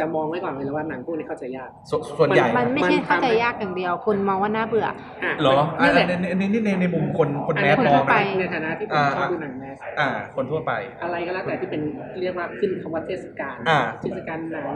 [0.00, 10.72] จะมองไว้ก่อนเลยว่าหนังพวกนี้เข้าใจยาก สส่วนใหญ่มันไม่ใช่มันทำเข้าใจยากอย่างเดียว คนมองว่าน่าเบื่ออะเหรออันั่นนแหละนี้ในในในในมุมคนคนแมสคนมทั่องวไปนะในฐานะที่ผมอ่าชอบดูหนังแมสอ่า คนทั่วไป
[11.02, 11.82] อะไรก็แล้วแต่ที่เป็น
[12.20, 14.68] เรียกว่าขึ้นคำว่าเทศกาลอ่าเทศกาลหนัง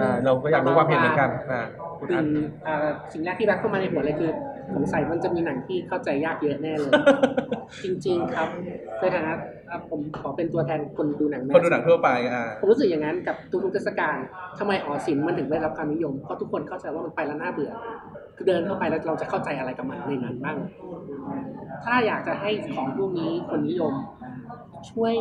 [0.00, 1.60] อ่าเราก็อยากรู้ความเห็นเหมือนกันอ่า
[1.98, 2.26] คุณสิ่อังน
[2.66, 4.30] อ่าสิ่งแรกที่แบ็คเข้ามาในหัวเลยคือ
[4.74, 6.92] สงสัยมันจะมีหนังที่เข้าใจยากเยอะแน่เลย
[7.84, 8.48] จริง ๆ ครับ
[9.00, 9.32] ในฐานะ
[9.74, 14.16] อะผมขอเป็นตัวแทนคนดูหนังแมสคนดูหนังทั่วไปอ่าผมรู้สึกอย่างนั้นกับทุกๆเทศกาล
[14.58, 17.72] ทำไมอ๋อศิลป์มันถึงได้รับความนิยมเพราะทุกคนเข้าใจว่ามันไปแล้วน่าเบื่อ
[18.36, 20.56] คือเดินเข้าไปแล้วเราจะเข้าใจอะไรกับมันในนั้นบ้าง
[21.84, 23.92] ถ้าอยากจะให้ของพวกนี้คนนิยม
[24.90, 25.14] ช่วย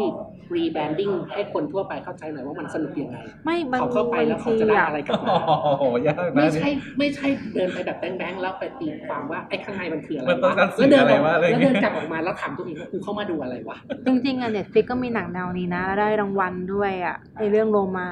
[0.55, 18.07] รีแบรนดิ้งให้คนทั่วไปเข้าใจหน่อยว่ามันสนุกยังไงไม่บางเขาเข้าไปบางแล้วเขาทีจะได้อะอะไรกลับมาโอ้โหยากนะไม่ใช่ไม่ใช่เดินไปแบบแบงค์ๆแล้วไปตีความว่าไอ้ข้างในมันคืออะไรมันต้องการสื่แล้วอเดินอะไรออกวะอะไรแล้วเงี้เดิยนกลับออกมาแล้วถามตัวเองว่ากูเข้ามาดูอะไรวะจริงๆอะ Netflix ก็มีหนังแนวนี้นะแล้วได้รางวัลด้วยอะไอเรื่องโรมา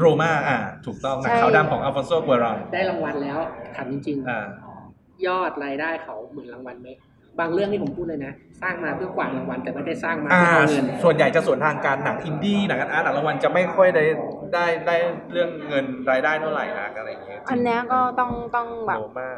[0.00, 3.38] โรมาอ่าถูกต้องหนังใช่ขาวดำของอัลฟอนโซกัวรอนได้รางวัลแล้ว
[3.76, 6.88] ถามจริงอ่าๆยอดรายได้เขาเหมือนรางวัลไหม
[7.40, 8.32] บางเรื่องที่ผมพูดเลยนะ
[8.62, 14.04] สร้างมาเพื่อกวาดรางวัลแต่ไม่ได้สร้างมาอ่าเพื่อเอาเงิน ส่วนใหญ่จะส่วนทางการหนังอินดี้หนัง art หนังรางวัลจะไม่ค่อยได้
[14.54, 14.96] ได้ได้
[15.32, 19.30] เรื่องเงินรายได้เท่าไหร่นะอะไรอย่างเงี้ยอันเนี้ยก็ต้องต้องแบบโรมา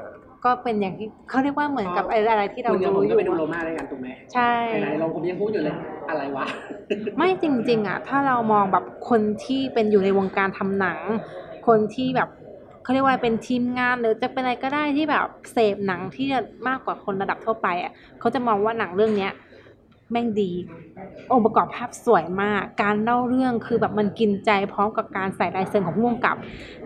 [0.45, 5.75] ก็เป็นอย่างที่เขาเรียกว่าเหมือนกับอะไรอะไรที่เราคุณกับผรู้มอก็ยู่ไปดูโรม่าด้วยกันถูกไหมใช่ไหนๆลองผมยังพูดอยู่เลย
[6.09, 6.47] อะไรวะ
[7.19, 10.99] ไม่จริง ๆอะถ้าเรามองแบบคนที่เป็นอยู่ในวงการทำหนัง
[11.69, 12.29] คนที่แบบ
[12.87, 16.27] เขาเรียกว่าเป็นทีมงานหรือจะเป็นอะไรก็ได้ที่แบบเสพหนังที่
[16.69, 19.33] มากกว่าคนระดับทั่วไปอะเขาจะมองว่าหนังเรื่องเนี้ย
[20.11, 20.51] แม่งดี
[21.31, 26.37] องค์ประกอบภาพสวยมาก การเล่าเรื่องคือแบบมันกินใจพร้อมกับการใส่ลายเซ็นของผู้กำกับ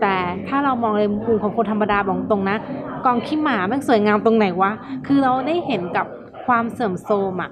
[0.01, 0.15] แต่
[0.49, 2.57] ถ้าเรามองในมุมของคนธรรมดาบอกตรงนะ
[3.05, 4.73] กองขี้หมาแม่งสวยงามตรงไหนวะ
[5.07, 6.07] คือเราได้เห็นกับ
[6.47, 7.51] ความเสื่อมโทรมอะ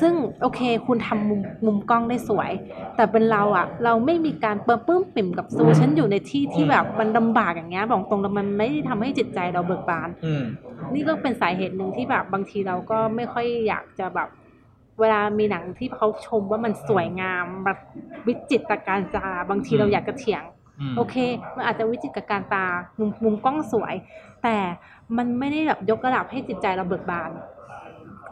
[0.00, 2.50] ซึ่งโอเคคุณทำมุมมุมกล้องได้สวย
[2.96, 10.42] แต่เป็นเราอะเราไม่มีการเปิมปลื้มปิ่มกับซูฉันอยู่ในที่ที่แบบมันลำบากอย่างเงี้ยบอกตรงแล้วมันไม่ได้ทำให้จิตใจเราเบิกบานอืม
[10.94, 14.28] นี่ก็เป็นสาเหตุหนึ่งที่แบบบางทีเราก็ไม่ค่อยอยากจะแบบ
[15.00, 17.78] เวลามีหนังที่เขาชมว่ามันสวยงามแบบ
[18.26, 20.42] วิจิตรการตาบางทีเราอยากจะเถียง
[20.80, 21.16] อืมโอเค
[21.56, 22.64] มันอาจจะวิจิตรการตา
[22.98, 23.94] มุมมุมกล้องสวย
[24.42, 24.56] แต่
[25.16, 27.30] มันไม่ได้แบบยกระดับให้จิตใจเราเบิกบาน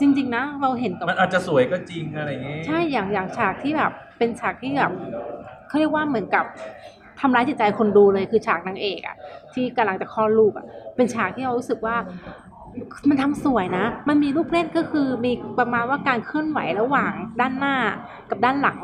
[0.01, 4.93] จริง ๆ นะ เราเห็นกับมันอาจจะสวยก็จริงอะไรอย่างเงี้ยใช่อย่างอย่างฉากที่แบบ เป็นฉากที่แบบ
[5.69, 6.45] เขาเรียกว่าเหมือนกับ
[7.21, 9.17] ทำร้ายจิตใจคนดูเลยคือฉากนางเอกอะ
[9.55, 11.97] ที่กำลังจะคลอดลูกอะเป็นฉากที่เรารู้สึกว่า
[13.09, 17.77] มันทำสวยนะ มันมีลูกเล่นก็คือมีประมาณว่าการเคลื่อนไหวระหว่างด้านหน้า
[18.31, 18.79] กับด้านหลัง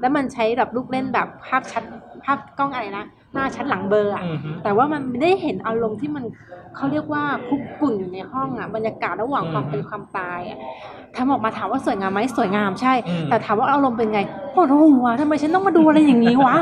[0.00, 1.82] แล้วมันใช้แบบลูกเล่นแบบภาพชัด
[2.24, 3.04] ภาพกล้องอะไรนะ
[3.34, 6.24] หน้าชัดหลังเบลอร์อะอืมฮึแต่ว่ามันได้เห็นอารมณ์ที่มัน
[6.76, 10.58] เขาเรียกว่าคุกกุ่นอยู่ในห้องอะบรรยากาศระหว่างความเป็นความตายอะ
[11.16, 14.20] ทำออกมาถามว่าสวยงามไหมสวยงามใช่อืมแต่ถามว่าอารมณ์เป็นไง
[14.52, 16.56] โอ้โหหัวทำไมฉันต้องมาดูอะไรอย่างนี้วะ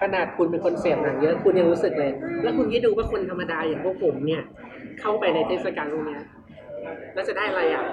[0.00, 2.10] ขนาดคุณเป็นคนเสพหนังเยอะคุณยังรู้สึกเลย
[2.42, 4.42] แล้วคุณคิดดูว่าคนธรรมดาอย่างพวกผมเนี่ย
[5.00, 6.22] เข้าไปในเทศกาลตรงเนี้ย
[7.14, 7.84] แล้วจะได้อะไรอะ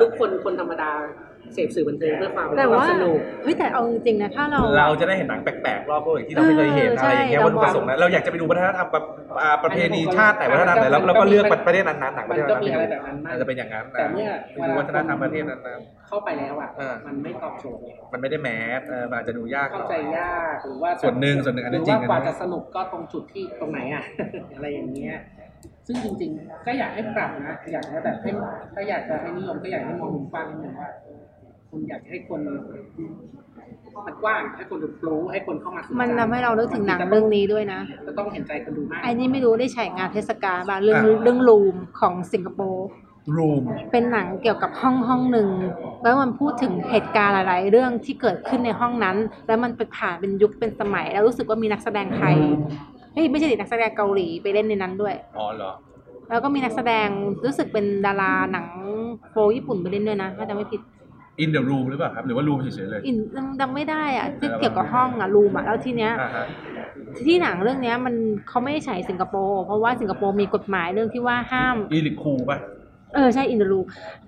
[0.00, 0.90] ทุกคนคนธรรมดา
[1.54, 9.04] เสพสื่อบันเทิงเพื่อความแต่ว่าสนุกเฮ้ยแต่เอาจริงๆนะถ้าเรา เราจะได้เห็นหนังแปลกๆรอบโลกอย่างที่เราไม่เคยเห็นเอออะใช่ไรอย่างเงี้ยเราวัตถุประสงค์นั้นเราอยากจะไปดูวัฒนธรรมแบบ
[9.42, 15.60] อ่าประเพณีชาติไหนวัฒนธรรมไหนแล้วมันก็เราก็เลือกมันประเทศนั้นๆหนังปมัระนเทศก็นั้นมีๆอะไรแบบนั้นมากอาจจะเป็นอย่างนั้นแต่เมื่อไปดูวัฒนธรรมประเทศนั้น
[16.08, 18.48] เข้าไปแล้วอะเออมันไม่ตอบโจทย์ไงๆมันไม่ได้แม
[18.78, 24.04] สเออมันอาจจะดูยากหเข้าน่อยใจยากหรือว่าส่วนหนึ่งส่วนหนึ่งอันหนั้รืนอจริงว่ากว่านะจะสนุกก็ตรงจุดที่ตรงไหนอะ
[24.56, 25.16] อะไรอย่างเงี้ย
[25.86, 28.30] ซึ่งจริงๆ ก็อยากให้ปรับนะ อยากให้แบบให้
[28.74, 30.90] ถ้าอยากจะให้นิยมก็อยากให้มองมุมกว้างนิดนึงว่า
[31.74, 32.40] คุณอยากให้คน
[34.06, 42.86] มันกว้าง ให้คนรู้ให้คนเข้ามาสใจมันทำให้เรานึกถึงหนังเรื่องนี้ด้วยนะก็ต้องเห็นใจคนดูมากไอ้นี่ไม่รู้ได้ฉายงานเทศกาลบ้างเรื่องอะเรื่องรูมของสิงคโปร์
[43.36, 43.62] รูม
[43.92, 45.48] เป็นหนังเกี่ยวกับห้องห้องหนึ่ง
[46.02, 49.16] แล้วมันพูดถึงเหตุการณ์หลาย ๆ เรื่องที่เกิดขึ้นในห้องนั้น
[49.46, 52.36] แล้วมันเป็นผ่านเป็นยุคเป็นสมัย แล้วรู้สึกว่ามีนักแสดงไทย
[53.14, 55.72] เฮ้ยไม่ใช่ดินักแสดงเกาหลีไปเล่นในนั้นด้วยอ๋อเหรอ
[56.28, 57.08] แล้วก็มีนักแสดง
[57.44, 58.66] รู้สึกเป็นดาราหนัง
[59.30, 60.80] โฟญี่ปุ่นไปเล่นด้วยนะถ้าจำไม่ผิด
[61.42, 63.16] in the room หรือเปล่าครับ หรือว่า room เฉยๆเลย อิน
[63.60, 66.46] จำไม่ได้อะที่เกี่ยวกับห้องอะรูมอะแล้วทีเนี้ย อ่าฮะ
[67.26, 68.14] ที่หนังเรื่องเนี้ยมัน
[68.48, 72.58] เขาไม่ได้ฉายสิงคโปร์เพราะว่าสิงคโปร์มีกฎหมายเรื่องที่ว่าห้าม อีลิคคูป่ะ
[73.14, 73.80] เออใช่อินเดรู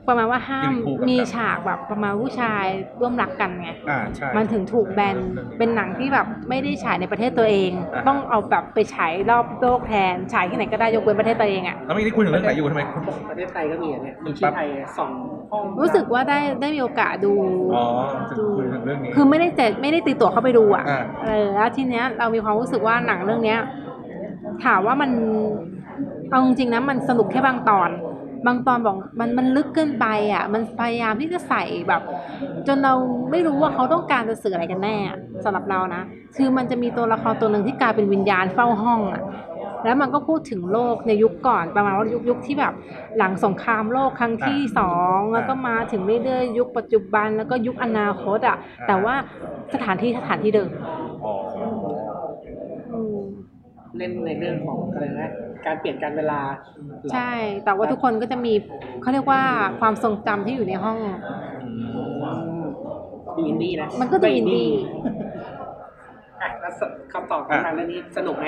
[0.08, 2.64] ประมาณว่าห้ามอินคู่กับมีฉากแบบประมาณผู้ชาย
[3.00, 5.16] ร่วมรักกันไง อ่าใช่มันถึงถูกแบน
[5.58, 14.68] เป็นหนังที่แบบไม่ได้ฉายในประเทศตัวเองอ่าฮะต้องเอาแบบไปฉายรอบโลกแทนฉายที่ไหนก็ได้ยกเว้นประเทศตัวเองอะแล้วเมื่อกี้คุณถึงเรื่องไหนอยู่ทำไมคุณ ประเทศไทยก็มีอันเนี่ยมีชื่อไทย
[14.98, 15.12] สอง
[15.50, 17.32] ห้อง รู้สึกว่าได้ได้มีโอกาสดู
[17.76, 17.84] อ๋อ
[18.30, 23.60] ถึงคุยถึงเรื่องนี้ คือไม่ได้เจ็ไม่ได้ตีตั๋วเข้าไปดูอะ อ่า เออแล้วทีเนี้ยเรามีความรู้สึกว่าหนังเรื่องเนี้ย
[24.64, 25.10] ถามว่ามัน
[26.30, 27.90] เอาจริงๆนะมันสนุกแค่บางตอน
[28.46, 32.02] บางตอนบอกมันมันลึกเกินไปอะ มันพยายามที่จะใส่แบบ
[32.66, 32.94] จนเรา
[33.30, 36.02] ไม่รู้ว่าเขาต้องการจะสื่ออะไรกันแน่อะสำหรับเรานะ
[36.36, 39.22] คือมันจะมีตัวละครตัวหนึ่งที่กลายเป็นวิญญาณเฝ้าห้องอะ
[39.84, 42.74] แล้วมันก็พูดถึงโลกในยุคก่อนประมาณว่ายุคยุคที่แบบ
[43.18, 49.14] หลังสงครามโลกครั้งที่สองแล้วก็มาถึงเรื่อยๆยุคปัจจุบันแล้วก็ยุคอนาคตอะแต่ว่า
[49.74, 51.03] สถานที่สถานที่เดิมอ๋ออืม
[53.98, 55.30] เล่นในเรื่องของอะไรนะ
[55.66, 56.40] การเปลี่ยนการเวลา
[57.12, 57.32] ใช่
[57.64, 58.52] แต่ว่าทุกคนก็จะมี
[59.00, 59.42] เขาเรียกว่า
[59.80, 60.98] ความทรงจำที่อยู่ในห้อง
[61.62, 61.68] อื
[62.62, 62.64] ม
[63.36, 64.68] ดูอินดี้นะมันก็ดูอินดี้
[66.42, 66.72] อะแล้ว
[67.12, 68.46] คำตอบของทางเรื่องนี้สนุกไหม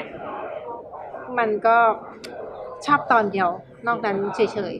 [1.38, 1.76] มันก็
[2.86, 3.48] ชอบตอนเดียว
[3.86, 4.40] นอกนั้นเฉ
[4.72, 4.74] ย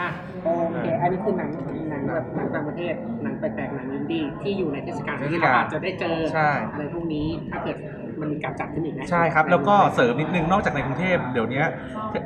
[0.00, 0.08] อะ
[0.42, 0.48] โอ
[0.78, 1.50] เคอันนี้คือหนัง
[1.90, 7.76] หนังแบบหนังต่างประเทศหนังแปลกๆหนังอินดี้ที่อยู่ในเทศกาลที่เราอาจจะได้เจอใช่ อะไรพวกนี้ถ้าเกิด
[8.22, 11.62] มันมีการจัดขึ้นอีกนะใช่ครับ แล้วก็เสริมนิดนึงนอกจากในกรุงเทพเดี๋ยวนี้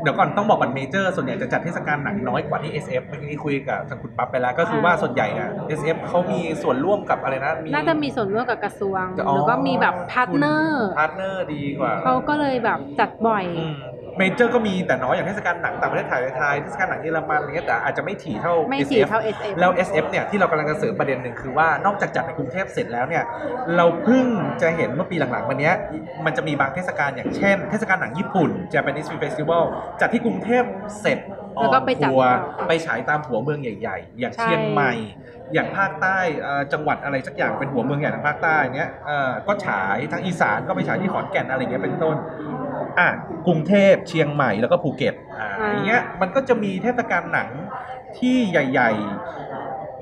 [0.02, 13.44] เดี๋ยวก่อนต้องบอกก่อนเมเจอร์ส่วนใหญ่จะจัดเทศกาลหนังน้อยกว่าที่ SF เมื่อกี้คุยกับทางคุณปั๊บไปแล้ว ก็คือว่าส่วนใหญ่เนี่ย SF เขามีส่วนร่วมกับอะไรนะน่าจะมีส่วนร่วมกับกระทรวงจะหรือว่ามีแบบ partner partner ดีกว่าเขาก็เลยแบบจัดบ่อย
[14.18, 23.24] เมเจอร์ก็มีแต่น้อยอย่างเทศกาลหนังต่างประเทศถ่ายในไทยเทศกาลหนังเยอรมันอะไรเงี้ยแต่อาจจะไม่ถี่เท่า ไม่ถี่ SF เท่า SF แล้ว SF เนี่ยที่เรากำลังจะเสริมประเด็นหนึ่งคือว่านอกจากจัดในกรุงเทพเสร็จแล้วเนี่ย
[23.76, 24.26] เราเพิ่ง
[24.62, 25.74] จะเห็นเมื่อปีหลังๆมาเนี้ย
[26.24, 29.64] มันจะมีบางเทศกาลอย่างเช่น เทศกาลหนังญี่ปุ่น Japanese Film Festival
[30.00, 30.64] จัดที่กรุงเทพ
[31.00, 31.18] เสร็จ
[31.60, 34.92] แล้วก็ไปจัดทัวร์ต่อไปฉายตามหัวเมืองใหญ่ๆ อย่างใช่เชียงใหม่
[35.54, 42.16] อย่างภาคใต้เอ่อจังหวัดอะไรสักอย่างเป็นหัวเมืองใหญ่ทางภาคใต้เนี้ยเอ่อก็ฉายทางอีสานก็ไปฉายที่ขอนแก่นอะไรเงี้ยเป็นต้น
[42.98, 43.08] อะ
[43.46, 47.50] กรุงเทพเชียงใหม่แล้วก็ภูเก็ตอ่าอ่าอย่างเงี้ยมันก็จะมีเทศกาลหนัง
[48.18, 48.90] ที่ใหญ่
[49.26, 49.45] ๆ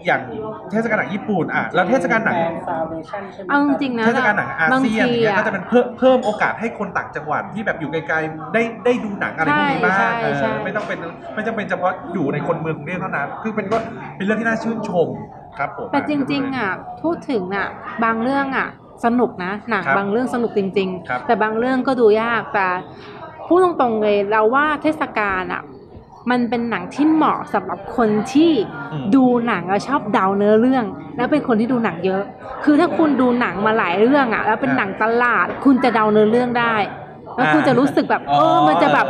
[0.07, 0.23] อย่าง
[0.71, 2.37] เทศกาลหนังญี่ปุ่นอะแล้วเทศกาลหนัง
[2.67, 10.99] ฟาวเดชั่นใช่ไหมเอาจริงๆนะเทศกาลหนังอาบางเซียนทีอย่างเงี้ยอะ ก็จะเป็นเพิ่มเพิ่มโอกาสให้คนต่างจังหวัดที่แบบอยู่ไกลๆได้ได้ดูหนังอะไรพวกนี้บ้างใช่เออใช่ ไม่ต้องเป็น
[11.35, 13.79] ไม่จำเป็นเฉพาะอยู่ในคนเมืองกรุงเทพเท่านั้น คือเป็นก็
[14.17, 15.09] เป็นเรื่องที่น่าชื่นชม
[15.59, 16.71] ครับผม แต่จริงๆอะ
[17.03, 17.69] พูดถึงอะ
[18.05, 18.69] บางเรื่องอะ
[19.05, 22.69] สนุกนะหนังครับบางเรื่องสนุกจริง ครับ ๆ แต่บางเรื่องก็ดูยากแต่
[23.47, 25.63] พูดตรงๆเลยเราว่าเทศกาลอะ
[26.31, 28.51] มันเป็นหนังที่เหมาะสำหรับคนที่
[28.91, 30.85] อืมดูหนังแล้วชอบเดาเนื้อเรื่อง
[31.17, 32.23] แล้วเป็นคนที่ดูหนังเยอะ
[32.65, 36.75] คือถ้าคุณดูหนังมาหลายเรื่องอะ แล้วเป็นหนังตลาด คุณจะเดาเนื้อเรื่องได้
[37.37, 39.07] แล้วคุณจะรู้สึกแบบอ๋อเออมันจะแบบ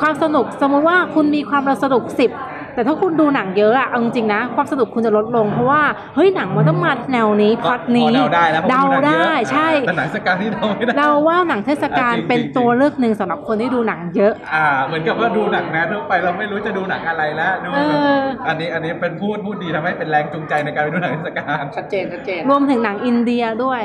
[0.00, 2.30] ความสนุกสมมติว่าคุณมีความสนุกสิบ
[2.74, 5.82] แต่ถ้าคุณดูหนังเยอะอะเอาจริงๆนะ ความสนุกคุณจะลดลงเพราะว่า
[6.14, 17.80] เฮ้ยหนังมันต้องมาแนวนี้พล็อตนี้พอเดาได้แล้วเพราะเดาหนังได้เยอะใช่แต่หนังเทศกาลที่เราไม่ได้เราว่าหนังเทศกาลจริงๆเป็นตัวเลือกหนึ่งสำหรับคนที่ดูหนังเยอะ อ่า เหมือนกับว่าดูหนังนะทั่วไปเราไม่รู้จะดูหนังอะไรแล้วดูเอ
[18.16, 23.82] ออันนี้อันนี้เป็นพูดพูดดีทำให้เป็นแรงจูงใจในการไปดูหนังเทศกาลชัดเจนชัดเจนรวมถึงหนังอินเดียด้วย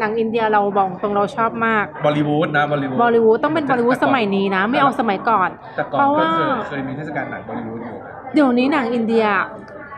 [0.00, 7.93] หนังอินเดียเราบอกตรงเราชอบมากบอลิวูดนะบอลิวูดบอลิวูดต้องเป็นบอลิวูดสมัยนี้นะ ไม่เอาสมัยก่อนแต่ก่อเพนราะก็ว่าเคยเคยมีเทศกาลหนังบอลิวูดอยู่
[8.34, 9.26] เดี๋ยวนี้หนังอินเดีย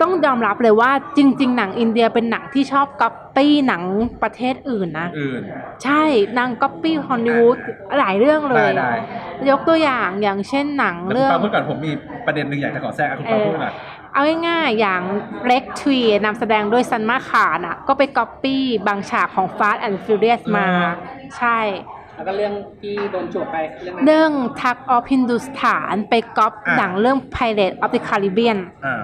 [0.03, 3.83] ต้องยอมรับเลยว่าจริง ๆ หนังอินเดียเป็นหนังที่ชอบก๊อปปี้หนัง
[4.23, 5.43] ประเทศอื่นนะอื่น
[5.85, 6.03] ใช่
[6.39, 7.57] นางก๊อปปี้ฮอลลีวูด
[7.99, 8.93] หลายเรื่องเลได้ย ได้
[9.51, 11.93] ยกตัวอย่างอย่างเช่นหนังแล้วคุเรื่ณอง ปาพูดก่อนผมมี
[12.27, 13.75] ประเด็นหนึ่งอยากจะขอแทรกอะคุณปาพูดก่อน
[14.13, 15.01] เอาง่ายๆอย่าง
[15.47, 20.93] เล็กทวีนำแสดงโดยซันมาขานอะ ก็ไปก๊อปปี้บางฉากของ Fast and Furious มาเหรอ
[21.39, 21.59] ใช่
[22.17, 29.03] แล้วก็เรื่องที่โดนจวบไปเรื่องนั้นเรื่อง Tug of Hindustan ไปก๊อปอะหนังเรื่อง Pirate of the Caribbean อ่า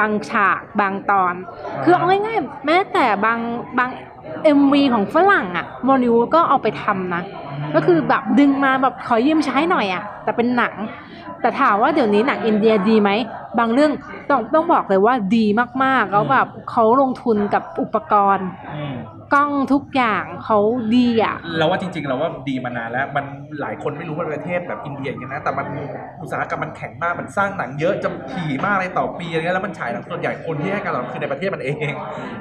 [0.00, 3.38] บางฉากบางตอน อ่า คือเอาง่ายๆ แม้แต่บาง
[3.78, 3.90] บาง
[4.58, 7.22] MV ของฝรั่งอะบอลิวูดก็เอาไปทำนะ
[7.74, 10.74] ก็คือแบบดึงมาแบบขอยืมใช้หน่อยอะแต่เป็นหนัง
[11.40, 13.10] แต่ถามว่าเดี๋ยวนี้หนังอินเดียดีไหม
[13.58, 13.92] บางเรื่อง
[14.30, 15.46] ต้องต้องบอกเลยว่าดี
[15.84, 18.94] มากๆแล้วแบบเขาลงทุนกับอุปกรณ์อืม
[19.34, 20.58] กล้องทุกอย่างเขา
[20.94, 23.24] ดีอะเราว่าจริงๆเราว่าดีมานานแล้วมัน
[23.60, 25.66] หลายคนไม่รู้ว่าประเทศแบบอินเดียอย่างเงี้ยนะแต่มัน
[26.20, 31.92] อุตสาหกรรมมันแข็งมากมันสร้างหนังเยอะจำถี่มากเลยต่อปีอะไรเงี้ยแล้วมันฉายหนังส่วนใหญ่คนที่ให้การตอบรับคือในประเทศมันเอง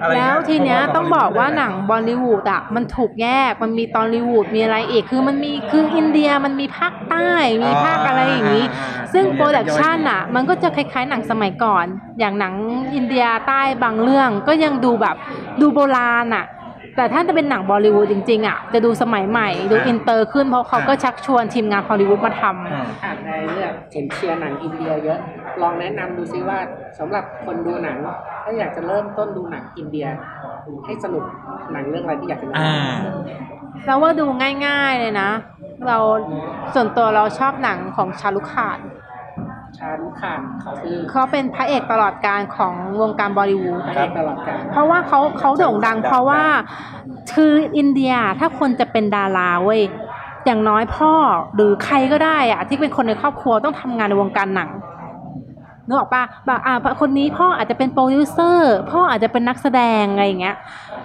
[0.02, 7.30] อะไรเงี้ยแล้วทีเนี้ยพๆต้องบอกว่าหนังบอลิวูดอะมันถูกแยกมันมีตอลลีวูดมีอะไรอีกคือมันมีคืออินเดียมันมีภาคใต้
[7.64, 8.66] มีภาคอะไรอย่างนี้
[9.14, 11.73] ซึ่ง production อะมันก็จะคล้ายๆหนังสมัยก่อน
[12.20, 12.54] อย่างหนัง
[12.96, 15.16] อินเดียใต้บางเรื่องก็ยังดูแบบ
[15.62, 16.46] ดูโบราณอะ
[16.98, 25.20] แต่ถ้าจะเป็นหนังบอลิวูดจริงๆอะจะดูสมัยใหม่ ดูอินเตอร์ขึ้นเพราะเขาก็ชักชวนทีมงานฮอลลีวูดมาทำอืมอ่านในเรื่องเห็นเชียร์หนังอินเดียเยอะ
[25.62, 26.60] ลองแนะนำดูซิว่า
[27.00, 27.98] สำหรับคนดูหนัง
[28.44, 30.08] ถ้าอยากจะเริ่มต้นดูหนังอินเดีย
[30.86, 31.24] ให้สนุก
[31.74, 34.26] หนังเรื่องอะไรที่อยากจะแนะนอ่าำแล้วว่าดู
[34.68, 35.30] ง่ายๆเลยนะ
[35.88, 35.98] เรา
[36.74, 38.80] ส่วนตัวเราชอบหนังของชาลุกขาน
[39.84, 40.42] ชาลุกขาน
[40.82, 46.44] คือเขาเป็นพระเอกตลอดการของวงการบอลิวูดพระเอกตลอดกาลเพราะว่าเขาเขาโด่งดัง เพราะว่า
[47.36, 49.82] คืออินเดียถ้าคนจะเป็นดาราเว้ย
[50.46, 51.14] อย่างน้อยพ่อ
[51.56, 54.70] หรือใครก็ได้อะที่เป็นคนในครอบครัวต้องทำงานในวงการหนัง
[55.88, 60.56] นึกออกปะแบบอ่าคนนี้พ่ออาจจะเป็นโปรดิวเซอร์พ่ออาจจะเป็นนักแสดงอะไรอย่างเงี้ย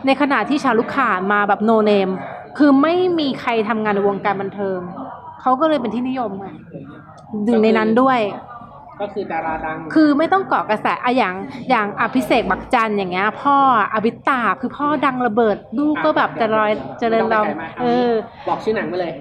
[0.07, 2.09] ในขณะที่ชาลุกขานมาแบบโนเนม
[2.59, 4.79] คือไม่มีใครทำงานในวงการบันเทิง
[5.43, 6.47] เขาก็เลยเป็นที่นิยมไง
[7.47, 8.19] ดึงในนั้นด้วย
[9.01, 11.35] ก็คือดาราดัง คือไม่ต้องเกาะกระแสอะอย่าง
[11.71, 13.57] อย่างอภิเษกบักจันอย่างเงี้ย พ่อ
[13.95, 18.11] อภิตาคือพ่อดังระเบิดลูกก็แบบจะลอยเจริญเราไม่ต้องไปไกลมากเออ
[18.49, 19.13] บอกชื่อหนังไปเลย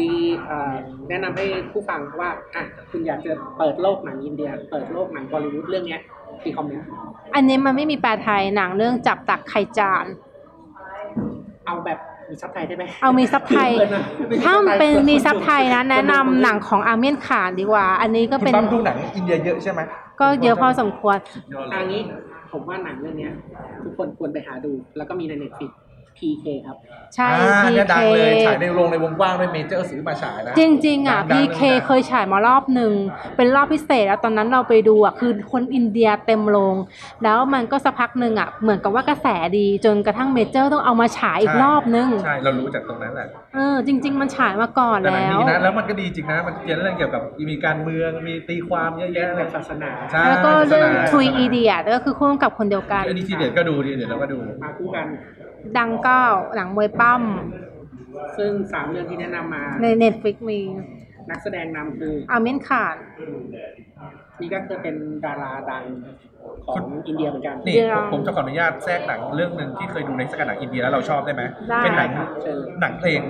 [0.00, 0.12] ดี
[0.46, 0.72] เอ่อ
[1.08, 6.02] แนะนำให้ผู้ฟังว่าอะคุณอยากจะเปิดโลกหนังอินเดีย เปิดโลกหนังบอลิวูดเรื่องเนี้ย
[6.42, 6.86] ที่คอมเมนต์
[7.34, 10.04] อันนี้มันไม่มีแปลไทยหนังเรื่องจับตักไข่จาน
[11.66, 11.98] เอาแบบ
[12.30, 19.80] มีซับไทยได้ไหมเอามีซับไทยเปิดนะไถ้ามันเป็นมีซับไทยนะคแนะนำดูหนังของอาเมียนขานดีกว่า อันนี้ก็คุณเป็นปั๊มดูหนังอินเดียเยอะใช่ไหม
[20.20, 21.18] ก็เยอะพอสมควร
[21.54, 22.00] ยอดเลอัยนนี้
[22.52, 23.32] ผมว่าหนังเรื่องเนี้ย
[23.84, 25.70] ทุกคนควรไปหาดู แล้วก็มีในเน็ตฟิก
[26.18, 26.76] PK ครับ
[27.14, 32.92] ใช่ อ่า PK เนี่ยดังเลยฉายในโรงในวงกว้างด้วยเมเจอร์ซื้อมาฉายนะจริง ๆ อะ ดังๆเลยนะเคยฉายมารอบหนึ่ง
[33.36, 36.76] เป็นรอบพิเศษแล้วตอนนั้นเราไปดูอะ คือคนอินเดียเต็มโรง
[37.22, 39.26] แล้วมันก็สักพักหนึ่งอะ เหมือนกับว่ากระแส
[39.58, 55.06] ดีจนกระทั่งเมเจอร์ต้องเอามาฉายอีกรอบนึง ใช่ เรารู้จากตรงนั้นแหละเออจริง ๆ มันฉายมาก่อนแต่หนังแล้ดีวนะแล้วมันก็ดีจริงนะ มันเกี่ยวเรื่องเกี่ยวกับมีการเมืองมีตีความเยอะแยะเลยแบบศาสนาใช่แล้วก็เรื่องศาสนา True Idiot ก็คือคู่กำกับคนเดียวกัน อันนี้ทีเด็ดก็ดูทีเด็ดแล้วก็ดู มาคู่กัน
[55.78, 57.22] ดังเก้าหนังมวยปั้ม
[58.36, 60.60] ซึ่งสามเรื่องที่แนะนำมาใน Netflix มี
[61.30, 62.96] นักแสดงนำคืออาเมนขาน
[64.40, 65.84] นี่ก็คือเป็นดาราดัง
[66.66, 73.20] ของอินเดียเหมือนกันนี่เดี๋ยวผมผมจะขออนุญาตแทรกหนังเรื่องหนึ่งที่เคยดูในสกัดหนังอินเดียแล้วเราชอบได้ไหมได้ เป็นหนังครับเชิญหนังเพลง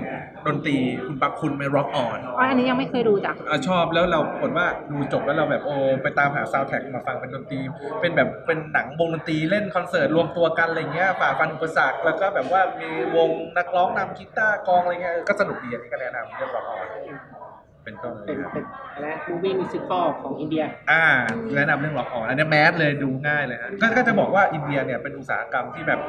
[0.47, 3.33] ดนตรีคุณปักคุณไม่ร็อกออนอ๋ออันนี้ยังไม่เคยดูจ้ะ
[3.69, 7.61] ชอบแล้วเราแบบว่าดูจบแล้วเราแบบโอ้ไปตามหาซาวด์แทร็กมาฟังเป็นดนตรี
[8.01, 16.87] เป็นแบบเป็นหนังวงดนตรีเล่นคอนเสิร์ตรวมตัวกันอะไรเงี้ยฝ่าฟันอุปสรรคแล้วก็แบบว่ามีวงนักร้องนำกีตาร์กลองอะไรเงี้ยก็สนุกดีอันนี้ก็แนะนำเรื่อง Rock On
[17.89, 18.65] เป็นต้นเลเป็ยนครับเป็น
[18.95, 21.05] อะไร movie musical ของอินเดีย อ่า
[21.57, 26.01] แนะนำเรื่อง Rock On อันนี้ mass เลยดูง่ายเลยฮะก็ก็จะบอกว่าอินเดียเนี่ยเป็นอุตสาหกรรมที่แบบ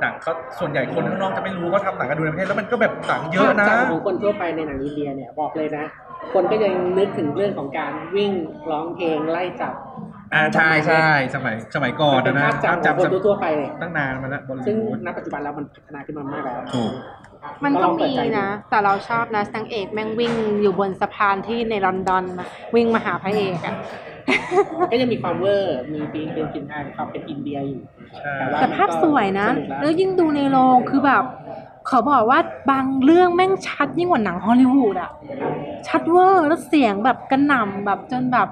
[0.00, 5.84] หนังเขาส่วนใหญ่คนข้างนอกจะไม่รู้เขาทำหนังกันดูในประเทศแล้วมันก็แบบหนังเยอะนะจากของคนทั่วไปในหนังอินเดียเนี่ยบอกเลยนะ
[6.34, 8.32] คนก็ยังนึกถึงเรื่องของการวิ่ง
[8.70, 9.74] ร้องเพลงไล่จับ
[10.34, 16.92] อ่าใช่ใช่สมัยสมัยก่อนเป็นนะภาพจำของคนทั่วๆไปเลยตั้งนานมาแล้วบอลซึ่งลูนณปัจจุบันแล้วมันพัฒนาขึ้นมามากแล้วถูก
[17.64, 23.74] มันก็ลก็องเปิมีดใจดูนะ แต่เราชอบนะนางเอกแม่งวิ่งอยู่บนสะพานที่ในลอนดอนนะวิ่งมาหาพระเอกอะ
[24.90, 27.80] ก็ยังมีความเวอร์ มีปีเป็นกลิ่นอายของความเป็นอินเดียอยู่
[28.18, 31.24] ใช่แต่ว่าแต่ภาพสวยนะสนุกแล้วแล้วยิ่งดูในโรงคือแบบ
[31.88, 32.38] ขอบอกว่า
[32.70, 35.10] บางเรื่องแม่งชัดยิ่งกว่าหนังฮอลลีวูดอะ
[35.88, 38.48] ชัดเวอร์แล้วเสียงแบบกระหน่ำแบบจนแบบ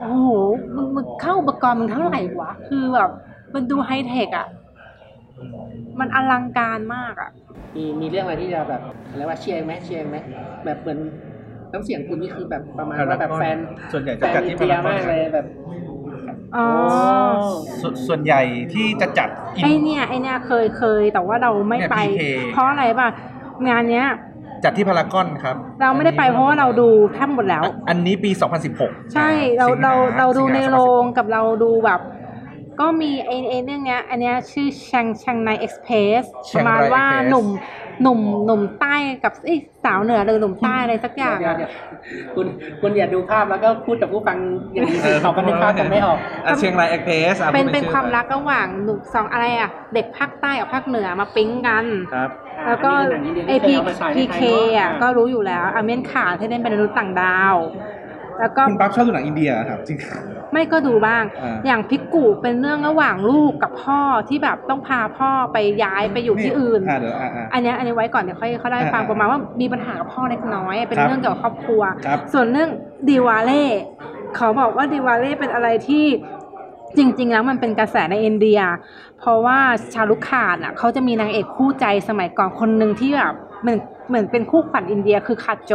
[0.00, 0.28] โอ้โห
[0.74, 3.10] มึงมึงเข้าอุปกรณ์มึงเท่าไหร่วะ คือแบบ
[3.54, 4.46] มันดูไฮเทคอะ
[6.00, 7.30] มันอลังการมากอะ
[7.74, 10.16] มีมีเรื่องอะไรที่จะแบบอะไรว่าเชียร์ไหมเชียร์ไหม
[10.64, 10.98] แบบเหมือน
[11.72, 13.56] น้ำเสียงคุณนี่คือแบบประมาณว่าแบบแฟน
[13.92, 15.46] ส่วนใหญ่แฟจะนจัดอิที่นเดียพารากอน มากเลยแบบ
[16.56, 16.68] อ๋อ
[17.80, 18.42] ส่วนส่วนใหญ่
[18.74, 23.08] ที่จะจัดอินไอเนี่ยไอเนี่ยเคยเคยแต่ว่าเราไม่ไปเนี่ย PK เพราะอะไรป่ะ
[23.68, 24.06] งานเนี้ย
[24.64, 28.30] จัดที่พารากอนครับเราไม่ได้ไปเพราะว่าเราดูแทบหมดแล้วอันอันนี้ปี
[28.72, 32.00] 2016 ใช่เราสิงหเราเราดูสิงหในโรงกับเราดูแบบ
[32.80, 37.46] ก็มีไอไอเรื่องเนี้ย อันเนี้ยชื่อแชงแชงไนเอ็กซ์เพรสประมาณว่าหนุ่ม
[38.02, 41.70] หนุ่มหนุ่มใต้กับเอ้ยสาวเหนือหรือหนุ่มใต้อะไรสักอย่างเดี๋ยวอะเดี๋ยว
[42.34, 42.46] คุณ
[42.80, 44.38] คุณอย่าดูภาพแล้วก็พูดกับผู้ฟัง
[44.72, 51.84] อย่างนี้สิเขาก็นึกภาพกันไม่ออกอะเชียงราย Express เป็นเป็นความรักระหว่างหนุ่มสองอะไรอะ เด็กภาคใต้กับภาคเหนือมาปิ๊งกัน
[52.14, 52.30] ครับ
[52.66, 57.56] แล้วก็อันนี้คือหนังอินเดียไอที่พีเคยเอามาฉายในไทย PK เนอะอะก็รู้อยู่แล้วอาเมียร์ข่านที่เล่นเป็นมนุษย์ต่างดาว
[58.40, 59.98] แล้วก็คุณปั๊บชอบดูหนังอินเดียครับจริง
[60.52, 72.70] ไม่ก็ดูบ้างอ่าอย่างพิกกูเป็นเรื่องระหว่างลูกกับพ่อที่แบบต้องพาพ่อไปย้ายไปอยู่ที่อื่น อ่าเดี๋ยวอ่าอ่า อันเนี้ยอันนี้ไว้ก่อนเดี๋ยวค่อยเขาได้ฟังอ่าประมาณว่ามีปัญหากับพ่อเล็กน้อยเป็นครับเรื่องเกี่ยวกับครอบครัว ครับส่วนเรื่อง
[73.08, 73.64] ดิวาเล่
[74.36, 76.04] เขาบอกว่าดิวาเล่เป็นอะไรที่
[76.96, 78.60] จริง ๆ แล้วมันเป็นกระแสในอินเดีย
[79.18, 79.58] เพราะว่า
[79.94, 83.34] ชาลุกขานอะเขาจะมีนางเอกคู่ใจสมัยก่อนคนหนึ่งที่แบบ
[83.64, 85.72] เหมือนเหมือนเป็นคู่ขวัญอินเดียคือคาโจ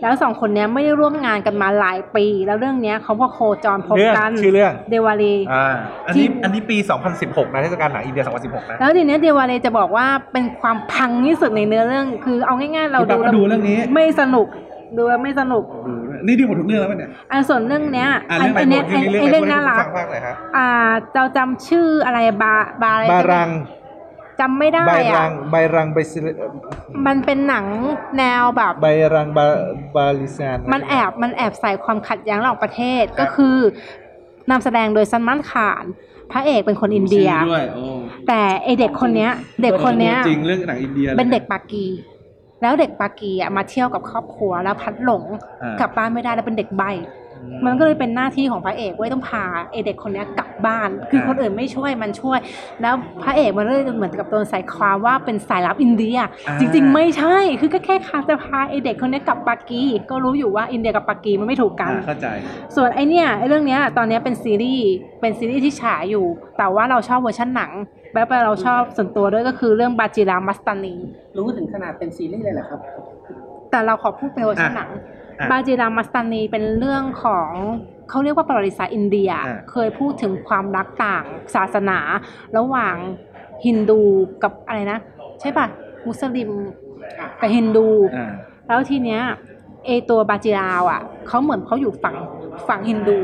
[0.00, 5.66] แล้วสองคนเนี้ยไม่ได้ร่วมงานกันมาหลายปี แล้วเรื่องเนี้ยเขาพอโคจรพบเรื่องกันชื่อเรื่องเดวาลีอ่า
[6.06, 6.76] อันที่นี้อันนี้ปี
[7.16, 14.46] 2016นะเทศกาลหนังอินเดีย 2016 นะ แล้วทีเนี้ยเดวาเลจะบอกว่าเป็นความพังที่สุดในเนื้อเรื่อง คือเอาง่ายๆเราคุณปั๊บก็ดูเรื่องนี้ไม่สนุก
[14.96, 15.64] ดูแล้วไม่สนุก
[16.26, 20.68] นี่ดีหมดทุกเรื่องแล้วเนี่ยอันส่วนเรื่องเนี้ยอ่าเรื่องไหนเนี้ยเรื่องนี้เรื่องไอ้ไหนเรื่องน่ารักฟังบ้างหน่อยฮะอ่า
[21.14, 23.50] เราจำชื่ออะไรบาบาอะไรบารัง
[24.40, 26.26] จำไม่ได้ใบรัอะงใบรังใบซิล
[27.06, 27.66] มันเป็นหนัง
[28.18, 29.46] แนวแบบ ใบรังบา
[29.96, 33.56] บาลิซานมันแอบมันแอบใส่ความขัดแย้งระหว่างประเทศก็คือ
[34.50, 35.84] นำแสดงโดยซันมันขาน
[36.32, 37.84] พระเอกเป็นคนอินเดีย ชื่อด้วยโอ้
[38.28, 39.32] แต่ไอเด็กคนเนี้ย
[39.62, 41.86] เด็กคนเนี้ย จริงเรื่องหนังอินเดียลย เป็นเด็กปากี
[42.62, 45.24] แล้วเด็กปากีอะมาเที่ยวกับครอบครัวแล้วพลัดหลง
[45.62, 46.82] อ่ากลับบ้านไม่ได้แล้วเป็นเด็กใบ
[47.66, 52.38] มันก็เลยเป็นหน้าที่ของพระเอกไว้ยต้องพาไอเด็กคนเนี้ยกลับบ้าน คือคนอื่นไม่ช่วยมันช่วย
[52.82, 56.16] แล้วพระเอกมันเลยเหมือนกับโดนใส่ความว่าเป็นสายลับอินเดีย
[56.60, 62.26] จริง ๆ ไม่ใช่ คือก็แค่คาจะพาไอเด็กคนเนี้ยกลับปากีก็รู้อยู่ว่าอินเดียกับปากีมันไม่ถูกกันอ่าเข้าใจ
[62.76, 66.26] ส่วนไอเนี้ยไอเรื่องเนี้ยตอนเนี้ยเป็นซีรีส์เป็นซีรีส์ที่ฉายอยู่
[66.58, 67.72] แต่ว่าเราชอบเวอร์ชันหนัง
[68.12, 70.94] แบบเราชอบส่วนตัวด้วยก็คือเรื่องบาจิราวมัสตานี
[71.36, 72.80] รู้ถึงขนาดเป็นซีรีส์เลยเหรอครับ
[73.70, 75.02] แต่เราขอพูดเป็นเวอร์ชันหนังอะ
[75.50, 77.50] บาจิราวมัสตานีเป็นเรื่องของ
[78.08, 81.24] เขาเรียกว่าประวัติศาสตร์อินเดียอะเคยพูดถึงความรักต่าง
[81.54, 81.98] ศาสนา
[82.56, 82.96] ระหว่าง
[83.66, 84.00] ฮินดู
[84.42, 84.98] กับอะไรนะ
[85.40, 85.66] ใช่ป่ะ
[86.06, 86.50] มุสลิม
[87.40, 87.86] กับฮินดู
[88.16, 88.32] อ่า
[88.66, 89.22] แล้วทีเนี้ย
[89.86, 92.16] เอตัวบาจิราวอะเขาเหมือนเขาอยู่ฝั่ง
[92.68, 93.18] ฝั่งฮินดู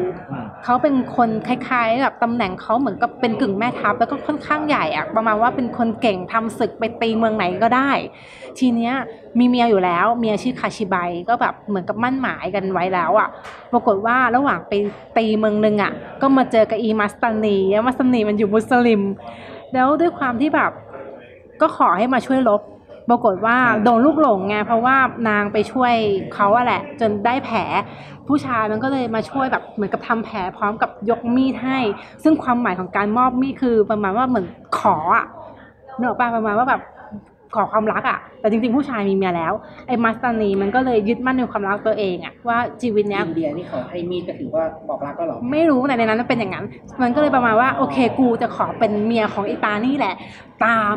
[0.64, 7.90] เขาเป็นคนคล้ายๆแบบตำแหน่งเขาเหมือนกับเป็นกึ่งแม่ทัพแล้วก็ค่อนข้างใหญ่อะประมาณว่าเป็นคนเก่งทำศึกไปตีเมืองไหนก็ได้
[8.59, 8.94] ทีเนี้ย
[9.38, 10.96] มีเมียอยู่แล้วเมียชื่อคาชิไบ
[11.28, 13.28] ก็แบบเหมือนกับมั่นหมายกันไว้แล้วอะ
[13.72, 14.72] ปรากฏว่าระหว่างไป
[15.16, 15.92] ตีเมืองหนึ่งอะ
[16.22, 19.02] ก็มาเจอกับอีมัสตานีมัสตานีมันอยู่มุสลิม
[19.72, 20.72] แล้วด้วยความที่แบบ
[21.61, 22.61] ก็ขอให้มาช่วยรบ
[23.11, 24.96] ปรากฏว่าอืมโดนลูกหลงไงเพราะว่า
[25.28, 25.94] นางไปช่วย
[26.34, 27.59] เขาอะแหละ จนได้แผล
[28.28, 31.78] ผู้ชายมันก็เลยมาช่วยแบบเหมือนกับทำแผลพร้อมกับยกมีดให้
[32.22, 34.47] ซึ่งความหมายของการมอบมีดคือประมาณว่าเหมือน
[34.78, 35.24] ขออะ
[35.98, 36.81] เนกอะป่ะประมาณว่าแบบ
[37.55, 39.52] ขอความรักอะแต่จริงๆผู้ชายมีเมียแล้ว
[39.86, 46.64] ไอ้มัสตานีมันก็เลยยึดมั่นในความรักตัวเองอะว่าชีวิตเนี้ยอินเดียนี่เขาให้มีดก็ถือว่าบอกรักก็หรอ ไม่รู้แต่ในนั้นมันเป็นอย่างนั้น
[47.02, 50.14] มันก็เลยประมาณว่าโอเคกูจะขอเป็นเมียของไอ้ปานี่แหละ
[50.64, 50.97] ตาม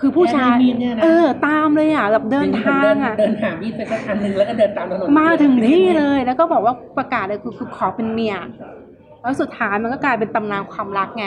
[0.00, 8.34] คือผู้ชายแค่มีดเนี่ยนะเออ ตามเลยอะแบบเดินทางอะเดินหามีดไปสักอันหนึ่งแล้วก็เดินตามถนนมาถึงที่เลย แล้วก็บอกว่าประกาศเลยคือคือขอเป็นเมีย
[9.22, 11.26] แล้วสุดท้ายมันก็กลายเป็นตำนานความรักไง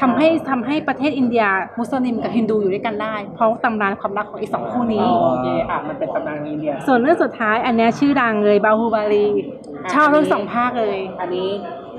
[0.00, 1.44] ทำให้ทำให้ประเทศอินเดีย
[1.78, 9.26] มุสลิมกับฮินดูอยู่ด้วยกันได้ เพราะตำนานความรักของไอ้สองคู่นี้อ๋อโอเคอะมันเป็นตำนานอินเดีย สส่วนเรื่องสุดท้ายอันเนี้ยชื่อดังเลยบาฮูบาลี
[9.84, 11.48] อะชอบทั้งสองภาคเลย อันนี้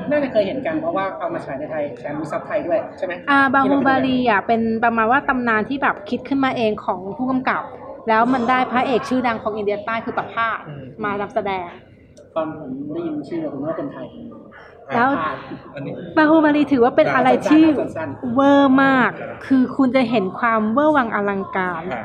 [0.10, 7.64] น่าจะเคยเห็นกันเพราะว่าเอามาฉายในไทยแถมมีซับไทยด้วยใช่ไหมอ่าบาฮูบาลีอะเป็นประมาณว่าตำนานที่แบบคิดขึ้นมาเองของผู้กำกับ
[8.07, 11.68] แล้วมันได้พระเอกชื่อดังของอินเดียใต้คือปราบาสอืมมานำแสดง
[12.36, 14.07] ตอนผมได้ยินชื่อผมว่าเป็นไทย
[14.95, 15.38] แล้วอ่าน
[15.76, 17.64] อันนี้บาฮูบาลีถือว่าเป็นอะไรที่
[17.98, 19.11] สั้นเวอร์มาก
[19.45, 22.03] คือคุณจะเห็นความเวอร์วังอลังการอะ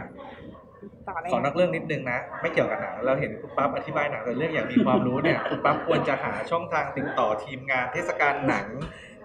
[1.08, 8.68] ต่อเลยขอนอกเรื่องนิดนึงนะ ไม่เกี่ยวกับหนังเราเห็นคุณปั๊บอธิบายหนังแต่เรื่องอย่างมีความรู้เนี่ยคุณปั๊บควรจะหาช่องทางติดต่อทีมงานเทศกาลหนัง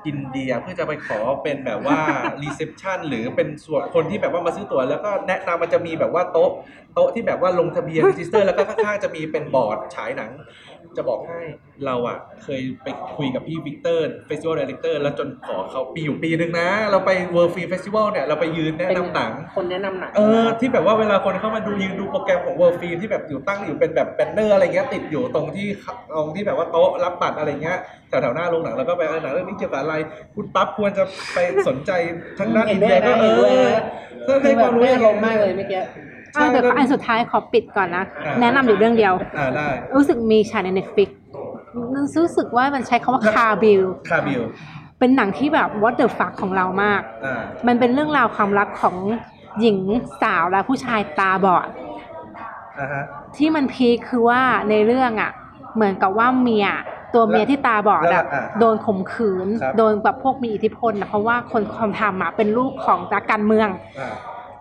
[0.07, 1.99] อินเดียเพื่อจะไปขอเป็นแบบว่า
[2.41, 6.51] reception หรือเป็นส่วนคนที่แบบว่ามาซื้อตั๋วแล้วก็แนะนำมันจะมีแบบว่าโต๊ะ
[6.95, 10.31] โต๊ะที่แบบว่าลงทะเบียน register แล้วก็ข้างๆจะมีเป็นบอร์ดฉายหนัง
[10.97, 11.39] จะบอกให้
[11.85, 12.88] เราอะเคยไป
[13.18, 25.68] คุยกับพี่วิกเตอร์ festival director แล้วจนขอเขาปีอยู่ปีนึงนะ เราไปเวิร์ d ฟิล์มเฟสติวัลเนี่ยเราไปยืนแนะนำหนัง คนแนะนำหนังเออที่แบบว่าเวลาคนเข้ามาดูยืนดูโปรแกรมของ World Film ที่แบบอยู่ตั้งอยู่เป็นแบบแบนเนอร์อะไรเงี้ยติดอยู่ตรงที่
[26.15, 27.77] ตรงที่แบบว่าโต๊ะรับบัตรอะไรเงี้ย
[28.09, 29.95] แถวแถวๆหน้าโรงหนังแล้วก็ไปเออหนังเรื่องนี้เกี่ยวกับอะไร
[30.35, 31.03] คุณปั๊บควรจะ
[31.34, 31.38] ไป
[31.68, 31.91] สนใจ
[32.39, 33.84] ทั้งด้านเห็อินนด้เดีวยยก็นะเอเห็นด้วยอนะ
[34.27, 35.81] ถ้าคืให้อแบควาบมรู้ไม่อย่งอารมณ์มากเลยเมื่อกี้
[36.35, 38.03] อะเดี๋ยวอันสุดท้ายขอปิดก่อนนะ
[38.41, 41.09] แนะนำอยู่เรื่องเดียว อ่าได้รู้สึกมีฉายใน Netflix
[42.17, 44.41] รู้สึกว่ามันใช้คำว่าคาบิล คาบิล
[44.99, 48.95] เป็นหนังที่แบบ what the fuck ของเรามาก อ่ามันเป็นเรื่องราวความรักของ
[49.59, 49.77] หญิง
[50.21, 51.67] สาวและผู้ชายตาบอด
[52.79, 53.03] อ่าฮะ
[53.37, 55.31] ที่มันพีคคือว่าในเรื่องอะ
[55.75, 56.67] เหมือนกับว่าเมีย
[57.13, 64.13] ตัวเมียที่ตาบอดแล้อะวอะโดนข่มขืน ครับ โดนแบบพวกมีอิทธิพลนะเพราะว่าคนความทำอะเป็นลูกของนักการเมือง อ่า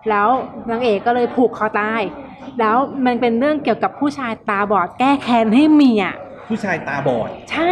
[0.09, 0.29] แล้ว
[0.69, 2.01] นางเอกก็เลยผูกคอตาย
[2.59, 2.75] แล้ว
[3.05, 6.03] มันเป็นเรื่องเกี่ยวกับผู้ชายตาบอดแก้แค้นให้เมีย
[6.49, 7.71] ผู้ชายตาบอด ใช่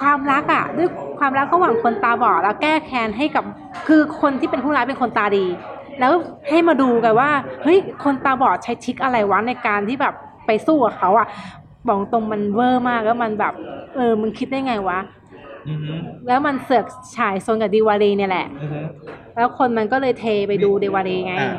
[0.00, 0.88] ความรักอะ ด้วย
[1.18, 3.44] ความรักระหว่างคนตาบอดแล้วแก้แค้นให้กับ
[3.86, 5.46] คือคนที่เป็นผู้ร้ายเป็นคนตาดี
[6.00, 6.12] แล้ว
[6.48, 7.30] ให้มาดูกันว่า
[7.62, 10.14] เฮ้ยคนตาบอดใช้ทริกอะไรวะในการที่แบบ
[10.46, 11.26] ไปสู้กับเขาอะ
[11.86, 13.54] บอกตรงมันเวอร์มากแล้วมันแบบ
[13.94, 15.19] เออมึงคิดได้ไงวะอือฮึ
[16.28, 18.80] แล้วมันเสือกฉายโซนกับดีวารีเนี่ยแหละอือฮึ
[19.36, 21.54] แล้วคนมันก็เลยเทไปดูดีวารีไงอะ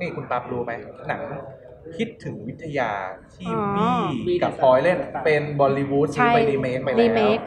[0.00, 0.72] นี่คุณปั๊บรู้ไหม
[1.08, 1.20] หนัง
[1.96, 2.90] คิดถึงวิทยา
[3.34, 3.96] ที่อ๋อ
[4.26, 7.38] บี้กับพลอยเล่นเป็น Bollywood ซื้อไปรีเมคไปแล้วรีเมค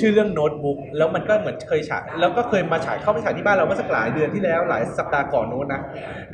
[0.00, 5.80] ชื่อเรื่องโน้ตบุ๊กแล้วมันก็เหมือนเคยฉายแล้วก็เคยมาฉายเข้าไปฉายที่บ้านเราเมื่อสักหลายเดือนที่แล้วหลายสัปดาห์ก่อนนู้นนะ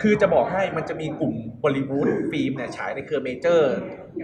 [0.02, 3.72] คือจะบอกให้มันจะมีกลุ่ม Bollywood Film เนี่ยฉายในเครือเมเจอร์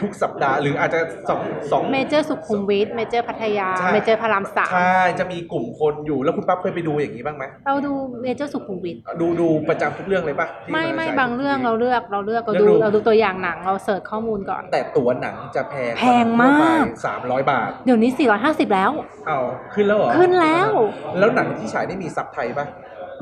[0.03, 1.41] ทุกสัปดาห์หรืออาจจะสอง
[1.73, 7.93] สอง เมเจอร์สุขุมวิทเมเจอร์พัทยา ใช่ เมเจอร์พระรามสามใช่จะมีกลุ่มคนอยู่แล้วคุณปั๊บเคยไปดูอย่างนี้บ้างไหมเราดู
[8.23, 18.11] เมเจอร์สุขุมวิทดูดูประจำทุกเรื่องเลยปะที่ไม่าไม่ฉยบางเรื่องเราเลือกเราเลือกเราเลืดูอกดู เราดูตัวอย่างหนังเราเสิร์ชข้อมูลก่อน แต่ตั๋วหนังจะแพงแพงมาก สามร้อยบาท เดี๋ยวนี้
[18.43, 18.91] 450 แล้ว
[19.27, 19.39] เอา
[19.75, 20.71] ขึ้นแล้วเหรอขึ้นแล้ว
[21.19, 22.67] แล้วหนังที่ฉายนี่มีซับไทยปะ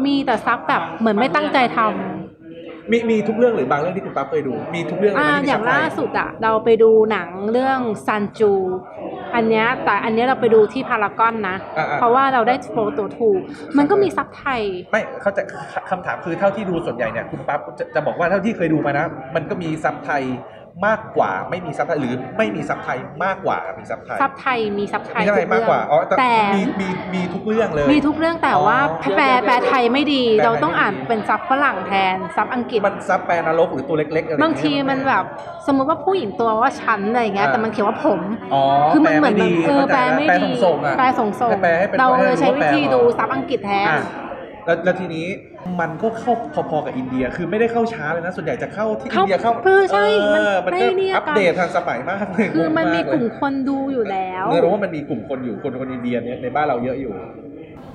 [0.04, 2.21] มีแต่ซับแบบเหมือนไม่ตั้งใจทำ
[2.90, 8.52] มีมีทุกเรื่องหรือบางเรื่องที่คุณปั๊บเคยดู มีทุกเรื่องเลยอ่าไหมที่มีอย่างซับไทล่ายสุดอะเราไปดูหนังเรื่องซันจู
[9.34, 13.40] อันเนี้ยแต่อันเนี้ยเราไปดูที่พารากอนนะอ่าๆเพราะว่าเราได้โปรตัวถูก
[13.78, 15.42] มันก็มีซับไทย ไม่เข้าใจ
[15.90, 20.22] คำถามคือเท่าที่ดูส่วนใหญ่เนี่ยคุณปั๊บจะจะบอกว่าเท่าที่เคยดูมานะ มันก็มีซับไทย
[20.86, 35.24] มากกว่าไม่มีซับไทยหรือไม่มีซับไทยมากกว่ามีซับไทยซับไทยมีซับไทยมีซับไทยมากกว่าอ๋อแต่แต่มีมีมีทุกเรื่องเลย มีทุกเรื่องแต่ว่าอ๋อแปลแปลไทยไม่ดีแปลไทยเราต้องอ่านไม่ดีเป็นซับฝรั่งแทนซับอังกฤษมันซับแปลนรกหรือตัวเล็กๆอะไรอย่างเงี้ยบางทีมันแบบ
[35.66, 38.20] สมมุติว่าผู้หญิงตัวว่าฉันอะไรอย่างเงี้ยอ่าแต่มันเขียนว่าผม
[38.54, 38.62] อ๋อ
[38.94, 44.02] คือมันเหมือนแปลแบบไดีเออแปลเข้าใจไม่แปลดีส่งๆอะแปลส่งส่งแปลให้เป็นเราให้เลยใช้วิธีว่าแปลดูออกซับอังกฤษแทนอะ
[44.66, 45.26] แล้วแล้วทีนี้
[45.80, 46.32] มันก็เข้า
[46.70, 57.12] พอๆกับอินเดีย คือไม่ได้เข้าช้าเลยนะ ส่วนใหญ่จะเข้าที่อิเข้านเดียเข้าเออใช่เออมัมันนไม่ก็เนี่ยอัปเดตทันสมัยมากเลยคือมันมีงงากลุ่มเลยคนดูอยู่แล้วเนื่องว่ามันมีกลุ่มคนอยู่คนคนอินเดียเนี่ยในบ้านเราเยอะอยู่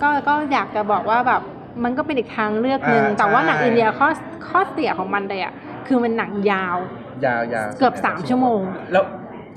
[0.02, 1.42] ก็ก็อยากจะบอกว่าแบบ
[1.84, 4.08] มันก็เป็นอีกทางเลือกหนึ่งอ่าแต่ว่าใช่หนังอินเดียข้อ
[4.48, 5.54] ข้อเสียของมันเลยอะ
[5.88, 6.78] คือมันหนังยาว
[7.26, 8.62] ยาวยาวเกือบสามชั่วโมง
[8.92, 9.04] แล้ว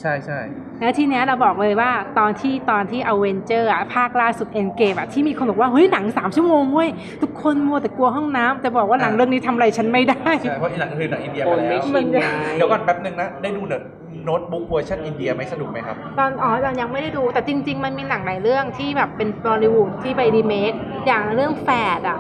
[0.01, 0.39] ใช่ใช่
[0.81, 6.89] แล้วทีเนี้ยเราบอกเลยว่าตอนที่ตอนที่อเวนเจอร์อะภาคล่าสุด Endgame อะที่มีคนบอกว่าเฮ้ยหนังสามชั่วโมงเว้ย
[7.23, 12.27] ทุกคนมัวแต่กลัวห้องน้ำแต่บอกว่าหนังเรื่องนี้ทำอะไรฉันไม่ได้ ใช่เพราะอีหนังคือหนังอินเดียคมานแล้ไม่ว ชินไง
[12.57, 13.83] เดี๋ยวก่อนแป๊บนึงนะ ได้ดูเนอะ
[14.25, 20.73] โน้ตบุ๊กเวอร์ชันอินเดียไหมสนุกไหมครับ ตอนอ๋อตอนยังไม่ได้ดูแต่จริง ๆ มันมีหนังหลายเรื่องที่แบบเป็น Bollywood ที่ไปรีเมค
[21.07, 22.19] อย่างเรื่องแฝดอะ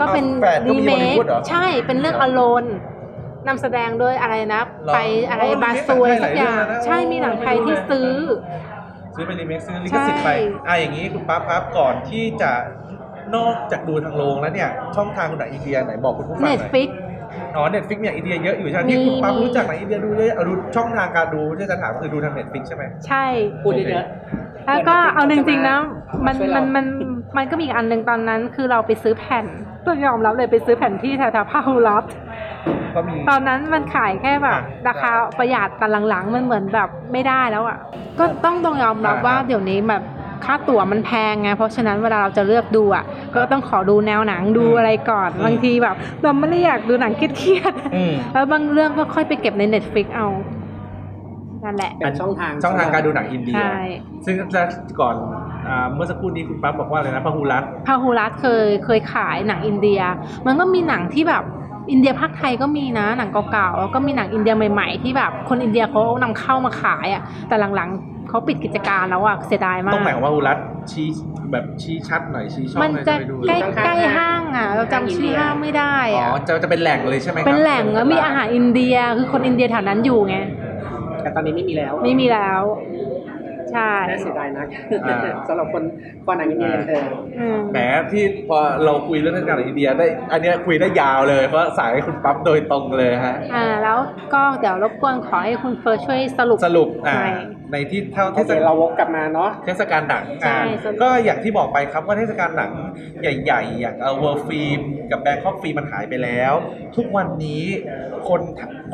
[0.00, 2.64] ก็เป็นอ้าวแฝดก็รีมีเมค Bollywood เหรอ ใช่เป็นเรื่องอโลน
[3.48, 4.98] นำแสดงโดยอะไรนะหรอไป
[5.30, 8.10] อะไรโอ้บาซูอะไรรีเมคหสัลายกเรื่อองย่างแล้วนะใช่มีหนังไทยที่ซื้อ
[9.14, 10.30] ซื้อเป็นรีเมคซื้อลิขสิทธิ์ไป
[10.66, 12.52] ใช่อะอย่างนี้คุณปั๊บครับก่อนที่จะ
[13.36, 16.88] นอกจากดูทางโรงแล้วเนี่ย ช่องทางหนังอินเดียไหนบอกคุณผู้ฟังหเน็น่ตอยฟิก
[17.56, 23.24] อ๋อเน็ตฟิกเนี่ยอินเดียเยอะอยู่ใช่ไหมมีที่คุณปั๊บมีรู้จักหนังอินเดียดูเลยเอาดูช่องทางการดูที่จะถามคือดูทางเน็ตฟิกใช่ไหมใช่
[23.62, 24.06] พูดเยอะ
[24.68, 25.78] แล้วก็เอาจริงๆนะ
[26.26, 26.86] มันช่วยมัเรานมัน
[27.36, 29.46] มันก็มีอีกอันหนึ่งตอนนั้น คือเราไปซื้อแผ่น
[29.84, 32.04] ต้องยอมรับเลยไปซื้อแผ่นที่แถวๆพาฮูรัต
[32.94, 37.78] ก็มี ตอนนั้นมันขายแค่แบบอะราคาประหยัดแต่หลังๆ มันเหมือนแบบไม่ได้แล้วอะ
[38.18, 40.02] ก็ต้องต้องยอมรับอ่าว่าเดี๋ยวนี้แบบ
[40.44, 43.04] ค่าตั๋วมันแพงไง เพราะฉะนั้นเวลาเราจะเลือกดูอะ
[43.34, 50.28] ก็ต้องขอดูแนวหนังดูอะไรก่อน บางทีแบบ เราไม่ได้อยากดูหนังเครียดอืมๆแล้วบางเรื่องก็ค่อยไปเก็บใน Netflix เอา
[51.64, 53.78] นั่นแหละๆเป็นช่องทางช่องทางการดูหนังอินเดียใช่
[54.24, 54.34] ซึ่ง
[55.00, 55.16] ก่อน
[55.68, 60.00] อ่าเมื่อสักครู่นี้คุณปั๊บบอกว่าอะไรนะพหุรัตน์พาฮูรัตเคยเคยขายหนังอินเดีย
[60.46, 61.44] มันก็มีหนังที่แบบ
[61.90, 71.06] อินเดียภาคไทยก็มีนะหนังเก่าๆแล้วก็มีหนังอินเดียใหม่ๆ ที่แบบคนอินเดียเขานำเข้ามาขายอะแต่หลังๆเขาปิดกิจการแล้วอะเสียดายมาก ต้องหมายความว่าพหุรัตน์ชี้
[71.52, 80.36] แบบชี้ชัดหน่อยชี้ช่องมันหน่อยจะไปดูใกล้ข้างๆใกล้ห้างอะเราจำชื่อห้างไม่ได้อ๋ออะจะจะเป็นแหล่งเลยใช่ไหมครับเป็นแหล่งแล้วมีอาหารอินเดียคือคนอินเดียแถวนั้นอยู่ไง
[81.22, 82.62] แต่ตอนนี้ไม่มีแล้ว ไม่มีแล้ว
[83.74, 84.66] ใช่ น่าเสียดายนะ
[85.04, 85.18] อ่า
[85.48, 85.82] สำหรับคน
[86.26, 87.04] คนหนังอินเดียเออ
[87.38, 87.78] อืม แหม
[88.12, 93.98] ที่พอเราคุยเรื่องเทศกาลอินเดียได้อันเนี้ยคุยได้ยาวเลยเพราะสายคุณปั๊บโดยตรงเลยฮะ อ่า แล้ว
[94.34, 97.28] ก็เดี๋ยวรบกวนขอให้คุณเฟิร์สช่วยสรุป สรุปอ่าใช่
[97.72, 102.72] ในที่เท่าเทโอศเคกาล เราวกกลับมาเนาะ เทศกาลหนังใช่อ่าสนุก ก็อย่างที่บอกไปครับว่าเทศกาลหนัง
[103.22, 104.80] ใหญ่ๆ อย่างเออ World Film
[105.10, 106.54] กับ Bangkok Film มันหายไปแล้ว
[106.96, 107.64] ทุกวันนี้
[108.28, 108.40] คน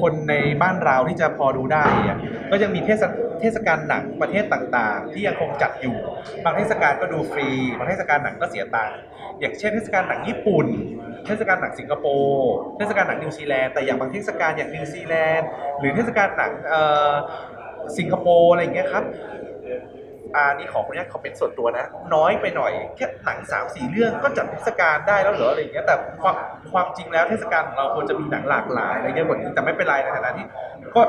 [0.03, 2.19] คนในบ้านเราที่จะพอดูได้อะ
[2.51, 3.03] ก็ยังมีเทศ
[3.41, 5.97] เทศกาลหนังประเทศต่างๆ ที่ยังคงจัดอยู่
[6.45, 8.97] บางเทศกาลก็ดูฟรี บางเทศกาลหนังก็เสียตังค์
[9.41, 10.67] อย่างเช่นเทศกาลหนังญี่ปุ่น
[11.27, 15.49] เทศกาลหนังสิงคโปร์เทศกาลหนังนิวซีแลนด์แต่อย่างบางเทศกาลอย่างนิวซีแลนด์
[15.79, 16.53] หรือเทศกาลหนัง
[17.99, 19.05] สิงคโปร์อะไรอย่างเงี้ยครับ
[20.37, 26.37] อ่านี่ขอขออนุญาตคอมเมนต์ส่วนตัวนะ น้อยไปหน่อยแค่หนังสามสี่เรื่องก็จัดเทศกาลได้แล้วเหรออะไรอย่างเงี้ยแต่ความ
[26.73, 30.47] ความจริงแล้วเทศกาลของเราควรจะมีหนังหลากหลายอะไรเยอะกว่านี้แต่ไม่เป็นไรในฐานะที่
[30.97, 31.03] ก็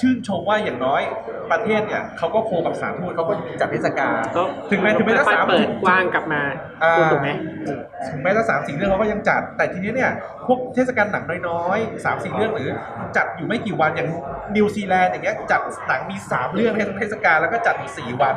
[0.00, 1.02] ชื่นชมว่าอย่างน้อย
[1.50, 6.42] ประเทศเนี่ยเขาก็โคกับสถารทูตเขาก็จัดเทศกาลก็ถึงแม้ถึงแม้จะค่อยสามๆเปิดกว้างกลับมา
[6.82, 7.30] อ่าพูดถูกไหม
[7.66, 7.78] อืม
[8.08, 10.10] ถึงแม้จะสามสี่เรื่องเขาก็ยังจัด แต่ทีนี้เนี่ย
[10.46, 12.68] พวกเทศกาลหนังน้อยๆสามสี่เรื่องหรือ
[13.16, 14.08] จัดอยู่ไม่กี่วันอย่าง
[14.56, 18.34] นิวซีแลนด์อย่างเงี้ยจัดหนังมีสามเรื่องในเทศกาลแล้วก็จัดอีกสี่วัน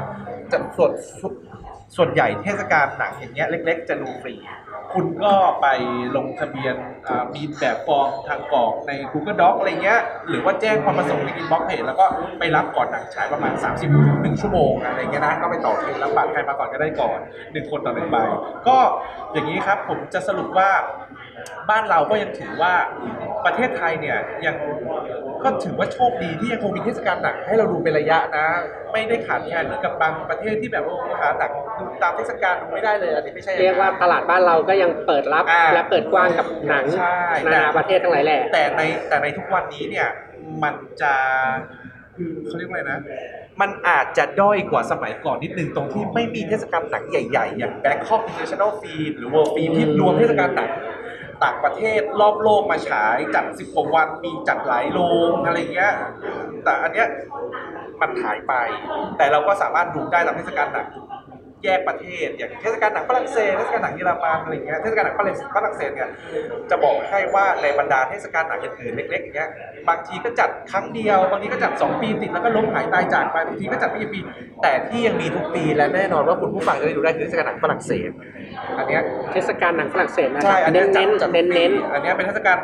[0.54, 0.92] จัดส่วน
[1.98, 4.36] ส่วนใหญ่เทศกาลหนังอย่างเงี้ยเล็ก ๆ จะดูฟรี
[4.94, 5.68] คุณก็ไป
[6.16, 6.76] ลงทะเบียน
[7.08, 10.00] อ่ามีแบบฟอร์มทางกรอกใน Google Doc อะไรเงี้ย
[10.30, 12.06] หรือว่าแจ้งความประสงค์ใน inbox เพจแล้วก็
[12.40, 13.82] ไปรับก่อนหนังฉายประมาณ 30
[14.26, 17.20] ถึง1ชั่วโมงอะไรเงี้ยนะก็ไปต่อคิวรับบัตรใครมาก่อนก็ได้ก่อน
[17.52, 18.18] หนึ่งคนต่อหนึ่งใบ
[18.68, 18.78] ก็
[19.34, 20.70] อย่างนี้ครับผมจะสรุปว่า
[21.70, 22.74] บ้านเราก็ยังถือว่า
[23.46, 24.56] ประเทศไทยเนี่ยยัง
[25.44, 28.46] ก็ถือว่าโชคดีที่ยังคงมีเทศกาลหนังให้เราดูเป็นระยะนะ
[28.92, 40.08] ไม่ได้ขาดแคลนเหมือนกับบางประเทศที่แบบว่าหาหนังดูตามเทศกาลดูไม่ได้เลยอันนี้ไม่ใช่องเรียกว่าตลาดบ้านเราก็ยังเปิดรับอ่า และเปิดกว้างกับหนังใช่นานาประเทศทั้งหลายแหล่ แต่ในแต่ในทุกวันนี้เนี่ย
[40.64, 41.14] มันจะ
[42.48, 43.00] เขาเรียกว่าอะไรนะ
[43.62, 50.70] มันอาจจะด้อยกว่าสมัยก่อนนิดนึงตรงที่ไม่มีเทศกาลหนังใหญ่ ๆ อย่าง Bangkok International Film หรือ World Film ที่รวมเทศกาลหนัง
[51.44, 55.00] ต่างประเทศรอบโลกมาฉายจัดสิบกว่าวันมีจัดหลายโร
[55.30, 55.94] งอะไรเงี้ย
[56.64, 57.08] แต่อันเนี้ย
[58.02, 58.54] มันหายไป
[59.18, 60.88] แต่เราก็สามารถดูได้ตามเทศกาลหนัง
[61.64, 66.10] แยกประเทศ อย่างเทศกาลหนังฝรั่งเศสเทศกาลหนังเยอรมันอะไรอย่างเงี้ยเทศกาลหนังฝรั่งฝรั่งเศสเนี่ย
[66.70, 69.50] จะบอกให้ว่าในบรรดาเทศกาลหนังอื่นๆเล็กๆอย่างเงี้ย
[69.90, 74.20] บางทีก็จัดครั้งเดียวบางทีก็จัด 2 ปีติดแล้วก็ล้มหายตายจากไปบางทีก็จัดไม่กี่ปี
[74.64, 78.10] แต่ที่ยังมีทุกปีและแน่นอนว่าคุณผู้ฟังจะได้ดูได้คือเทศกาลหนังฝรั่งเศส
[78.78, 79.02] อันเนี้ย
[79.34, 82.58] เทศกาลหนังฝรั่งเศสนะคใช่รับอันเน้เนี้ยนจัดเน้นจัดเน้นทุกปีอันเนี้ยเป็นเทศกาล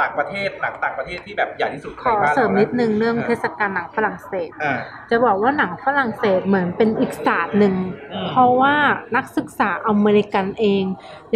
[0.00, 4.74] ต่างประเทศหนังต่างประเทศที่แบบใหญ่ที่สุดขในอบ้านเสริเรามนะนิดนึงเรื่องเทศกาลหนังฝรั่งเศส อ่า
[5.10, 7.74] จะบอกว่าหนังฝรั่งเศสเหมือนเป็นอีกศาสตร์หนึ่ง
[8.12, 8.74] อืม เพราะว่า
[9.16, 10.82] นักศึกษาอเมริกันเอง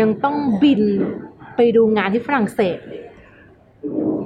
[0.00, 0.82] ยังต้องบิน
[1.56, 2.78] ไปไปดูงานที่ฝรั่งเศส
[3.84, 4.19] อืม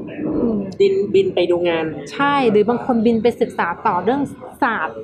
[0.80, 4.20] ดินบินไปดูงาน ใช่หรือบางคนบินไปศึกษาต่อเรื่อง
[4.62, 4.96] ศาสตร์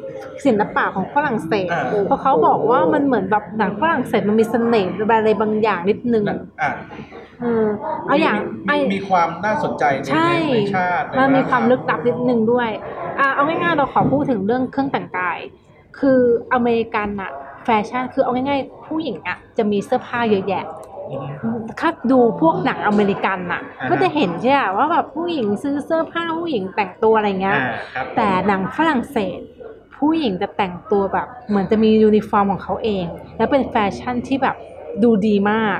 [0.44, 6.38] ศิลปะของฝรั่งเศส อ่า เพราะเขาบอกว่ามันเหมือนแบบหนังฝรั่งเศสมันมีเสน่ห์อะไรบางอย่างนิดนึงอะ
[7.40, 7.66] เออ
[8.06, 12.70] เอาอย่างมีไอมีมีความน่าสนใจในใช่ ในชาติมันมีใความลึกลับนิดนึงด้วย
[13.18, 15.38] อะเอาง่ายๆเราขอพูดถึงเรื่องเครื่องแต่งกาย
[15.98, 16.18] คือ
[16.52, 17.30] อเมริกันอะ
[17.64, 20.79] แฟชั่นคือเอาง่ายๆ ผู้หญิงอะจะมีเสื้อผ้าเยอะแยะอืม
[21.80, 29.38] ถ้าดูพวกหนังอเมริกันอะอ่าฮะก็จะเห็นใช่ไหมว่าแบบผู้หญิงซื้อเสื้อผ้าผู้หญิงแต่งตัวอะไรเงี้ยอ่าครับแต่หนังฝรั่งเศส
[29.96, 33.04] ผู้หญิงจะแต่งตัวแบบ เหมือนจะมียูนิฟอร์มของเขาเอง
[33.36, 34.56] แล้วเป็นแฟชั่นที่แบบ
[35.02, 35.78] ดูดีมาก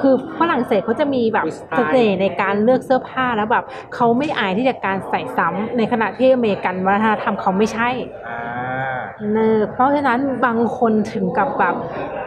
[0.00, 3.64] คือฝรั่งเศสเขาจะมีแบบมีสไตล์เสน่ห์ในการเลือกเสื้อผ้าแล้วแบบ
[3.94, 7.88] เขาไม่อายที่จะการใส่ซ้ำในขณะที่อเมริกันวัฒนธรรมเขาไม่ใช่
[8.28, 8.40] อ่า
[9.32, 11.74] เนอเพราะฉะนั้นบางคนถึงกับแบบ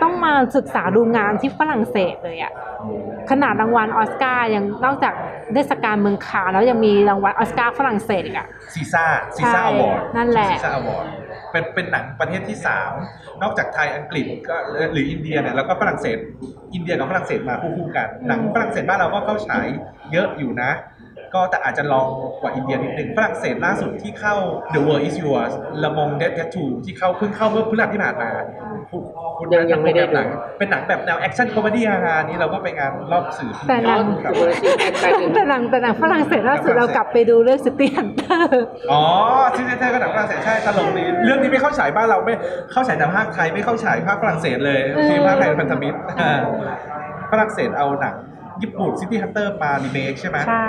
[0.02, 2.54] ต้องมาศึกษาดูงานที่ฝรั่งเศสเลยอะ
[3.30, 5.14] ขนาดรางวัลออสการ์ยังนอกจาก
[5.54, 11.06] เทศกาลเมืองคานแล้วยังมีรางวัลออสการ์ฝรั่งเศสอีกอะCésar César ใช่ Award นั่นแหละ César Award
[11.52, 12.92] เป็นเป็นหนังประเทศที่สาม
[13.42, 14.56] นอกจากไทยอังกฤษก็
[14.94, 16.18] หรืออินเดียเนี่ยแล้วก็ฝรั่งเศส
[16.74, 19.66] อินเดียกับฝรั่งเศสมาคู่ๆกันหนังฝรั่งเศสบ้านเราก็เข้าฉาย
[20.12, 20.72] เยอะอยู่นะ
[21.36, 22.08] ก็แต่อาจจะรอง
[22.42, 24.36] กว่าอินเดียนิดนึงฝรั่งเศสล่าสุดที่เข้า
[24.74, 25.54] The World Is Yours
[25.84, 28.30] Le monde est à toi ที่เข้าเพิ่งเข้าเมื่อพฤหัสที่ผ่านมา
[28.92, 29.02] คุณ
[29.40, 39.02] คุณยังยังไม่ได้ดูหนังเป็นหนังแบบแนว action comedy ฮาๆนี้เราก็ไปงานรอบสื่อแต่หนังครับเวอร์ชันแต่ถึงแต่หนังแต่หนังฝรั่งเศสล่าสุดเรากลับไปดูเรื่อง City Hunterอ๋อ
[39.56, 42.36] City Hunter ก็หนังฝรั่งเศสใช่ตลกดีเรื่องนี้ไม่เข้าฉายบ้านเราไม่
[42.72, 46.34] เข้าฉายแต่พากย์ไทยไม่เข้าฉายพากย์ฝรั่งเศสเลยเออที่พากย์ไทยเป็นพันธมิตรอ่า
[47.32, 48.16] ฝรั่งเศสเอาหนัง
[48.62, 50.66] ญี่ปุ่น City Hunter มารีเมคใช่ไหมใช่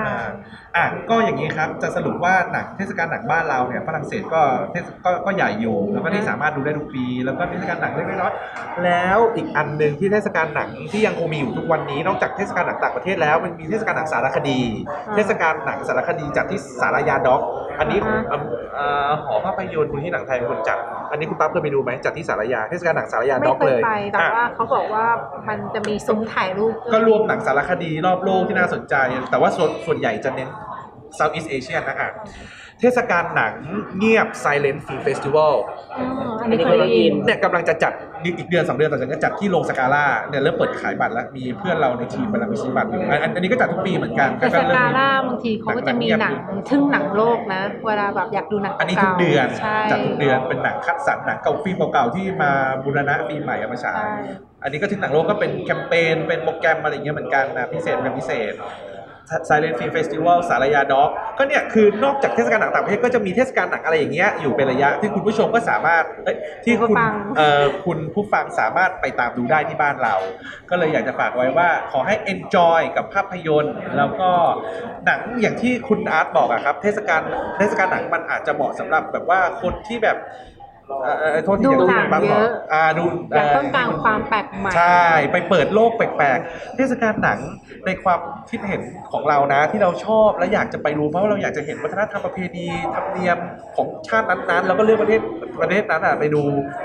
[0.77, 14.61] อ่าอะก็อย่างนี้ครับจะสรุปว่าหนังเทศกาลหนังบ้านเราเนี่ยฝรั่งเศสก็เทศก็ก็ใหญ่อยู่แล้วก็ที่สามารถดูได้ทุกปี แล้วก็เทศกาลหนังเล็กๆน้อยๆแล้วอีกอันหนึ่งที่เทศกาลหนังที่ยังคงมีอยู่ทุกวันนี้ นอกจากเทศกาลหนังต่างประเทศแล้วมันมีเทศกาลหนังสารคดี
[15.09, 17.41] อ่าเทศกาลหนังสารคดีจัดที่ศาลายา Doc
[17.79, 18.41] อันนี้ของอ่า
[18.75, 20.79] เอ่อหอภาพยนตร์มูลนิธิหนังไทยเป็นคนจัด
[21.11, 25.07] อันนี้คุณปั๊บเคยไปดูไหมจัดที่ศาลายา เทศกาลหนังศาลายา Doc ไม่เคยไปเลยอะ แต่ว่าเขาบอกว่า
[25.49, 28.95] มันจะมีซุ้มถ่ายรูปด้วยก็รวมหนังสารคดีรอบโลกที่น่าสนใจ
[29.31, 30.49] แต่ว่าส่วนส่วนใหญ่จะเน้น
[31.19, 32.11] Southeast Asia นะอะ
[32.81, 33.55] เทศกาลหนัง
[33.99, 35.55] เงียบ Silent Film Festival
[35.99, 36.07] อ๋อ
[36.43, 37.93] อันนี้เคยได้ยิน เนี่ยกำลังจะจัด
[38.39, 46.35] อีกเดือนสองเดือนต่อจากนี้จัดที่โรงสกาล่าเนี่ยเริ่มเปิดขายบัตรแล้วมีเพื่อนเราในทีมกำลังไปซื้อบัตรอยู่อันอันอันนี้ก็จัดทุกปีเหมือนกันแต่เริ่มกาล่าบางทีเขาก็จะมีหนัง
[46.69, 52.51] ทึ่งหนังโลกนะ เวลาแบบอยากดูหนังอันนี้ทุกเดือนใช่จัดทุกเดือนเป็นหนังคัดสรรหนังเก่าฟิล์มเก่าๆที่มา
[52.85, 54.17] บูรณะปีใหม่เอามาฉายใช่
[54.63, 58.55] อันนี้ก็ที่หนังโลกก็เป็นแคมเปญเป็นโปรแกรมอะไรอย่างเงี้ยเหมือนกันนะพิเศษเป็นพิเศษ
[59.49, 70.15] Silent Film Festival สารยาด็อกก็เนี่ยคือนอกจากเทศกาลหนังต่างประเทศก็จะมีเทศกาลหนังอะไรอย่างเงี้ยอยู่เป็นระยะที่คุณผู้ชมก็สามารถเอ้ยที่คุณผู้ฟังเอ่อคุณผู้ฟังสามารถไปตามดูได้ที่บ้านเรา
[70.71, 74.31] ก็เลยอยากจะฝากไว้ว่าขอให้ enjoy กับภาพยนตร์ แล้วก็
[75.07, 77.23] หนังอย่างที่คุณอาร์ตบอกอะครับ เทศกาล
[77.59, 80.56] เทศกาลหนังมันอาจจะเหมาะสำหรับแบบว่าคนที่แบบเอ่อเอ่อ
[81.45, 83.05] โทษที่ดูจะหนังบ้างเยอะอ่าดู
[83.37, 87.39] อยากต้องการความแปลกใหม่ ใช่ ไปเปิดโลกแปลกๆ เทศกาลหนัง
[87.87, 88.83] ในความคิดเห็น
[89.13, 93.39] ของเรานะ ที่เราชอบและอยากจะไปรู้เพราะว่าเราอยากจะเห็นวัฒนธรรมประเพณีธรรมเนียม
[93.77, 95.21] ของชาตินั้นๆ แล้วก็เลือกประเทศ
[95.63, 96.43] ประเทศนั้นอะไปดู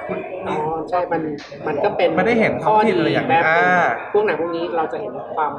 [0.07, 0.17] คุณ
[0.47, 1.21] อ๋อมีใช่ มัน
[1.67, 3.83] มันก็เป็นมันได้เห็นท้องถิ่นอะไรอย่างแบบนี้อ่า
[4.13, 5.51] พวกหนังพวกนี้เราจะเห็นความ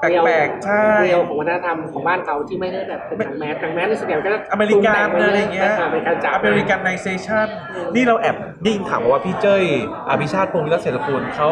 [0.00, 7.46] แปลกๆใช่ real ของวัฒนธรรมของบ้านเขาที่ไม่ได้แบบเป็นหนัง mass หนัง mass ในส่วนใหญ่ก็จะอเมริกันอะไรอย่างเงี้ยอเมริกันจ๋า Americanization
[7.94, 9.62] นี่เราแอบได้ยินข่าวมาว่าพี่เจ้ย
[10.10, 11.48] อภิชาติพงศ์วีระเศรษฐกุลเขา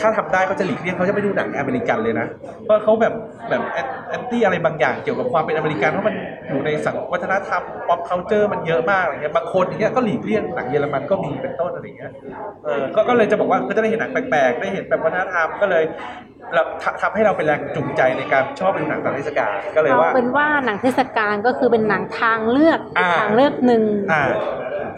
[0.00, 2.26] ถ้าทำได้เขาจะหลีกเลี่ยงเขาจะไม่ดูหนังอเมริกันเลยนะ
[2.64, 3.12] เพราะเขาแบบ
[3.50, 3.62] แบบ
[4.10, 6.14] anti อะไรบางอย่างเกี่ยวกับความเป็นอเมริกันเพราะมัน
[6.48, 12.12] อยู่ในสังวัฒนธรรม pop culture มันเยอะมากอะไรเงี้ยบางคนอย่างเงี้ยก็หลีกเลี่ยงหนังเยอรมันก็มีเป็นต้นอะไรเงี้ย
[12.64, 15.84] เออก็ก็เลยจะบอกว่าก็จะได้เห็นหนังแปลกๆได้เห็นแบบวัฒนธรรมก็เลย
[16.54, 24.22] เราทำทำให้เราเป็นแรงจูงใจในการชอบดูหนังตามเทศกาลก็เลยเอาว่าเป็นว่าหนังเทศกาลก็คือเป็นหนังทางเลือกอ่าทางเลือกหนึ่งอ่า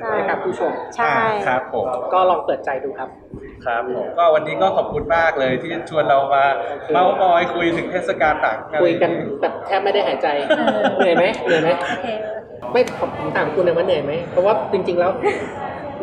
[0.00, 1.16] ใช่ให้กับผู้ชมใช่อ่า
[1.46, 3.08] ครับผมก็ลองเปิดใจดูครับ
[3.64, 6.44] ครับผมก็วันนี้ก็ขอบคุณมากเลยที่ชวนเรามา
[6.92, 9.10] เมาส์มอยคุยถึงเทศกาลหนังคุยกัน
[9.40, 10.28] แบบแทบไม่ได้หายใจ
[10.96, 12.06] เหนื่อยไหมเหนื่อยไหมโอเค
[12.72, 15.10] ไม่ผมถามคุณนะว่าเหนื่อยไหมเพราะว่าจริง ๆ แล้ว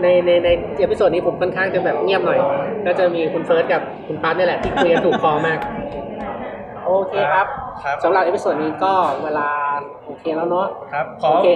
[0.02, 0.50] ในในใน
[0.80, 2.40] episode นี้ผมค่อนข้างจะแบบเงียบหน่อย
[2.86, 5.60] ก็จะมีคุณเฟิร์สกับคุณปาร์ตนี่แหละที่คุยกันถูกคอมาก
[6.86, 7.48] โอเคครับ
[7.84, 8.94] ครับสำหรับ episodeนี้ก็
[9.24, 9.50] เวลา
[10.08, 11.48] โอเคแล้วเนาะ ครับขอโอเค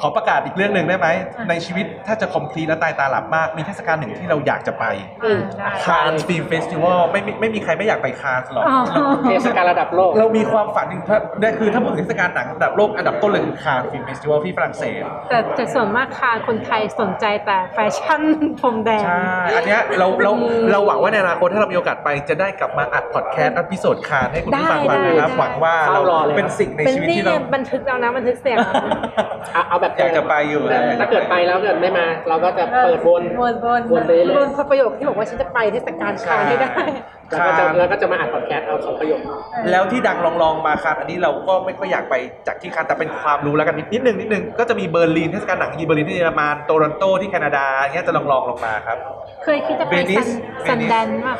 [0.00, 1.08] ขอประกาศอีกเรื่องหนึ่งได้ไหม
[1.48, 4.84] ในชีวิตถ้าจะ complete และตายตาหลับมาก มีเทศกาลหนึ่งที่เราอยากจะไป
[5.24, 8.78] อืมได้ Cannes Film Festival ไม่มีไม่มีใครไม่อยากไปคานส์หรอก อ๋อ
[9.30, 18.22] เทศกาลระดับโลก เรามีความฝันหนึ่งถ้าได้คือถ้าพูดถึงเทศกาลหนังระดับโลกอันดับต้นเลยคือ Cannes Film Festival ที่ฝรั่งเศส แต่แต่ส่วนมากคาคนไทยสนใจแต่แฟชั่น
[18.58, 20.32] พรมแดง ใช่ อันเนี้ยเราเรา
[20.72, 29.00] เราหวังว่าในอนาคตถ้าเรามีโอกาสไปจะได้กลับมาอัดพอดแคสต์ episode คานส์ให้คุณผู้ฟังฟังนะครับได้ได้ หวังว่าเฝ้ารอเลย เป็นสิ่งในเป็นชีวิตนี่ที่เรา บันทึกแล้วนะบันทึกเสียงแล้วนะ
[29.54, 36.72] เอาเอาแบบอยากจะไปอยู่นะถ้าเกิดไปแล้วเกิดไม่มา เราก็จะเปิดวนวนวนวนไปเรื่อยวนพอประโยคที่บอกว่าฉันจะไปเทศกาลคานส์ให้ได้
[37.30, 39.20] แล้วก็จะแล้วก็จะมาอัดพอดแคสต์เอาสองประโยค
[39.70, 42.14] แล้วที่ดังรองๆมาคานส์อันนี้เราก็ไม่ค่อยอยากไป
[42.46, 48.98] จากที่คานส์แต่เป็นความรู้แล้วกันนิดนิดนึงนิดนึงก็จะมีเบอร์ลินเทศกาลหนังที่เบอร์ลินที่เยอรมันโตรอนโตที่แคนาดาอย่างเงี้ยจะรองรองๆลงมาครับ
[49.44, 50.30] เคยคิดจะไป Venice
[50.68, 51.34] Sundance ป่ะ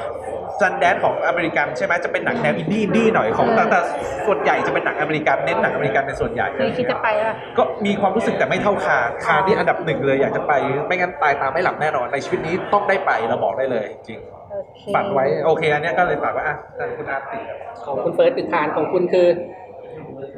[0.60, 3.80] Sundance ของอเมริกันใช่ไหมจะเป็นหนังแนวอินดี้อินดี้หน่อยของแต่แต่
[4.26, 10.52] ส่วนใหญ่จะเป็นหนังอเมริกันเน้นหนังอเมริกันเป็นส่วนใหญ่ เคยคิดจะไปป่ะก็มีความรู้สึกแต่ไม่เท่าคานส์คานส์ที่อันดับหนึ่งเลยอยากจะไป
[10.86, 14.20] ไม่งั้นตายตามไม่หลับแน่นอนในชีวิตนี้ต้องได้ไปเราบอกได้เลยจริง
[14.50, 17.38] โอเคฝันไว้โอเคอันเนี้ยก็เลยฝากว่าอะทางคุณอาร์ติ
[17.84, 19.28] ของคุณเฟิร์สคือคานส์ของคุณคือ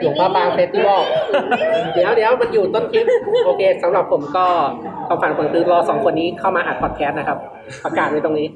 [0.02, 1.02] หลวงพระบาง Festival
[1.94, 3.06] เดี๋ยวเดี๋ยวมันอยู่ต้นคลิป
[3.46, 4.46] โอเคสำหรับผมก็
[5.08, 7.38] ความฝันผมคือรอสองคนนี้เข้ามาอัดพอดแคสต์นะครับ
[7.84, 8.46] ประกาศไว้ตรงนี้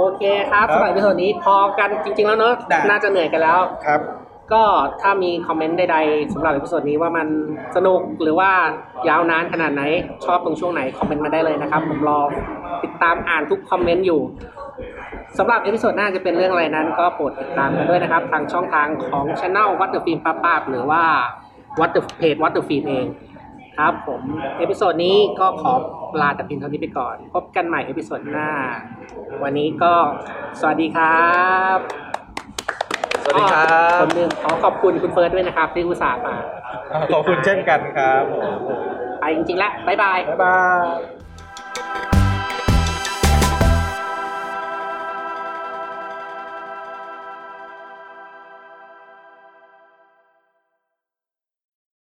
[0.00, 2.54] โอเคครับสำหรับวิดีโอนี้พอกันจริง ๆ แล้วเนอะ
[2.90, 4.00] น่าจะเหนื่อยกันแล้ว ครับ
[4.52, 4.62] ก็
[5.00, 7.26] ถ้ามีคอมเมนต์ใดๆสำหรับ episode นี้ว่ามัน
[7.76, 8.50] สนุกหรือว่า
[9.08, 9.82] ยาวนานขนาดไหน
[10.24, 12.20] ชอบตรงช่วงไหนคอมเมนต์มาได้เลยนะครับ ผมรอ
[12.84, 14.20] ติดตามอ่านทุกคอมเมนต์อยู่
[15.38, 21.02] สำหรับ episode หน้าจะเป็นเรื่องอะไรนั้น ก็โปรดติดตามกันด้วยนะครับ ทางช่องทางของช anel วัตเตอร์ฟิล์มป้าป้าหรือว่า
[21.80, 23.06] What The เพจ What The Film เอง
[23.80, 24.22] ครับผม
[24.58, 25.72] episode นี้ก็ขอ
[26.20, 28.50] ลาแต่เพียงเท่านี้ไปก่อน พบกันใหม่ episode หน้า
[29.42, 29.92] วันนี้ก็
[30.60, 31.34] สวัสดีครั
[31.76, 31.78] บ
[33.22, 36.36] สวัสดีครัอ๋บอผมลืมขอขอบคุณคุณเฟิร์สด้วยนะครับ ที่อุตส่าห์มา
[37.12, 38.52] ขอบคุณเช่นกันครับผม
[39.20, 41.19] ไปจริงๆแล้วบ๊ายบายบ๊ายบาย